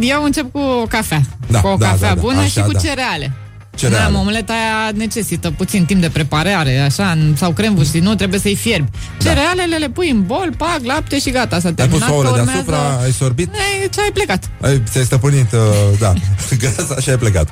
Eu 0.00 0.24
încep 0.24 0.52
cu 0.52 0.58
o 0.58 0.86
cafea. 0.88 1.20
Da, 1.46 1.60
cu 1.60 1.68
o 1.68 1.76
da, 1.76 1.88
cafea 1.88 2.08
da, 2.08 2.14
da, 2.14 2.20
bună 2.20 2.38
așa, 2.38 2.48
și 2.48 2.60
cu 2.60 2.72
da. 2.72 2.78
cereale. 2.78 3.32
Cereale. 3.80 4.12
Da, 4.12 4.18
omleta 4.18 4.52
aia 4.52 4.92
necesită 4.94 5.50
puțin 5.50 5.84
timp 5.84 6.00
de 6.00 6.08
preparare, 6.08 6.78
așa, 6.78 7.10
în- 7.10 7.34
sau 7.36 7.50
crembuși, 7.52 7.98
nu 7.98 8.14
trebuie 8.14 8.40
să-i 8.40 8.54
fierbi. 8.56 8.88
Cerealele 9.22 9.76
le 9.76 9.88
pui 9.88 10.10
în 10.10 10.22
bol, 10.26 10.52
pac, 10.56 10.78
lapte 10.82 11.18
și 11.18 11.30
gata, 11.30 11.60
s-a 11.60 11.70
Da. 11.70 11.82
Ai 11.82 11.88
pus 11.88 11.98
terminat. 11.98 12.10
ouăle 12.24 12.28
că 12.38 12.44
deasupra, 12.44 12.76
urmează- 12.76 13.02
ai 13.04 13.12
sorbit, 13.12 13.48
Ei, 13.54 13.88
ce 13.88 14.00
ai 14.00 14.10
plecat? 14.12 14.50
ai, 14.60 14.82
ți-ai 14.90 15.04
stăpânit, 15.04 15.52
uh, 15.52 15.58
da, 15.98 16.12
gata, 16.62 16.94
așa 16.98 17.10
ai 17.10 17.18
plecat. 17.18 17.48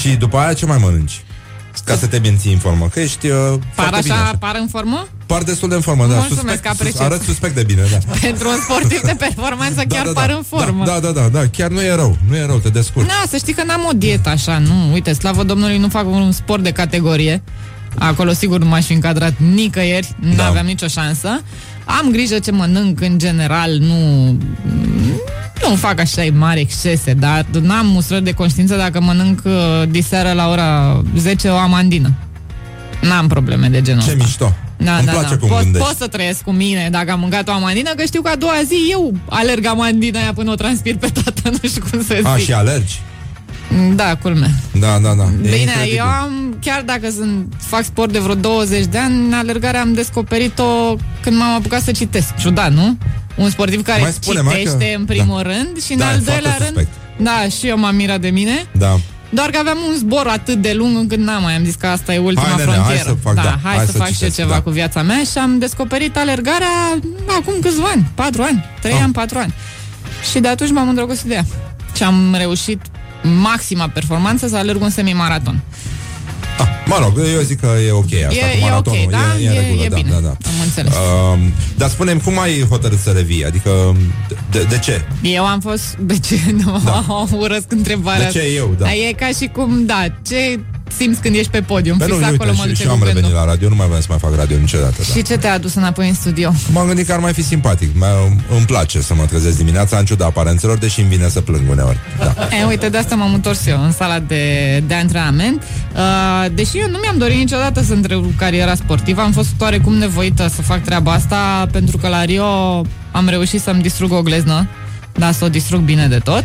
Și 0.00 0.08
după 0.08 0.36
aia 0.36 0.52
ce 0.52 0.66
mai 0.66 0.78
mănânci? 0.80 1.20
Ca 1.84 1.96
să 1.96 2.06
te 2.06 2.18
menții 2.18 2.52
în 2.52 2.58
formă, 2.58 2.88
că 2.92 3.00
ești 3.00 3.26
uh, 3.26 3.36
Par 3.48 3.58
foarte 3.74 3.98
bine 4.02 4.14
așa, 4.14 4.22
așa. 4.22 4.36
par 4.38 4.56
în 4.60 4.66
formă? 4.68 5.06
Par 5.26 5.42
destul 5.42 5.68
de 5.68 5.74
în 5.74 5.80
formă, 5.80 6.06
da. 6.06 6.14
Mulțumesc, 6.14 6.40
Suspect, 6.42 6.66
apreciez. 6.66 7.00
arăt 7.00 7.22
suspect 7.22 7.54
de 7.54 7.62
bine, 7.62 7.82
da. 7.90 7.98
Pentru 8.28 8.48
un 8.48 8.56
sportiv 8.68 9.00
de 9.00 9.14
performanță 9.18 9.82
chiar 9.88 10.06
da, 10.06 10.12
par 10.12 10.28
da, 10.28 10.34
în 10.34 10.42
formă. 10.42 10.84
Da, 10.84 10.98
da, 11.00 11.10
da, 11.10 11.28
da, 11.28 11.46
chiar 11.46 11.70
nu 11.70 11.80
e 11.82 11.94
rău, 11.94 12.16
nu 12.28 12.36
e 12.36 12.46
rău, 12.46 12.58
te 12.58 12.68
descurci. 12.68 13.06
Da, 13.06 13.22
să 13.28 13.36
știi 13.36 13.52
că 13.52 13.62
n-am 13.64 13.84
o 13.88 13.92
dietă 13.92 14.28
așa, 14.28 14.58
nu. 14.58 14.92
Uite, 14.92 15.12
slavă 15.12 15.42
Domnului, 15.42 15.78
nu 15.78 15.88
fac 15.88 16.06
un 16.06 16.32
sport 16.32 16.62
de 16.62 16.70
categorie. 16.70 17.42
Acolo 17.98 18.32
sigur 18.32 18.58
nu 18.58 18.66
m-aș 18.66 18.84
fi 18.84 18.92
încadrat 18.92 19.32
nicăieri, 19.54 20.14
nu 20.20 20.34
Da. 20.34 20.46
aveam 20.46 20.66
nicio 20.66 20.86
șansă. 20.86 21.40
Am 21.84 22.10
grijă 22.10 22.38
ce 22.38 22.50
mănânc 22.50 23.00
în 23.00 23.18
general, 23.18 23.70
nu 23.78 24.36
nu 25.68 25.74
fac 25.74 26.00
așa 26.00 26.22
mari 26.32 26.60
excese, 26.60 27.12
dar 27.12 27.46
n-am 27.60 27.86
mustrări 27.86 28.24
de 28.24 28.32
conștiință 28.32 28.76
dacă 28.76 29.00
mănânc 29.00 29.40
uh, 29.44 29.52
diseară 29.88 30.32
la 30.32 30.48
ora 30.48 31.02
10 31.16 31.48
o 31.48 31.56
amandină. 31.56 32.12
N-am 33.00 33.26
probleme 33.28 33.68
de 33.68 33.82
genul 33.82 34.02
Ce 34.02 34.10
ăsta. 34.10 34.24
mișto. 34.24 34.54
Da, 34.76 34.96
Îmi 34.96 35.06
da, 35.06 35.12
place 35.12 35.28
da. 35.28 35.36
cum 35.36 35.48
pot, 35.48 35.62
gândești. 35.62 35.86
pot 35.86 35.96
să 35.96 36.06
trăiesc 36.06 36.42
cu 36.42 36.50
mine 36.50 36.88
dacă 36.90 37.10
am 37.12 37.20
mâncat 37.20 37.48
o 37.48 37.52
amandină, 37.52 37.90
că 37.96 38.04
știu 38.04 38.22
că 38.22 38.28
a 38.28 38.36
doua 38.36 38.60
zi 38.66 38.90
eu 38.90 39.14
alerg 39.28 39.66
amandina 39.66 40.20
aia 40.20 40.32
până 40.32 40.50
o 40.50 40.54
transpir 40.54 40.96
pe 40.96 41.08
toată, 41.08 41.40
nu 41.62 41.68
știu 41.68 41.82
cum 41.90 42.04
să 42.04 42.14
zic. 42.16 42.26
A, 42.26 42.36
și 42.36 42.52
alergi? 42.52 43.00
Da, 43.94 44.16
culme. 44.22 44.54
Da, 44.80 44.98
da, 45.02 45.14
da. 45.14 45.22
E 45.22 45.36
Bine, 45.40 45.56
incredibil. 45.56 45.96
eu 45.98 46.04
am, 46.04 46.56
chiar 46.60 46.82
dacă 46.82 47.10
sunt, 47.10 47.52
fac 47.58 47.84
sport 47.84 48.12
de 48.12 48.18
vreo 48.18 48.34
20 48.34 48.84
de 48.86 48.98
ani, 48.98 49.34
alergarea 49.34 49.80
am 49.80 49.92
descoperit-o 49.92 50.96
când 51.22 51.36
m-am 51.36 51.54
apucat 51.54 51.82
să 51.82 51.90
citesc. 51.92 52.34
Ciudat, 52.36 52.72
nu? 52.72 52.96
Un 53.36 53.50
sportiv 53.50 53.82
care 53.82 54.00
Mai 54.00 54.12
spune-mă 54.12 54.50
citește 54.50 54.90
că- 54.90 54.98
în 54.98 55.04
primul 55.04 55.42
da. 55.42 55.50
rând 55.52 55.82
și 55.82 55.92
în 55.92 55.98
Da, 55.98 56.04
e 56.04 56.08
al 56.08 56.12
foarte 56.22 56.30
doilea 56.30 56.56
rând... 56.58 56.66
suspect. 56.68 56.92
Da, 57.22 57.48
și 57.58 57.66
eu 57.66 57.78
m-am 57.78 57.94
mirat 57.94 58.20
de 58.20 58.28
mine. 58.28 58.66
Da. 58.78 58.98
Doar 59.30 59.50
că 59.50 59.58
aveam 59.58 59.76
un 59.88 59.94
zbor 59.96 60.26
atât 60.26 60.62
de 60.62 60.72
lung 60.72 60.96
încât 60.96 61.18
n-am 61.18 61.42
mai 61.42 61.56
am 61.56 61.64
zis 61.64 61.74
că 61.74 61.86
asta 61.86 62.14
e 62.14 62.18
ultima 62.18 62.46
Hai, 62.46 62.54
nene, 62.56 62.70
hai 62.70 62.74
frontieră. 62.78 63.08
să 63.08 63.14
fac, 63.22 63.34
da, 63.34 63.42
da, 63.42 63.58
hai, 63.62 63.76
hai 63.76 63.84
să, 63.86 63.90
să 63.92 63.98
fac 63.98 64.06
și 64.06 64.12
eu 64.12 64.18
citesc, 64.18 64.36
ceva 64.36 64.52
da. 64.52 64.60
cu 64.60 64.70
viața 64.70 65.02
mea 65.02 65.18
și 65.30 65.38
am 65.38 65.58
descoperit 65.58 66.16
alergarea 66.16 66.98
acum 67.40 67.54
câțiva 67.60 67.88
ani, 67.94 68.10
patru 68.14 68.42
ani, 68.42 68.64
trei 68.80 68.92
Ah. 68.94 69.00
ani, 69.02 69.12
patru 69.12 69.38
ani. 69.38 69.54
Și 70.30 70.38
de 70.38 70.48
atunci 70.48 70.70
m-am 70.70 70.88
îndrăgostit 70.88 71.26
de 71.28 71.34
ea. 71.34 71.44
Și 71.94 72.02
am 72.02 72.34
reușit 72.38 72.80
maxima 73.40 73.88
performanță 73.88 74.46
să 74.48 74.56
alerg 74.56 74.80
un 74.82 74.90
semimaraton. 74.90 75.60
Ah, 76.58 76.66
mă 76.86 76.98
rog, 77.02 77.18
eu 77.34 77.40
zic 77.40 77.60
că 77.60 77.68
e 77.86 77.90
ok 77.90 78.04
asta 78.28 78.46
E- 78.46 78.50
cu 78.50 78.56
e 78.56 78.60
maratonul. 78.60 79.00
ok, 79.04 79.10
da? 79.10 79.38
E, 79.40 79.44
e, 79.44 79.48
în 79.48 79.54
E- 79.56 79.60
regulă, 79.60 79.82
e 79.84 79.88
da, 79.88 79.96
bine. 79.96 80.10
da, 80.10 80.18
da. 80.18 80.28
Am 80.28 80.60
înțeles. 80.64 80.92
Uh, 80.92 81.38
dar 81.76 81.88
spune 81.88 82.14
cum 82.14 82.38
ai 82.38 82.66
hotărât 82.68 82.98
să 82.98 83.10
revii? 83.10 83.44
Adică, 83.44 83.96
de, 84.50 84.62
de 84.68 84.78
ce? 84.78 85.04
Eu 85.22 85.46
am 85.46 85.60
fost... 85.60 85.96
De 86.00 86.18
ce? 86.18 86.38
Nu, 86.64 86.80
da. 86.84 87.26
urăsc 87.36 87.72
întrebarea 87.72 88.26
De 88.26 88.32
ce 88.32 88.38
asta. 88.38 88.50
eu, 88.50 88.74
da. 88.78 88.84
Dar 88.84 88.92
E 89.08 89.12
ca 89.12 89.26
și 89.26 89.50
cum, 89.52 89.86
da, 89.86 90.04
ce 90.26 90.60
simți 90.98 91.20
când 91.20 91.34
ești 91.34 91.50
pe 91.50 91.60
podium? 91.60 91.98
Păi 91.98 92.06
Fix 92.06 92.18
nu, 92.18 92.24
acolo 92.24 92.50
uite, 92.50 92.60
mă 92.60 92.62
și, 92.62 92.68
duce 92.68 92.80
și 92.80 92.86
eu 92.86 92.92
am 92.92 92.98
guvernul. 92.98 93.22
revenit 93.22 93.44
la 93.44 93.50
radio, 93.52 93.68
nu 93.68 93.74
mai 93.74 93.86
vreau 93.86 94.00
să 94.00 94.06
mai 94.10 94.18
fac 94.18 94.34
radio 94.36 94.56
niciodată. 94.56 94.94
Da. 94.98 95.04
Și 95.14 95.22
ce 95.22 95.36
te-a 95.38 95.52
adus 95.52 95.74
înapoi 95.74 96.08
în 96.08 96.14
studio? 96.14 96.52
M-am 96.72 96.86
gândit 96.86 97.06
că 97.06 97.12
ar 97.12 97.18
mai 97.18 97.32
fi 97.32 97.42
simpatic. 97.42 97.88
Mai, 97.98 98.08
îmi 98.56 98.66
place 98.66 99.00
să 99.00 99.14
mă 99.14 99.24
trezesc 99.24 99.56
dimineața 99.56 99.98
în 99.98 100.04
ciuda 100.04 100.24
aparențelor, 100.24 100.78
deși 100.78 101.00
îmi 101.00 101.08
vine 101.08 101.28
să 101.28 101.40
plâng 101.40 101.70
uneori. 101.70 101.98
Da. 102.18 102.34
E, 102.60 102.64
uite, 102.64 102.88
de 102.88 102.98
asta 102.98 103.14
m-am 103.14 103.34
întors 103.34 103.66
eu 103.66 103.82
în 103.84 103.92
sala 103.92 104.18
de, 104.18 104.42
de 104.86 104.94
antrenament. 104.94 105.62
Uh, 105.94 106.46
deși 106.54 106.78
eu 106.78 106.88
nu 106.90 106.98
mi-am 106.98 107.18
dorit 107.18 107.36
niciodată 107.36 107.82
să 107.82 107.92
întrerup 107.92 108.36
cariera 108.36 108.74
sportivă, 108.74 109.20
am 109.20 109.32
fost 109.32 109.48
oarecum 109.58 109.94
nevoită 109.94 110.50
să 110.54 110.62
fac 110.62 110.82
treaba 110.82 111.12
asta, 111.12 111.68
pentru 111.72 111.96
că 111.96 112.08
la 112.08 112.24
Rio 112.24 112.44
am 113.12 113.28
reușit 113.28 113.60
să-mi 113.60 113.82
distrug 113.82 114.12
o 114.12 114.22
gleznă, 114.22 114.68
dar 115.18 115.32
să 115.32 115.44
o 115.44 115.48
distrug 115.48 115.80
bine 115.80 116.06
de 116.06 116.18
tot. 116.18 116.44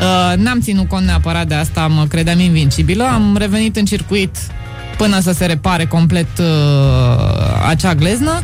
Uh, 0.00 0.36
n-am 0.36 0.60
ținut 0.60 0.88
cont 0.88 1.06
neapărat 1.06 1.46
de 1.46 1.54
asta, 1.54 1.86
mă 1.86 2.06
credeam 2.06 2.40
invincibilă, 2.40 3.04
am 3.04 3.36
revenit 3.36 3.76
în 3.76 3.84
circuit 3.84 4.36
până 4.96 5.20
să 5.20 5.32
se 5.32 5.46
repare 5.46 5.86
complet 5.86 6.38
uh, 6.38 6.46
acea 7.68 7.94
gleznă. 7.94 8.42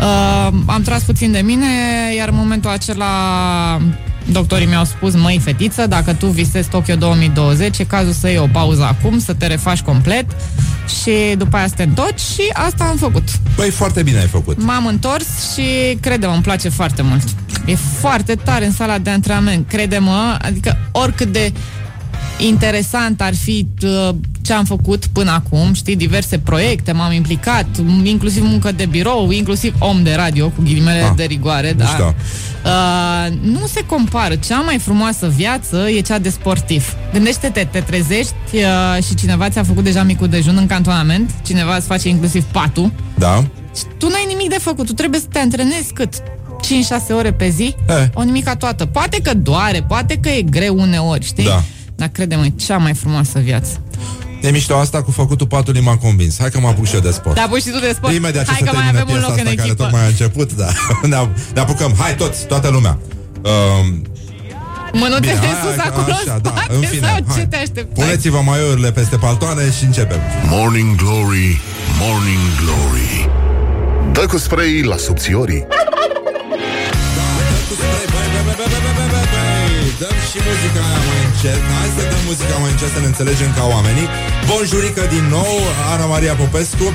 Uh, 0.00 0.52
am 0.66 0.82
tras 0.82 1.02
puțin 1.02 1.32
de 1.32 1.40
mine, 1.40 1.66
iar 2.16 2.28
în 2.28 2.36
momentul 2.36 2.70
acela 2.70 3.06
doctorii 4.32 4.66
mi-au 4.66 4.84
spus, 4.84 5.14
măi 5.14 5.40
fetiță, 5.44 5.86
dacă 5.86 6.14
tu 6.14 6.26
visezi 6.26 6.68
Tokyo 6.68 6.94
2020, 6.94 7.78
e 7.78 7.84
cazul 7.84 8.12
să 8.12 8.28
iei 8.28 8.38
o 8.38 8.46
pauză 8.52 8.84
acum, 8.84 9.18
să 9.18 9.34
te 9.34 9.46
refaci 9.46 9.80
complet 9.80 10.26
și 11.02 11.36
după 11.36 11.56
aia 11.56 11.66
să 11.66 11.74
te 11.76 11.82
întorci 11.82 12.20
și 12.20 12.42
asta 12.52 12.84
am 12.84 12.96
făcut. 12.96 13.28
Băi, 13.56 13.70
foarte 13.70 14.02
bine 14.02 14.18
ai 14.18 14.26
făcut. 14.26 14.62
M-am 14.62 14.86
întors 14.86 15.52
și 15.52 15.98
crede-mă, 16.00 16.32
îmi 16.32 16.42
place 16.42 16.68
foarte 16.68 17.02
mult. 17.02 17.22
E 17.66 17.74
foarte 17.74 18.34
tare 18.34 18.66
în 18.66 18.72
sala 18.72 18.98
de 18.98 19.10
antrenament, 19.10 19.68
crede-mă, 19.68 20.36
adică 20.40 20.76
oricât 20.92 21.32
de 21.32 21.52
interesant 22.38 23.20
ar 23.20 23.34
fi 23.34 23.66
uh, 23.82 24.08
ce 24.42 24.52
am 24.52 24.64
făcut 24.64 25.06
până 25.06 25.30
acum, 25.30 25.72
știi, 25.72 25.96
diverse 25.96 26.38
proiecte, 26.38 26.92
m-am 26.92 27.12
implicat, 27.12 27.66
m- 27.66 28.04
inclusiv 28.06 28.42
muncă 28.44 28.72
de 28.72 28.86
birou, 28.86 29.30
inclusiv 29.30 29.74
om 29.78 30.02
de 30.02 30.14
radio, 30.14 30.48
cu 30.48 30.62
ghilimele 30.62 31.00
Ah, 31.02 31.12
de 31.16 31.24
rigoare, 31.24 31.72
da. 31.72 31.84
mișto. 31.84 32.14
Uh, 32.64 33.36
nu 33.42 33.66
se 33.66 33.84
compară. 33.86 34.34
Cea 34.34 34.60
mai 34.60 34.78
frumoasă 34.78 35.32
viață 35.36 35.88
e 35.96 36.00
cea 36.00 36.18
de 36.18 36.28
sportiv. 36.28 36.94
Gândește-te, 37.12 37.68
te 37.70 37.80
trezești 37.80 38.34
uh, 38.54 39.02
și 39.04 39.14
cineva 39.14 39.48
ți-a 39.48 39.62
făcut 39.64 39.84
deja 39.84 40.02
micul 40.02 40.28
dejun 40.28 40.56
în 40.56 40.66
cantonament, 40.66 41.30
cineva 41.46 41.76
îți 41.76 41.86
face 41.86 42.08
inclusiv 42.08 42.44
patul, 42.44 42.92
Da? 43.18 43.44
și 43.76 43.82
tu 43.98 44.08
n-ai 44.08 44.24
nimic 44.28 44.48
de 44.48 44.58
făcut, 44.60 44.86
tu 44.86 44.92
trebuie 44.92 45.20
să 45.20 45.26
te 45.32 45.38
antrenezi 45.38 45.92
cât? 45.92 46.14
5-6 46.62 47.12
ore 47.16 47.32
pe 47.32 47.48
zi? 47.48 47.74
Eh. 47.88 48.06
O 48.14 48.22
nimica 48.22 48.56
toată. 48.56 48.86
Poate 48.86 49.20
că 49.22 49.34
doare, 49.34 49.82
poate 49.88 50.16
că 50.22 50.28
e 50.28 50.42
greu 50.42 50.80
uneori, 50.80 51.24
știi? 51.24 51.44
Da. 51.44 51.62
Dar 51.98 52.08
crede-mă, 52.08 52.44
e 52.44 52.48
cea 52.56 52.76
mai 52.76 52.94
frumoasă 52.94 53.38
viață. 53.38 53.80
E 54.42 54.50
mișto 54.50 54.76
asta 54.76 55.02
cu 55.02 55.10
făcutul 55.10 55.46
patului 55.46 55.80
m-a 55.80 55.96
convins. 55.96 56.38
Hai 56.38 56.50
că 56.50 56.60
mă 56.60 56.68
apuc 56.68 56.86
și 56.86 56.94
eu 56.94 57.00
de 57.00 57.10
sport. 57.10 57.34
Da, 57.36 57.46
pui 57.48 57.60
și 57.60 57.68
tu 57.68 57.78
de 57.78 57.92
sport. 57.94 58.14
Imediat 58.14 58.44
ce 58.44 58.50
Hai 58.50 58.58
se 58.60 58.64
că 58.64 58.70
mai 58.74 58.84
termine 58.84 59.00
avem 59.02 59.14
un 59.14 59.20
piesa 59.20 59.28
loc 59.28 59.38
în 59.38 59.46
asta 59.46 59.54
care 59.54 59.68
echipă. 59.68 59.82
tocmai 59.82 60.02
a 60.02 60.06
început, 60.06 60.52
da. 60.52 60.68
ne, 61.12 61.16
ap- 61.22 61.54
ne 61.54 61.60
apucăm. 61.60 61.94
Hai 61.98 62.14
toți, 62.14 62.46
toată 62.46 62.68
lumea. 62.68 62.98
Um, 63.42 64.02
Mânuțele 64.92 65.20
Bine, 65.20 65.32
de 65.40 65.46
hai, 65.46 65.58
sus 65.64 65.76
hai, 65.80 65.86
acolo 65.90 66.12
așa, 66.12 66.34
în 66.34 66.42
da, 66.42 66.48
spate 66.50 66.74
în 66.74 66.80
fine, 66.80 67.06
sau 67.06 67.10
hai. 67.26 67.38
ce 67.38 67.46
te 67.46 67.56
așteptai? 67.56 68.04
puneți-vă 68.04 68.40
maiourile 68.44 68.92
peste 68.92 69.16
paltoane 69.16 69.70
și 69.78 69.84
începem. 69.84 70.20
Morning 70.48 70.96
Glory, 70.96 71.60
Morning 72.00 72.44
Glory 72.62 73.30
Dă 74.12 74.26
cu 74.26 74.38
spray 74.38 74.82
la 74.82 74.96
subțiorii 74.96 75.66
Dăm 80.02 80.18
și 80.30 80.38
muzica 80.46 80.80
aia 80.88 81.00
mai 81.08 81.20
încet 81.28 81.60
Hai 81.78 81.90
să 81.96 82.02
dăm 82.12 82.22
muzica 82.30 82.56
mai 82.62 82.70
încet 82.74 82.90
să 82.96 83.00
ne 83.04 83.08
înțelegem 83.12 83.50
ca 83.58 83.64
oamenii 83.74 84.06
Bonjurică 84.48 85.02
din 85.14 85.24
nou 85.36 85.52
Ana 85.92 86.06
Maria 86.14 86.34
Popescu 86.42 86.88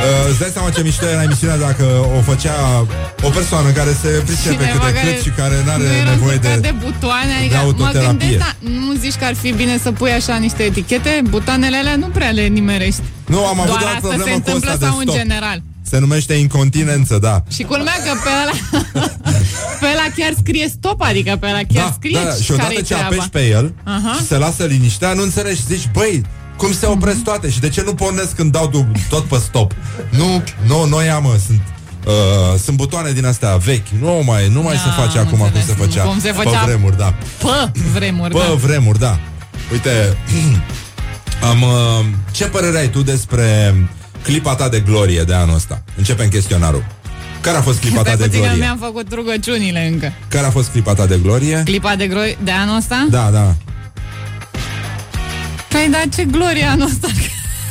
Uh, 0.00 0.30
îți 0.30 0.38
dai 0.38 0.50
seama 0.52 0.70
ce 0.70 0.82
mișto 0.82 1.06
era 1.06 1.22
emisiunea 1.22 1.56
dacă 1.56 1.84
o 2.16 2.20
făcea 2.30 2.86
o 3.22 3.28
persoană 3.28 3.68
care 3.70 3.92
se 4.02 4.08
pricepe 4.08 4.64
cât 4.72 4.80
de 4.86 4.92
cât 5.02 5.22
și 5.22 5.30
care 5.40 5.56
nu 5.64 5.70
are 5.70 5.82
nu 5.82 5.92
era 5.92 6.10
nevoie 6.10 6.36
de... 6.36 6.48
încărcat 6.48 6.72
de 6.72 6.74
butoane, 6.84 7.32
adică 7.38 7.56
mă 7.56 7.62
autoterapie. 7.62 8.06
gândesc, 8.06 8.38
da, 8.38 8.52
nu 8.60 8.92
zici 9.04 9.14
că 9.14 9.24
ar 9.24 9.34
fi 9.34 9.52
bine 9.52 9.78
să 9.84 9.92
pui 9.92 10.10
așa 10.10 10.36
niște 10.36 10.62
etichete? 10.62 11.22
Butoanele 11.28 11.76
alea 11.76 11.96
nu 11.96 12.06
prea 12.06 12.30
le 12.30 12.46
nimerești. 12.46 13.02
Nu, 13.26 13.46
am 13.46 13.60
avut 13.60 13.66
Doar 13.66 13.80
doar 13.80 13.94
asta 13.94 14.08
problemă 14.08 14.24
se 14.24 14.30
cu 14.30 14.36
întâmplă 14.36 14.70
ăsta 14.72 14.84
de 14.84 14.90
sau 14.90 14.96
în 14.96 15.06
stop. 15.06 15.16
general? 15.16 15.58
Se 15.90 15.98
numește 15.98 16.34
incontinență, 16.34 17.18
da. 17.18 17.42
Și 17.50 17.62
culmea 17.62 17.92
că 18.04 18.10
pe 18.24 18.28
ăla, 18.42 18.82
pe 19.80 19.86
ăla 19.86 20.06
chiar 20.16 20.32
scrie 20.38 20.68
stop, 20.68 21.00
adică 21.02 21.36
pe 21.40 21.46
ăla 21.46 21.60
chiar 21.74 21.84
Da, 21.84 21.92
scrie 21.98 22.18
da, 22.24 22.32
și 22.42 22.50
odată 22.52 22.66
care-i 22.68 22.82
ce 22.84 22.94
treaba. 22.94 23.06
apeși 23.06 23.28
pe 23.28 23.46
el 23.48 23.74
Aha. 23.84 24.12
și 24.18 24.26
se 24.26 24.36
lasă 24.38 24.64
liniștea, 24.64 25.12
nu 25.12 25.22
înțelegi, 25.22 25.60
zici, 25.66 25.88
băi, 25.92 26.22
cum 26.56 26.72
se 26.72 26.86
opresc 26.86 27.22
toate 27.22 27.50
și 27.50 27.60
de 27.60 27.68
ce 27.68 27.82
nu 27.82 27.94
pornesc 27.94 28.34
când 28.34 28.52
dau 28.52 28.68
du- 28.68 28.92
tot 29.08 29.24
pe 29.24 29.36
stop? 29.36 29.72
Nu, 30.10 30.42
nu, 30.66 30.84
noi 30.84 31.10
am, 31.10 31.22
mă, 31.22 31.36
sunt 31.46 31.60
Uh, 32.06 32.58
sunt 32.62 32.76
butoane 32.76 33.12
din 33.12 33.26
astea 33.26 33.56
vechi 33.56 33.86
Nu 34.00 34.22
mai, 34.26 34.48
nu 34.48 34.62
mai 34.62 34.74
Da, 34.74 34.80
se 34.80 34.88
face 35.02 35.18
am 35.18 35.26
acum 35.26 35.38
cum 35.38 35.46
înțeles. 35.46 35.66
se 35.66 35.72
făcea 35.74 36.02
Cum 36.02 36.20
se 36.20 36.32
făcea 36.32 36.58
Pe 36.58 36.64
vremuri, 36.66 36.96
da 36.96 37.14
Pă, 37.38 37.70
vremuri, 37.92 38.32
Pe 38.34 38.38
da. 38.48 38.54
vremuri, 38.54 38.98
da 38.98 39.18
Uite 39.72 40.16
am, 41.50 41.62
uh, 41.62 42.04
Ce 42.30 42.44
părere 42.44 42.78
ai 42.78 42.88
tu 42.90 43.02
despre 43.02 43.74
Clipa 44.22 44.54
ta 44.54 44.68
de 44.68 44.80
glorie 44.80 45.22
de 45.22 45.34
anul 45.34 45.54
ăsta? 45.54 45.82
Începem 45.96 46.28
chestionarul 46.28 46.84
Care 47.40 47.56
a 47.56 47.60
fost 47.62 47.80
clipa 47.80 48.02
ta 48.02 48.02
Stai 48.02 48.16
de 48.16 48.24
puțin 48.24 48.40
că 48.40 48.46
glorie? 48.46 48.62
mi-am 48.64 48.78
făcut 48.78 49.12
rugăciunile 49.14 49.86
încă. 49.86 50.12
Care 50.28 50.46
a 50.46 50.50
fost 50.50 50.68
clipa 50.70 50.94
ta 50.94 51.06
de 51.06 51.18
glorie? 51.22 51.62
Clipa 51.64 51.96
de, 51.96 52.06
gro- 52.08 52.38
de 52.44 52.50
anul 52.50 52.76
ăsta? 52.76 53.06
Da, 53.10 53.30
da, 53.30 53.54
Păi 55.68 55.88
da, 55.90 56.02
ce 56.14 56.24
glorie 56.24 56.64
anul 56.64 56.86
ăsta. 56.86 57.08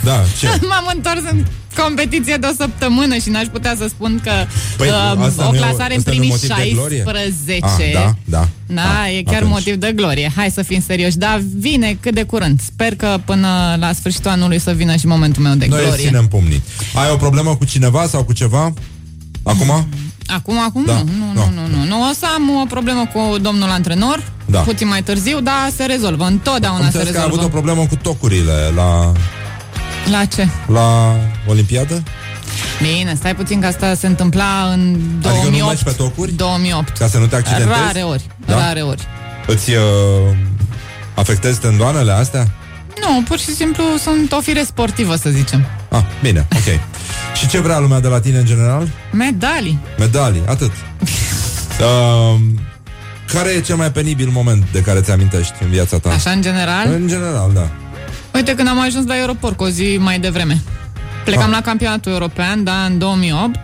da, 0.04 0.24
ce? 0.40 0.48
M-am 0.70 0.92
întors 0.96 1.20
în 1.32 1.46
competiție 1.84 2.38
de 2.40 2.48
o 2.52 2.54
săptămână 2.58 3.16
și 3.18 3.30
n-aș 3.30 3.46
putea 3.46 3.76
să 3.78 3.86
spun 3.88 4.20
că 4.24 4.32
Păi, 4.78 4.88
uh, 4.88 4.94
asta 5.26 5.48
o 5.48 5.52
nu 5.52 5.56
e- 5.56 5.60
clasare 5.60 5.94
în 5.94 6.00
asta 6.00 6.12
nu 6.12 6.16
e 6.16 6.18
primii 6.18 6.30
motiv 6.30 6.48
de 6.56 6.70
glorie? 6.74 7.04
16. 7.06 7.66
Ah, 7.66 7.94
da, 7.94 8.14
da. 8.26 8.48
Da, 8.66 8.82
Ah, 8.82 9.18
e 9.18 9.24
chiar 9.24 9.36
atunci. 9.36 9.52
motiv 9.52 9.76
de 9.76 9.92
glorie. 9.96 10.32
Hai 10.36 10.52
să 10.52 10.62
fim 10.62 10.82
serioși. 10.86 11.18
Da, 11.18 11.40
vine 11.58 11.98
cât 12.02 12.14
de 12.14 12.24
curând. 12.24 12.60
Sper 12.62 12.96
că 12.96 13.18
până 13.26 13.76
la 13.80 13.94
sfârșitul 13.94 14.32
anului 14.32 14.60
să 14.60 14.72
vină 14.72 14.96
și 14.96 15.08
momentul 15.08 15.44
meu 15.44 15.54
de 15.54 15.66
Noi 15.70 15.78
îți 15.80 15.88
glorie. 15.88 16.06
ținem 16.08 16.28
pumnii. 16.28 16.64
Ai 16.96 17.12
o 17.12 17.16
problemă 17.16 17.56
cu 17.56 17.66
cineva 17.66 18.06
sau 18.08 18.24
cu 18.24 18.34
ceva? 18.34 18.74
Acum? 19.44 19.88
Acum, 20.28 20.60
acum 20.60 20.84
Da, 20.86 20.94
nu, 20.94 21.04
nu, 21.04 21.32
no. 21.34 21.50
nu, 21.56 21.68
nu, 21.70 21.78
nu, 21.78 21.84
nu. 21.88 22.10
O 22.10 22.14
să 22.20 22.26
am 22.36 22.50
o 22.62 22.66
problemă 22.66 23.10
cu 23.14 23.38
domnul 23.38 23.70
antrenor, 23.70 24.32
Da. 24.46 24.60
puțin 24.60 24.88
mai 24.88 25.04
târziu, 25.04 25.40
dar 25.42 25.72
se 25.76 25.84
rezolvă. 25.86 26.26
Întotdeauna 26.26 26.86
Am 26.86 26.92
se 26.92 26.98
înțeles 26.98 27.14
că 27.16 27.20
ai 27.20 27.26
rezolvă. 27.26 27.36
avut 27.36 27.46
o 27.46 27.58
problemă 27.60 27.86
cu 27.88 27.96
tocurile 27.96 28.72
la, 28.76 29.12
La 30.12 30.26
ce? 30.26 30.48
la 30.68 31.16
Olimpiadă? 31.48 32.04
Bine, 32.82 33.14
stai 33.16 33.36
puțin 33.36 33.60
că 33.62 33.68
asta 33.68 33.94
se 33.94 34.08
întâmpla 34.08 34.70
în 34.74 35.00
2008. 35.22 35.26
Adică 35.46 35.58
nu 35.58 35.66
mergi 35.66 35.84
pe 35.84 35.92
tocuri? 35.92 36.32
2008. 36.32 36.98
Ca 36.98 37.08
să 37.08 37.18
nu 37.18 37.26
te 37.26 37.36
accidentezi? 37.36 37.80
Rare 37.86 38.02
ori, 38.02 38.24
Da? 38.46 38.56
rare 38.56 38.82
ori. 38.82 39.08
Îți 39.48 39.72
uh, 39.72 39.82
afectezi 41.16 41.60
tendoanele 41.60 42.12
astea? 42.12 42.48
Nu, 43.08 43.24
pur 43.28 43.40
și 43.40 43.56
simplu 43.56 43.84
sunt 44.02 44.32
o 44.32 44.42
fire 44.42 44.64
sportivă, 44.64 45.16
să 45.16 45.30
zicem. 45.30 45.66
Ah, 45.90 46.02
bine, 46.22 46.48
ok. 46.56 46.80
Și 47.36 47.48
ce 47.48 47.60
vrea 47.60 47.80
lumea 47.80 48.00
de 48.00 48.08
la 48.08 48.20
tine 48.20 48.38
în 48.38 48.46
general? 48.46 48.88
Medalii. 49.12 49.80
Medalii, 49.98 50.42
atât. 50.46 50.72
uh, 51.80 52.40
care 53.34 53.50
e 53.50 53.60
cel 53.62 53.76
mai 53.76 53.92
penibil 53.92 54.30
moment 54.30 54.64
de 54.72 54.82
care 54.82 55.02
ți 55.02 55.12
amintești 55.12 55.54
în 55.64 55.70
viața 55.70 55.98
ta? 55.98 56.10
Așa, 56.10 56.30
în 56.32 56.42
general? 56.42 56.88
În 56.92 57.08
general, 57.08 57.52
da. 57.54 57.70
Uite, 58.34 58.56
când 58.56 58.68
am 58.68 58.80
ajuns 58.80 59.06
la 59.06 59.14
aeroport 59.14 59.58
cu 59.58 59.64
o 59.64 59.70
zi 59.70 59.98
mai 60.00 60.20
devreme. 60.20 60.62
Plecam 61.26 61.50
Ah. 61.50 61.56
la 61.56 61.62
campionatul 61.62 62.12
european, 62.12 62.64
da, 62.64 62.84
în 62.86 62.98
2008 62.98 63.60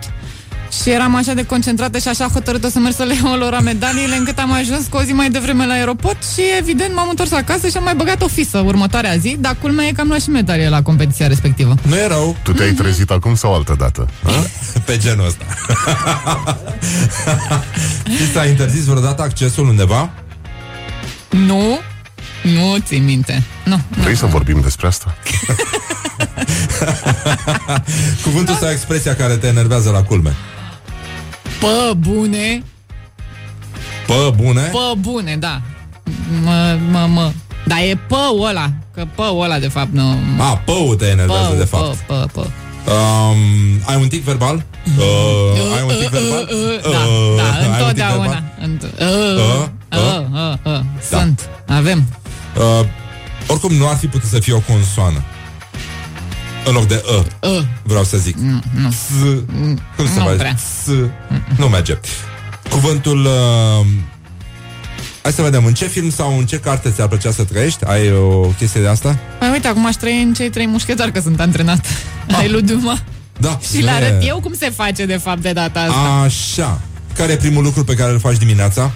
și 0.81 0.89
eram 0.89 1.15
așa 1.15 1.33
de 1.33 1.45
concentrată 1.45 1.97
și 1.97 2.07
așa 2.07 2.27
hotărâtă 2.33 2.69
să 2.69 2.79
merg 2.79 2.95
să 2.95 3.03
le 3.03 3.13
iau 3.23 3.35
lor 3.37 3.59
medaliile 3.63 4.15
încât 4.15 4.37
am 4.39 4.51
ajuns 4.53 4.85
cu 4.89 4.97
o 4.97 5.01
zi 5.01 5.11
mai 5.13 5.29
devreme 5.29 5.65
la 5.65 5.73
aeroport 5.73 6.17
și 6.33 6.41
evident 6.59 6.93
m-am 6.95 7.07
întors 7.09 7.31
acasă 7.31 7.67
și 7.67 7.77
am 7.77 7.83
mai 7.83 7.95
băgat 7.95 8.21
o 8.21 8.27
fisă 8.27 8.57
următoarea 8.57 9.15
zi, 9.15 9.35
dar 9.39 9.55
culmea 9.61 9.85
e 9.85 9.91
că 9.91 10.01
am 10.01 10.07
luat 10.07 10.21
și 10.21 10.29
medalie 10.29 10.69
la 10.69 10.81
competiția 10.81 11.27
respectivă. 11.27 11.75
Nu 11.81 11.95
e 11.95 12.07
rău. 12.07 12.35
Tu 12.43 12.51
te-ai 12.53 12.71
trezit 12.71 13.09
acum 13.11 13.35
sau 13.35 13.53
altă 13.53 13.75
dată? 13.77 14.07
Pe 14.85 14.97
genul 14.97 15.25
ăsta. 15.25 15.45
Și 18.17 18.31
s-a 18.33 18.45
interzis 18.45 18.83
vreodată 18.85 19.21
accesul 19.21 19.67
undeva? 19.67 20.09
Nu, 21.29 21.79
nu 22.53 22.77
ți 22.85 22.97
minte. 22.97 23.43
Nu, 23.63 23.79
Vrei 24.01 24.15
să 24.15 24.25
vorbim 24.25 24.59
despre 24.61 24.87
asta? 24.87 25.15
Cuvântul 28.23 28.55
sau 28.55 28.69
expresia 28.69 29.15
care 29.15 29.35
te 29.37 29.47
enervează 29.47 29.89
la 29.89 30.03
culme? 30.03 30.35
Pă 31.59 31.93
bune, 31.97 32.63
Pă, 34.07 34.33
bune? 34.35 34.61
pă 34.61 34.93
bune, 34.99 35.35
da. 35.35 35.61
Mă, 36.43 36.77
mă, 36.91 37.05
mă. 37.09 37.31
Dar 37.67 37.77
e 37.77 37.99
păul 38.07 38.47
ăla, 38.47 38.71
că 38.93 39.05
păul 39.15 39.43
ăla 39.43 39.59
de 39.59 39.67
fapt 39.67 39.91
nu... 39.91 40.17
A, 40.39 40.57
păul 40.65 40.95
te 40.95 41.05
enervează 41.05 41.47
Pău, 41.47 41.57
de 41.57 41.63
fapt. 41.63 41.95
pă, 41.95 42.13
pă, 42.13 42.27
pă. 42.33 42.47
Um, 42.91 43.81
ai 43.85 43.95
un 43.95 44.07
tic 44.07 44.23
verbal? 44.23 44.63
Uh, 44.97 45.75
ai 45.75 45.81
un 45.81 45.87
tic 45.99 46.09
verbal? 46.09 46.47
Da, 46.81 46.89
Uh, 46.97 47.35
da, 47.37 47.43
ai 47.43 47.67
un 47.67 47.73
tic 47.73 47.79
întotdeauna. 47.79 48.23
verbal? 48.23 48.43
Înt- 48.61 48.83
uh, 48.99 49.67
Uh, 49.91 49.99
uh, 49.99 50.53
uh, 50.63 50.71
uh. 50.73 50.79
Sunt, 51.09 51.49
avem. 51.67 52.03
Uh, 52.57 52.85
oricum 53.47 53.73
nu 53.73 53.87
ar 53.87 53.95
fi 53.95 54.07
putut 54.07 54.29
să 54.29 54.39
fie 54.39 54.53
o 54.53 54.59
consoană. 54.59 55.23
În 56.65 56.73
loc 56.73 56.87
de 56.87 57.03
uh, 57.17 57.49
Uh. 57.51 57.63
vreau 57.83 58.03
să 58.03 58.17
zic. 58.17 58.35
Nu, 58.37 58.61
nu. 58.81 58.91
S, 58.91 59.09
cum 59.95 60.07
se 60.07 60.19
Nu 60.19 60.23
face? 60.25 60.35
prea. 60.37 60.55
S, 60.57 60.87
nu 61.57 61.67
merge. 61.67 61.97
Cuvântul... 62.69 63.25
Uh, 63.25 63.85
hai 65.21 65.31
să 65.33 65.41
vedem, 65.41 65.65
în 65.65 65.73
ce 65.73 65.85
film 65.87 66.09
sau 66.09 66.37
în 66.37 66.45
ce 66.45 66.59
carte 66.59 66.89
ți-ar 66.91 67.07
plăcea 67.07 67.31
să 67.31 67.43
trăiești? 67.43 67.85
Ai 67.85 68.11
o 68.11 68.39
chestie 68.39 68.81
de 68.81 68.87
asta? 68.87 69.17
Păi 69.39 69.49
uite, 69.51 69.67
acum 69.67 69.85
aș 69.85 69.95
trăi 69.95 70.21
în 70.21 70.33
cei 70.33 70.49
trei 70.49 70.65
mușchetari 70.67 71.11
că 71.11 71.19
sunt 71.19 71.39
antrenat. 71.39 71.85
Ai 72.37 72.49
lui 72.49 72.61
Duma. 72.61 72.99
Da. 73.39 73.59
Și 73.71 73.81
le 73.81 73.89
arăt 73.89 74.23
eu 74.27 74.39
cum 74.39 74.53
se 74.53 74.69
face 74.69 75.05
de 75.05 75.17
fapt 75.17 75.41
de 75.41 75.51
data 75.53 75.79
asta. 75.79 76.21
Așa. 76.23 76.81
Care 77.15 77.31
e 77.31 77.35
primul 77.37 77.63
lucru 77.63 77.83
pe 77.83 77.93
care 77.93 78.11
îl 78.11 78.19
faci 78.19 78.37
dimineața? 78.37 78.91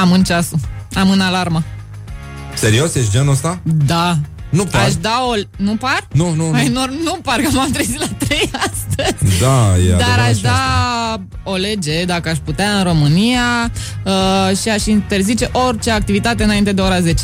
Am 0.00 0.12
în 0.12 0.24
ceasul. 0.24 0.58
Am 0.94 1.10
în 1.10 1.20
alarmă. 1.20 1.62
Serios? 2.54 2.94
Ești 2.94 3.10
genul 3.10 3.32
ăsta? 3.32 3.60
Da. 3.62 4.16
Nu 4.48 4.64
par. 4.64 4.82
Aș 4.84 4.94
da 4.94 5.24
o... 5.28 5.32
Nu 5.56 5.76
par? 5.76 6.06
Nu, 6.12 6.34
nu, 6.34 6.48
nu. 6.50 6.54
Ai, 6.54 6.68
nu, 6.68 6.80
nu 7.04 7.18
par, 7.22 7.40
că 7.40 7.48
m-am 7.52 7.70
trezit 7.70 7.98
la 8.00 8.06
3 8.18 8.50
astăzi. 8.70 9.40
Da, 9.40 9.76
e 9.78 9.88
Dar 9.90 10.00
adevărat 10.00 10.28
aș 10.28 10.36
și 10.36 10.42
da 10.42 10.50
asta. 10.52 11.20
o 11.44 11.54
lege, 11.54 12.04
dacă 12.04 12.28
aș 12.28 12.36
putea, 12.44 12.78
în 12.78 12.82
România 12.84 13.70
uh, 14.04 14.56
și 14.62 14.68
aș 14.68 14.86
interzice 14.86 15.48
orice 15.52 15.90
activitate 15.90 16.44
înainte 16.44 16.72
de 16.72 16.80
ora 16.80 17.00
10. 17.00 17.22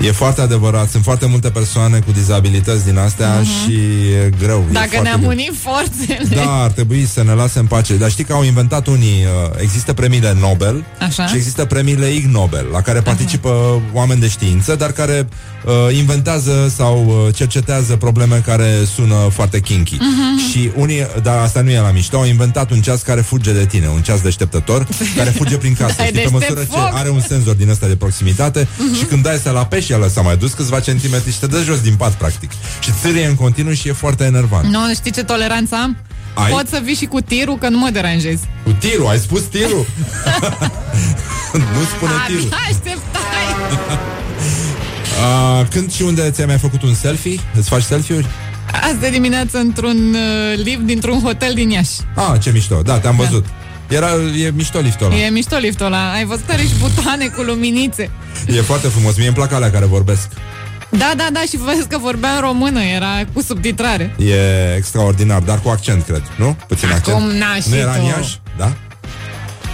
E 0.00 0.10
foarte 0.12 0.40
adevărat. 0.40 0.90
Sunt 0.90 1.02
foarte 1.02 1.26
multe 1.26 1.50
persoane 1.50 1.98
cu 1.98 2.12
dizabilități 2.12 2.84
din 2.84 2.98
astea 2.98 3.42
și 3.42 3.74
e 4.24 4.30
greu. 4.38 4.58
e 4.58 4.62
Mhm. 4.64 4.72
Dacă 4.72 4.88
foarte 4.88 5.08
ne-am 5.08 5.18
greu. 5.20 5.30
unit 5.30 5.52
forțele. 5.62 6.34
Da, 6.44 6.62
ar 6.62 6.70
trebui 6.70 7.06
să 7.06 7.22
ne 7.22 7.32
lase 7.32 7.58
în 7.58 7.66
pace. 7.66 7.94
Dar 7.96 8.10
știi 8.10 8.24
că 8.24 8.32
au 8.32 8.44
inventat 8.44 8.86
unii, 8.86 9.24
uh, 9.24 9.50
există 9.60 9.92
premiile 9.92 10.36
Nobel 10.40 10.84
Așa. 11.00 11.26
și 11.26 11.36
există 11.36 11.64
premiile 11.64 12.06
Ig 12.14 12.24
Nobel, 12.24 12.66
la 12.72 12.80
care 12.80 13.00
participă 13.00 13.80
oameni 13.92 14.20
de 14.20 14.28
știință, 14.28 14.74
dar 14.74 14.92
care 14.92 15.28
uh, 15.64 15.96
inventează 15.96 16.72
sau 16.76 17.06
uh, 17.26 17.34
cercetează 17.34 17.96
probleme 17.96 18.42
care 18.46 18.70
sună 18.94 19.14
foarte 19.32 19.60
kinky. 19.60 19.94
Mhm. 20.00 20.50
Și 20.50 20.70
unii, 20.76 21.06
dar 21.22 21.38
asta 21.38 21.60
nu 21.60 21.70
e 21.70 21.80
la 21.80 21.90
mișto, 21.90 22.16
au 22.16 22.24
inventat 22.26 22.70
un 22.70 22.80
ceas 22.80 23.00
care 23.02 23.20
fuge 23.20 23.52
de 23.52 23.66
tine, 23.66 23.88
un 23.94 24.00
ceas 24.02 24.20
deșteptător, 24.20 24.86
care 25.16 25.30
fuge 25.30 25.56
prin 25.56 25.74
casă. 25.74 25.94
Dai 25.96 26.06
Știi, 26.06 26.20
pe 26.20 26.28
deștept 26.28 26.32
măsură 26.32 26.60
ce 26.60 26.66
foc. 26.80 26.90
are 26.98 27.08
un 27.08 27.20
senzor 27.20 27.54
din 27.54 27.68
ăsta 27.68 27.86
de 27.86 27.96
proximitate 27.96 28.68
Mhm. 28.78 28.94
și 28.94 29.04
când 29.04 29.22
dai 29.22 29.36
să 29.42 29.50
la 29.50 29.64
pești, 29.66 29.87
el 29.88 30.08
s-a 30.08 30.20
mai 30.20 30.36
dus 30.36 30.52
câțiva 30.52 30.80
centimetri 30.80 31.32
și 31.32 31.38
te 31.38 31.46
dă 31.46 31.62
jos 31.62 31.80
din 31.80 31.94
pat, 31.96 32.12
practic. 32.12 32.50
Și 32.80 32.90
țârie 33.00 33.26
în 33.26 33.34
continuu 33.34 33.72
și 33.72 33.88
e 33.88 33.92
foarte 33.92 34.24
enervant. 34.24 34.66
Nu, 34.66 34.94
știi 34.94 35.10
ce 35.10 35.24
toleranță 35.24 35.74
am? 35.74 35.96
Ai? 36.34 36.50
Pot 36.50 36.68
să 36.68 36.80
vii 36.84 36.94
și 36.94 37.04
cu 37.04 37.20
tirul, 37.20 37.58
că 37.58 37.68
nu 37.68 37.78
mă 37.78 37.88
deranjezi. 37.92 38.42
Cu 38.64 38.70
tirul, 38.78 39.06
ai 39.06 39.18
spus 39.18 39.42
tirul? 39.42 39.86
nu 41.74 41.82
spune 41.96 42.12
tirul. 42.26 42.42
Abia 42.44 42.56
așteptai! 42.68 43.46
Uh, 45.18 45.66
când 45.70 45.92
și 45.92 46.02
unde 46.02 46.30
ți-ai 46.30 46.46
mai 46.46 46.58
făcut 46.58 46.82
un 46.82 46.94
selfie? 46.94 47.40
Îți 47.54 47.68
faci 47.68 47.82
selfie-uri? 47.82 48.26
Azi 48.82 49.10
dimineață 49.10 49.58
într-un 49.58 50.14
uh, 50.14 50.62
lift 50.64 50.80
dintr-un 50.80 51.20
hotel 51.22 51.54
din 51.54 51.70
Iași. 51.70 51.90
Ah, 52.14 52.40
ce 52.40 52.50
mișto, 52.50 52.82
da, 52.82 52.98
te-am 52.98 53.16
văzut. 53.16 53.46
Era, 53.88 54.08
e 54.36 54.50
mișto 54.54 54.78
liftul 54.78 55.06
ăla. 55.06 55.16
E 55.16 55.28
mișto 55.30 55.56
liftul 55.56 55.86
ăla. 55.86 56.12
Ai 56.12 56.24
văzut 56.24 56.48
are 56.50 56.62
și 56.62 56.74
butoane 56.78 57.26
cu 57.26 57.42
luminițe. 57.42 58.10
E 58.46 58.60
foarte 58.60 58.88
frumos, 58.88 59.16
mie 59.16 59.26
îmi 59.26 59.36
plac 59.36 59.52
alea 59.52 59.70
care 59.70 59.84
vorbesc. 59.84 60.28
Da, 60.90 61.12
da, 61.16 61.26
da, 61.32 61.40
și 61.40 61.56
vezi 61.56 61.86
că 61.88 61.98
vorbea 61.98 62.30
în 62.30 62.40
română, 62.40 62.80
era 62.82 63.24
cu 63.32 63.40
subtitrare. 63.42 64.14
E 64.18 64.74
extraordinar, 64.76 65.40
dar 65.42 65.60
cu 65.60 65.68
accent, 65.68 66.04
cred, 66.04 66.22
nu? 66.36 66.56
Puțin 66.68 66.88
accent. 66.88 67.16
Acum, 67.16 67.28
na, 67.30 67.54
și 67.54 67.68
nu 67.68 67.76
era 67.76 67.92
tu. 67.92 67.98
în 68.00 68.06
Iași? 68.06 68.40
Da? 68.56 68.72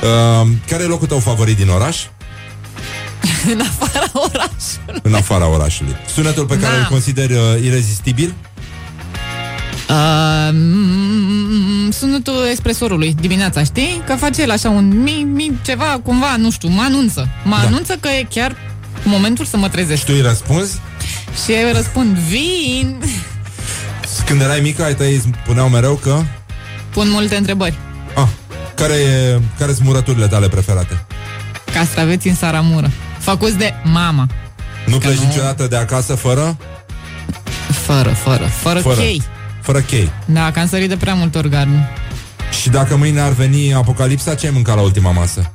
Uh, 0.03 0.49
care 0.69 0.83
e 0.83 0.87
locul 0.87 1.07
tău 1.07 1.19
favorit 1.19 1.57
din 1.57 1.69
oraș? 1.69 2.03
în 3.53 3.61
afara 3.61 4.11
orașului. 4.13 5.01
În 5.03 5.15
afara 5.15 5.47
orașului. 5.49 5.97
Sunetul 6.15 6.47
pe 6.47 6.59
care 6.59 6.73
Da. 6.75 6.79
îl 6.81 6.87
consideri 6.91 7.33
uh, 7.33 7.41
irezistibil? 7.65 8.35
Uh, 9.89 10.49
mm, 10.53 11.91
sunetul 11.91 12.47
espresorului 12.51 13.15
dimineața, 13.21 13.63
știi? 13.63 14.03
Că 14.07 14.15
face 14.15 14.43
el 14.43 14.51
așa 14.51 14.69
un 14.71 15.03
mi, 15.03 15.27
mi, 15.33 15.59
ceva, 15.65 16.01
cumva, 16.03 16.37
nu 16.37 16.51
știu, 16.51 16.69
mă 16.69 16.83
anunță. 16.85 17.29
Mă 17.45 17.57
Da. 17.61 17.67
anunță 17.67 17.97
că 18.01 18.09
e 18.09 18.27
chiar 18.31 18.57
momentul 19.05 19.45
să 19.45 19.57
mă 19.57 19.69
trezesc. 19.69 20.05
Tu 20.05 20.13
îi 20.15 20.21
răspunzi? 20.21 20.81
Și 21.45 21.53
eu 21.53 21.67
îi 21.67 21.73
răspund, 21.73 22.17
vin! 22.17 22.99
Când 24.27 24.41
erai 24.41 24.61
mică, 24.61 24.83
ai 24.85 24.95
tăi 24.95 25.15
îți 25.15 25.29
puneau 25.47 25.69
mereu 25.69 25.95
că... 25.95 26.23
Pun 26.91 27.11
multe 27.11 27.37
întrebări. 27.37 27.75
Ah, 28.15 28.29
care 28.75 28.93
e, 28.95 29.41
care 29.59 29.73
sunt 29.73 29.87
murăturile 29.87 30.27
tale 30.27 30.49
preferate? 30.49 31.05
Castraveți 31.73 32.29
în 32.29 32.35
saramură. 32.35 32.91
Făcuți 33.19 33.57
de 33.57 33.75
mama. 33.83 34.27
Nu 34.87 34.99
pleci 34.99 35.19
nu. 35.19 35.27
niciodată 35.27 35.67
de 35.67 35.77
acasă 35.77 36.15
fără? 36.15 36.57
Fără, 37.71 38.09
fără, 38.11 38.45
fără, 38.45 38.79
Fără. 38.81 39.01
chei. 39.01 39.23
Fără 39.65 39.81
chei. 39.81 40.11
Da, 40.25 40.51
că 40.51 40.59
am 40.61 40.67
sărit 40.69 40.89
de 40.89 40.97
prea 40.97 41.15
mult 41.15 41.35
orgasm. 41.35 41.89
Și 42.63 42.69
dacă 42.69 42.97
mâine 42.97 43.21
ar 43.21 43.33
veni 43.33 43.75
apocalipsa, 43.75 44.35
ce 44.35 44.47
ai 44.47 44.53
mâncat 44.53 44.75
la 44.77 44.81
ultima 44.83 45.11
masă? 45.11 45.51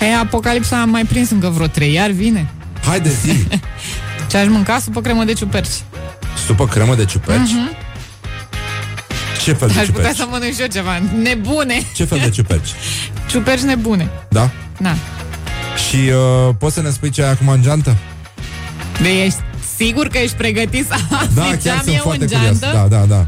E, 0.00 0.14
apocalipsa 0.16 0.80
am 0.80 0.90
mai 0.90 1.04
prins 1.04 1.30
încă 1.30 1.48
vreo 1.48 1.66
trei, 1.66 1.92
iar 1.92 2.10
vine. 2.10 2.50
Haide 2.84 3.08
zi! 3.24 3.46
Ce 4.30 4.36
aș 4.36 4.46
mânca? 4.46 4.78
Supă 4.78 5.00
cremă 5.00 5.24
de 5.24 5.32
ciuperci. 5.32 5.82
Supă 6.46 6.66
cremă 6.66 6.94
de 6.94 7.04
ciuperci? 7.04 7.50
Mhm. 7.50 7.76
Ce 9.44 9.52
fel 9.52 9.68
de 9.68 9.78
Aș 9.78 9.86
putea 9.86 9.94
ciuperci? 9.94 10.16
să 10.16 10.26
mănânc 10.30 10.54
și 10.54 10.60
eu 10.60 10.66
ceva. 10.66 10.90
Nebune! 11.22 11.82
Ce 11.94 12.04
fel 12.04 12.18
de 12.22 12.30
ciuperci? 12.30 12.68
Ciuperci 13.30 13.60
nebune. 13.62 14.08
Da? 14.28 14.50
Da. 14.80 14.94
Și 15.88 15.96
uh, 15.96 16.54
poți 16.58 16.74
să 16.74 16.80
ne 16.82 16.90
spui 16.90 17.10
ce 17.10 17.22
ai 17.22 17.30
acum 17.30 17.48
în 17.48 17.62
geantă? 17.62 17.96
De 19.02 19.08
ești 19.24 19.38
sigur 19.76 20.06
că 20.08 20.18
ești 20.18 20.36
pregătit 20.36 20.86
să 20.86 20.94
afli 21.10 21.34
Da, 21.34 21.42
ce 21.42 21.58
chiar 21.68 21.76
am 21.76 21.82
sunt 21.82 21.94
eu 21.94 22.02
foarte 22.02 22.24
în 22.24 22.30
curios. 22.30 22.58
geantă? 22.60 22.88
Da, 22.88 22.96
da, 22.98 23.04
da. 23.04 23.26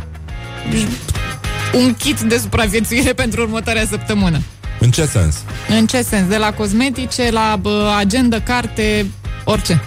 Un 1.79 1.95
kit 1.95 2.21
de 2.21 2.39
supraviețuire 2.39 3.13
pentru 3.13 3.41
următoarea 3.43 3.87
săptămână. 3.91 4.41
În 4.81 4.91
ce 4.91 5.07
sens? 5.07 5.37
În 5.69 5.87
ce 5.87 6.03
sens? 6.03 6.29
De 6.29 6.37
la 6.37 6.53
cosmetice, 6.53 7.31
la 7.31 7.59
bă, 7.61 7.95
agenda, 7.99 8.41
carte, 8.41 9.07
orice. 9.45 9.83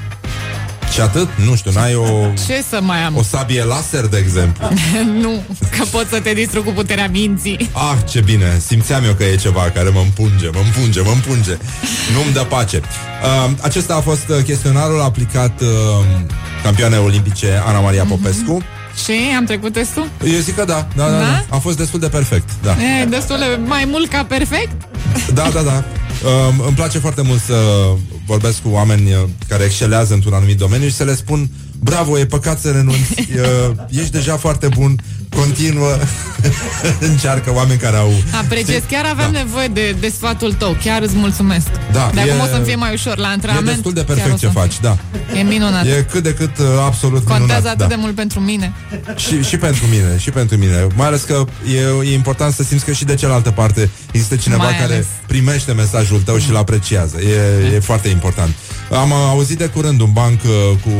Și 0.91 1.01
atât? 1.01 1.27
Nu 1.45 1.55
știu, 1.55 1.71
n-ai 1.71 1.95
o, 1.95 2.05
Ce 2.47 2.63
să 2.69 2.79
mai 2.81 3.03
am? 3.03 3.15
o 3.17 3.23
sabie 3.23 3.63
laser, 3.63 4.05
de 4.07 4.17
exemplu? 4.17 4.67
nu, 5.21 5.43
că 5.77 5.83
pot 5.91 6.07
să 6.09 6.19
te 6.19 6.33
distrug 6.33 6.63
cu 6.63 6.71
puterea 6.71 7.07
minții. 7.11 7.69
Ah, 7.71 7.97
ce 8.09 8.21
bine, 8.21 8.61
simțeam 8.65 9.03
eu 9.03 9.13
că 9.13 9.23
e 9.23 9.35
ceva 9.35 9.61
care 9.73 9.89
mă 9.89 9.99
împunge, 9.99 10.49
mă 10.53 10.59
împunge, 10.65 11.01
mă 11.01 11.11
împunge. 11.13 11.57
Nu-mi 12.13 12.33
dă 12.33 12.39
pace. 12.49 12.81
Uh, 13.45 13.51
acesta 13.61 13.95
a 13.95 13.99
fost 14.01 14.27
uh, 14.29 14.43
chestionarul 14.43 15.01
aplicat 15.01 15.61
uh, 15.61 15.67
campioane 16.63 16.97
olimpice 16.97 17.61
Ana 17.65 17.79
Maria 17.79 18.03
Popescu. 18.03 18.61
Și 19.03 19.11
am 19.37 19.45
trecut 19.45 19.73
testul? 19.73 20.07
Eu 20.25 20.39
zic 20.39 20.55
că 20.55 20.63
da, 20.65 20.87
da, 20.95 21.03
da, 21.09 21.11
Da? 21.11 21.19
da. 21.19 21.45
A 21.49 21.57
fost 21.57 21.77
destul 21.77 21.99
de 21.99 22.07
perfect, 22.09 22.49
da. 22.63 22.71
E, 23.01 23.05
destul 23.05 23.37
de 23.37 23.59
mai 23.65 23.85
mult 23.91 24.09
ca 24.09 24.23
perfect? 24.23 24.71
Da, 25.33 25.49
da, 25.53 25.61
da. 25.61 25.83
Uh, 26.23 26.53
îmi 26.67 26.75
place 26.75 26.97
foarte 26.99 27.21
mult 27.21 27.41
să 27.41 27.53
vorbesc 28.25 28.61
cu 28.61 28.69
oameni 28.69 29.11
uh, 29.11 29.23
care 29.47 29.63
excelează 29.63 30.13
într-un 30.13 30.33
anumit 30.33 30.57
domeniu 30.57 30.87
și 30.87 30.93
să 30.93 31.03
le 31.03 31.15
spun 31.15 31.49
bravo, 31.79 32.19
e 32.19 32.25
păcat 32.25 32.59
să 32.59 32.71
renunți, 32.71 33.13
uh, 33.19 33.75
ești 33.89 34.11
deja 34.11 34.37
foarte 34.37 34.67
bun, 34.67 34.99
continuă, 35.35 35.97
încearcă 37.09 37.51
oameni 37.53 37.79
care 37.79 37.97
au... 37.97 38.13
Apreciez, 38.43 38.81
chiar 38.89 39.05
aveam 39.05 39.31
Da. 39.31 39.37
nevoie 39.39 39.67
de, 39.67 39.95
de 39.99 40.09
sfatul 40.17 40.53
tău, 40.53 40.77
chiar 40.83 41.01
îți 41.01 41.15
mulțumesc. 41.15 41.67
Da, 41.91 42.09
de 42.13 42.19
acum 42.19 42.31
e- 42.39 42.41
o 42.41 42.45
să-mi 42.45 42.65
fie 42.65 42.75
mai 42.75 42.93
ușor 42.93 43.17
la 43.17 43.27
E 43.27 43.31
antrenament. 43.31 43.67
destul 43.73 43.93
de 43.93 44.03
chiar 44.03 44.15
perfect 44.15 44.33
o 44.35 44.37
ce 44.37 44.45
să- 44.45 44.51
faci, 44.51 44.79
da. 44.81 44.97
E 45.37 45.41
minunat. 45.41 45.85
E 45.85 46.05
cât 46.11 46.23
de 46.23 46.33
cât 46.33 46.57
uh, 46.57 46.65
absolut 46.85 47.23
Contează 47.25 47.43
minunat. 47.45 47.65
atât 47.65 47.77
da. 47.77 47.85
de 47.87 47.95
mult 47.95 48.15
pentru 48.15 48.39
mine. 48.39 48.73
Și, 49.15 49.43
și 49.43 49.57
pentru 49.57 49.85
mine, 49.89 50.17
și 50.17 50.29
pentru 50.29 50.57
mine. 50.57 50.87
Mai 50.95 51.07
ales 51.07 51.21
că 51.21 51.45
e, 52.03 52.09
e 52.09 52.13
important 52.13 52.53
să 52.53 52.63
simți 52.63 52.85
că 52.85 52.91
și 52.91 53.05
de 53.05 53.15
cealaltă 53.15 53.51
parte 53.51 53.89
există 54.11 54.35
cineva 54.35 54.63
Mai 54.63 54.71
care 54.71 54.93
ales. 54.93 55.05
primește 55.27 55.71
mesajul 55.71 56.21
tău 56.21 56.37
și 56.37 56.49
îl 56.49 56.57
apreciază. 56.57 57.17
E, 57.21 57.75
e 57.75 57.79
foarte 57.79 58.07
important. 58.07 58.53
Am 58.91 59.11
uh, 59.11 59.17
auzit 59.29 59.57
de 59.57 59.65
curând 59.65 60.01
un 60.01 60.09
banc 60.13 60.39
uh, 60.43 60.77
cu 60.83 60.91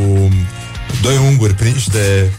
doi 1.01 1.17
unguri 1.27 1.53
prinși 1.53 1.89
de 1.89 2.29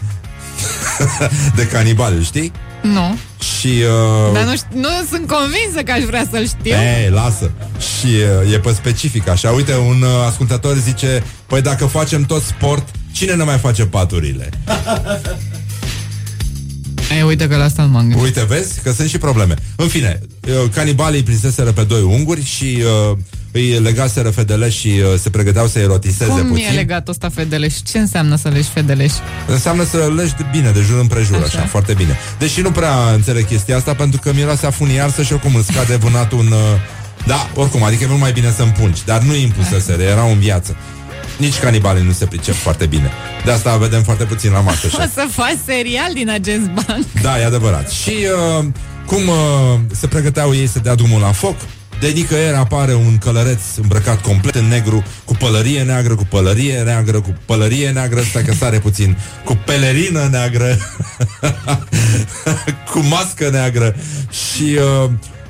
de 1.55 1.67
canibali, 1.67 2.23
știi? 2.23 2.51
Nu. 2.81 3.17
Și 3.59 3.67
uh, 3.67 4.33
Dar 4.33 4.43
nu, 4.43 4.53
ș- 4.53 4.73
nu 4.73 4.89
sunt 5.09 5.27
convinsă 5.27 5.81
că 5.85 5.91
aș 5.91 6.03
vrea 6.03 6.27
să-l 6.31 6.47
știu. 6.47 6.71
Ei, 6.71 7.09
lasă. 7.09 7.51
Și 7.77 8.05
uh, 8.45 8.53
e 8.53 8.59
pe 8.59 8.73
specific 8.73 9.27
așa. 9.27 9.49
Uite, 9.49 9.75
un 9.75 10.01
uh, 10.01 10.27
ascultător 10.27 10.77
zice, 10.77 11.23
păi 11.47 11.61
dacă 11.61 11.85
facem 11.85 12.23
tot 12.23 12.43
sport, 12.43 12.87
cine 13.11 13.33
ne 13.33 13.43
mai 13.43 13.57
face 13.57 13.85
paturile? 13.85 14.49
Ei, 17.15 17.21
uite 17.21 17.47
că 17.47 17.55
la 17.55 17.63
asta 17.63 17.83
nu 17.83 17.89
m-am 17.89 18.01
gândit. 18.01 18.21
Uite, 18.23 18.45
vezi 18.47 18.81
că 18.81 18.91
sunt 18.91 19.09
și 19.09 19.17
probleme. 19.17 19.53
În 19.75 19.87
fine, 19.87 20.19
uh, 20.47 20.69
canibalii 20.73 21.23
prinseseră 21.23 21.71
pe 21.71 21.83
doi 21.83 22.01
unguri 22.01 22.43
și 22.45 22.83
uh, 23.11 23.17
îi 23.59 23.79
legaseră 23.79 24.29
fedele 24.29 24.69
și 24.69 24.87
uh, 24.87 25.19
se 25.19 25.29
pregăteau 25.29 25.67
să 25.67 25.79
erotiseze 25.79 26.29
Cum 26.31 26.47
puțin. 26.47 26.65
e 26.65 26.75
legat 26.75 27.07
ăsta 27.07 27.29
fedeleș? 27.29 27.73
Ce 27.91 27.97
înseamnă 27.99 28.35
să 28.35 28.47
leși 28.49 28.69
fedeleș? 28.69 29.11
Înseamnă 29.47 29.83
să 29.83 30.11
leși 30.15 30.33
de- 30.35 30.45
bine, 30.51 30.71
de 30.71 30.81
jur 30.81 30.99
împrejur, 30.99 31.35
așa. 31.35 31.45
Așa. 31.45 31.57
așa, 31.57 31.67
foarte 31.67 31.93
bine. 31.93 32.17
Deși 32.39 32.61
nu 32.61 32.71
prea 32.71 32.93
înțeleg 33.13 33.45
chestia 33.47 33.77
asta, 33.77 33.93
pentru 33.93 34.19
că 34.23 34.31
miroase 34.33 34.65
a 34.65 34.69
funiarsă 34.71 35.23
și 35.23 35.33
oricum 35.33 35.55
îți 35.55 35.67
scade 35.67 35.95
vânatul 35.95 36.39
în... 36.39 36.51
uh, 36.51 36.59
Da, 37.25 37.49
oricum, 37.55 37.83
adică 37.83 38.03
e 38.03 38.07
mult 38.07 38.19
mai 38.19 38.31
bine 38.31 38.53
să 38.55 38.61
împungi, 38.61 39.01
dar 39.05 39.21
nu 39.21 39.35
impuseseră, 39.35 40.01
erau 40.01 40.31
în 40.31 40.39
viață. 40.39 40.75
Nici 41.37 41.57
canibalii 41.59 42.03
nu 42.05 42.11
se 42.11 42.25
pricep 42.25 42.53
foarte 42.53 42.85
bine. 42.85 43.11
De 43.45 43.51
asta 43.51 43.77
vedem 43.77 44.03
foarte 44.03 44.23
puțin 44.23 44.51
la 44.51 44.59
masă. 44.59 44.87
O 44.97 45.07
să 45.13 45.27
faci 45.31 45.57
serial 45.65 46.11
din 46.13 46.29
acest 46.29 46.65
banc. 46.69 47.05
Da, 47.21 47.39
e 47.39 47.45
adevărat. 47.45 47.89
Și 47.91 48.13
uh, 48.59 48.65
cum 49.05 49.27
uh, 49.27 49.79
se 49.91 50.07
pregăteau 50.07 50.53
ei 50.55 50.67
să 50.67 50.79
dea 50.79 50.95
drumul 50.95 51.21
la 51.21 51.31
foc, 51.31 51.55
de 51.99 52.07
nicăieri 52.07 52.55
apare 52.55 52.93
un 52.93 53.17
călăreț 53.17 53.61
îmbrăcat 53.81 54.21
complet 54.21 54.55
în 54.55 54.65
negru, 54.65 55.03
cu 55.25 55.33
pălărie 55.33 55.83
neagră, 55.83 56.15
cu 56.15 56.25
pălărie 56.29 56.81
neagră, 56.81 57.21
cu 57.21 57.35
pălărie 57.45 57.89
neagră, 57.89 58.21
stai 58.21 58.43
că 58.43 58.53
sare 58.53 58.79
puțin, 58.79 59.17
cu 59.43 59.57
pelerină 59.65 60.27
neagră, 60.31 60.77
cu 62.91 62.99
mască 62.99 63.49
neagră 63.49 63.95
și 64.29 64.77
uh, 65.03 65.09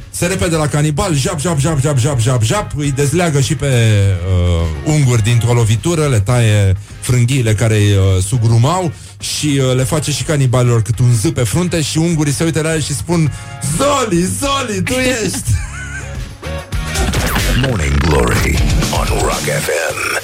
se 0.10 0.26
repede 0.26 0.56
la 0.56 0.68
canibal, 0.68 1.16
jap, 1.16 1.40
jap, 1.40 1.60
jap, 1.60 1.80
jap, 1.80 1.98
jap, 1.98 2.20
jap, 2.20 2.44
jap, 2.44 2.72
îi 2.76 2.92
dezleagă 2.92 3.40
și 3.40 3.56
pe 3.56 3.66
uh, 3.66 4.94
unguri 4.94 5.24
dintr-o 5.24 5.54
lovitură, 5.54 6.08
le 6.08 6.20
taie 6.20 6.76
frânghiile 7.00 7.54
care 7.54 7.78
îi 7.78 7.92
uh, 7.92 8.24
sugrumau 8.28 8.92
și 9.20 9.62
uh, 9.70 9.76
le 9.76 9.84
face 9.84 10.12
și 10.12 10.24
canibalilor 10.24 10.82
cât 10.82 11.00
un 11.00 11.14
z 11.14 11.30
pe 11.34 11.44
frunte 11.44 11.82
și 11.82 11.98
ungurii 11.98 12.34
se 12.34 12.44
uită 12.44 12.62
la 12.62 12.74
el 12.74 12.82
și 12.82 12.96
spun 12.96 13.32
Zoli, 13.78 14.22
Zoli, 14.22 14.82
tu 14.84 14.94
ești! 14.94 15.52
Morning 17.62 17.98
Glory 17.98 18.58
on 18.92 19.08
Rock 19.22 19.46
FM. 19.66 20.22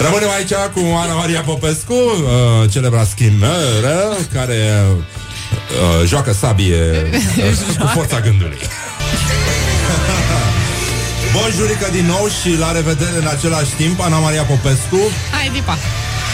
Rămânem 0.00 0.28
aici 0.30 0.52
cu 0.52 0.80
Ana 0.96 1.14
Maria 1.14 1.40
Popescu, 1.40 1.92
uh, 1.92 2.70
celebra 2.70 3.04
skimmeră, 3.04 4.16
care 4.32 4.84
uh, 4.90 6.06
joacă 6.06 6.32
sabie 6.32 6.76
uh, 7.10 7.78
cu 7.78 7.86
forța 7.86 8.20
gândului. 8.20 8.58
Bonjurică 11.34 11.88
din 11.92 12.06
nou 12.06 12.28
și 12.42 12.58
la 12.58 12.72
revedere 12.72 13.16
în 13.20 13.26
același 13.26 13.70
timp, 13.76 14.00
Ana 14.00 14.18
Maria 14.18 14.42
Popescu, 14.42 14.98
Hai, 15.30 15.50
Dipa! 15.52 15.76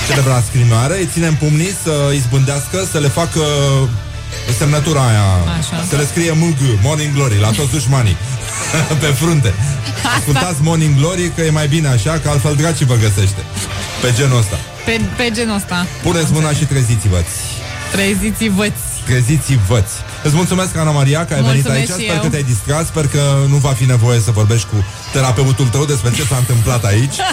celebra 0.08 0.42
scrinoare, 0.48 0.98
îi 0.98 1.08
ținem 1.12 1.34
pumnii 1.34 1.74
să 1.82 2.06
îi 2.10 2.18
zbândească, 2.18 2.88
să 2.92 2.98
le 2.98 3.08
facă 3.08 3.40
semnătura 4.58 5.00
aia, 5.08 5.24
Așa. 5.58 5.84
să 5.88 5.96
le 5.96 6.06
scrie 6.06 6.30
MG, 6.32 6.58
Morning 6.82 7.14
Glory, 7.14 7.38
la 7.40 7.50
toți 7.50 7.70
dușmanii, 7.70 8.16
pe 9.02 9.06
frunte. 9.06 9.54
Ascultați 10.18 10.56
Morning 10.60 10.96
Glory 10.98 11.32
că 11.36 11.40
e 11.42 11.50
mai 11.50 11.68
bine 11.68 11.88
așa, 11.88 12.12
că 12.22 12.28
altfel 12.28 12.54
dracii 12.54 12.86
vă 12.86 12.94
găsește. 12.94 13.42
Pe 14.02 14.12
genul 14.16 14.38
ăsta. 14.38 14.56
Pe, 14.84 15.00
pe 15.16 15.30
genul 15.32 15.54
ăsta. 15.56 15.86
Puneți 16.02 16.32
mâna 16.32 16.50
și 16.52 16.64
treziți-vă. 16.64 17.22
Treziți-vă-ți. 17.92 18.82
Treziți-vă. 19.04 19.84
Îți 20.22 20.34
mulțumesc, 20.34 20.76
Ana 20.76 20.90
Maria, 20.90 21.24
că 21.26 21.34
ai 21.34 21.42
venit 21.42 21.54
Mulțumesc 21.64 21.90
aici. 21.90 22.00
și 22.00 22.04
Sper 22.06 22.16
eu. 22.16 22.22
că 22.22 22.28
te-ai 22.28 22.42
distrat. 22.42 22.86
Sper 22.86 23.06
că 23.06 23.22
nu 23.48 23.56
va 23.56 23.68
fi 23.72 23.84
nevoie 23.84 24.20
să 24.20 24.30
vorbești 24.30 24.66
cu 24.66 24.84
terapeutul 25.12 25.66
tău 25.66 25.84
despre 25.84 26.10
ce 26.10 26.24
s-a 26.24 26.36
întâmplat 26.36 26.84
aici. 26.84 27.14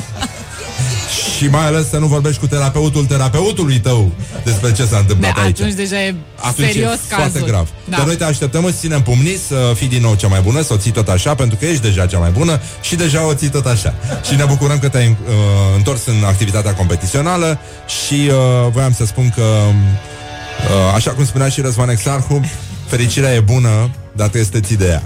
și 1.38 1.48
mai 1.48 1.66
ales 1.66 1.90
să 1.90 1.98
nu 1.98 2.06
vorbești 2.08 2.40
cu 2.40 2.48
terapeutul 2.48 3.06
terapeutului 3.06 3.80
tău 3.80 4.12
despre 4.44 4.72
ce 4.72 4.82
s-a 4.84 4.90
De, 4.90 4.98
întâmplat 4.98 5.38
aici. 5.38 5.60
atunci 5.60 5.74
deja 5.74 6.02
e 6.04 6.16
Atunci 6.36 6.68
serios 6.68 6.94
e 6.94 7.00
foarte 7.08 7.32
cazul. 7.32 7.48
grav. 7.48 7.70
Da. 7.90 7.98
Dar 7.98 8.06
noi 8.06 8.16
te 8.16 8.24
așteptăm, 8.24 8.64
îți 8.64 8.78
ținem 8.80 9.02
pumnii 9.02 9.38
să 9.48 9.72
fii 9.76 9.88
din 9.88 10.02
nou 10.02 10.14
cea 10.16 10.28
mai 10.28 10.42
bună, 10.42 10.62
să 10.62 10.74
o 10.74 10.78
ții 10.78 10.92
tot 10.92 11.08
așa, 11.08 11.36
pentru 11.36 11.58
că 11.58 11.66
ești 11.66 11.82
deja 11.82 12.06
cea 12.06 12.18
mai 12.18 12.30
bună 12.30 12.60
și 12.82 12.96
deja 12.96 13.26
o 13.28 13.34
ții 13.34 13.50
tot 13.50 13.66
așa. 13.66 13.94
Și 14.28 14.36
ne 14.36 14.44
bucurăm 14.44 14.80
că 14.80 14.90
te-ai 14.90 15.08
uh, 15.08 15.36
întors 15.76 16.06
în 16.06 16.24
activitatea 16.26 16.74
competițională 16.74 17.60
și 18.06 18.14
uh, 18.28 18.34
voiam 18.72 18.94
să 18.94 19.06
spun 19.06 19.32
că, 19.36 19.42
uh, 19.42 20.94
așa 20.96 21.12
cum 21.12 21.26
spunea 21.26 21.50
și 21.50 21.62
Răzvan 21.62 21.90
Exarhu, 21.90 22.42
fericirea 22.88 23.34
e 23.34 23.40
bună, 23.40 23.70
dar 24.16 24.28
trebuie 24.28 24.44
să 24.44 24.52
te 24.52 24.60
ții 24.60 24.78
de 24.78 24.86
ea. 24.86 25.04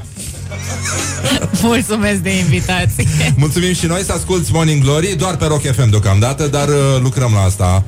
Mulțumesc 1.62 2.20
de 2.20 2.38
invitație. 2.38 3.34
Mulțumim 3.38 3.74
și 3.74 3.86
noi 3.86 4.01
să 4.06 4.12
asculti 4.12 4.51
Morning 4.53 4.84
Glory 4.84 5.16
Doar 5.18 5.36
pe 5.36 5.45
Rock 5.45 5.62
FM 5.62 5.89
deocamdată 5.89 6.47
Dar 6.47 6.68
uh, 6.68 6.76
lucrăm 7.01 7.32
la 7.34 7.41
asta. 7.41 7.84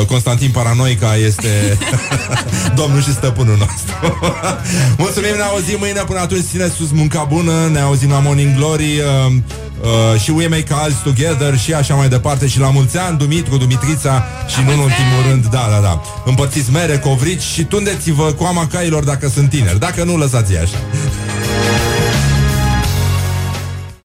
Uh, 0.00 0.06
Constantin 0.06 0.50
Paranoica 0.50 1.16
este 1.16 1.78
Domnul 2.80 3.02
și 3.02 3.12
stăpânul 3.12 3.56
nostru. 3.58 4.18
Mulțumim, 5.04 5.34
ne 5.36 5.42
auzim 5.42 5.76
mâine 5.78 6.00
Până 6.06 6.18
atunci 6.18 6.44
țineți 6.50 6.74
sus 6.74 6.90
munca 6.90 7.24
bună 7.24 7.52
Ne 7.72 7.80
auzim 7.80 8.10
la 8.10 8.18
Morning 8.18 8.56
Glory 8.56 8.98
uh, 8.98 9.32
uh, 9.82 10.20
Și 10.20 10.30
We 10.30 10.46
Make 10.46 10.72
Alls 10.72 10.96
Together 11.04 11.58
Și 11.58 11.74
așa 11.74 11.94
mai 11.94 12.08
departe. 12.08 12.46
Și 12.46 12.58
la 12.58 12.70
mulți 12.70 12.98
ani 12.98 13.18
Dumitru, 13.18 13.56
Dumitrița 13.56 14.24
Și 14.48 14.60
nu 14.64 14.72
în 14.72 14.78
ultimul 14.78 15.22
rând 15.28 15.46
Da, 15.46 15.68
da, 15.70 15.80
da. 15.82 16.02
Împărțiți 16.24 16.70
mere, 16.70 16.98
covrici 16.98 17.42
Și 17.42 17.64
tundeți-vă 17.64 18.32
coama 18.32 18.66
cailor 18.66 19.04
dacă 19.04 19.28
sunt 19.28 19.50
tineri. 19.50 19.78
Dacă 19.78 20.04
nu, 20.04 20.16
lăsați 20.16 20.56
așa 20.56 20.78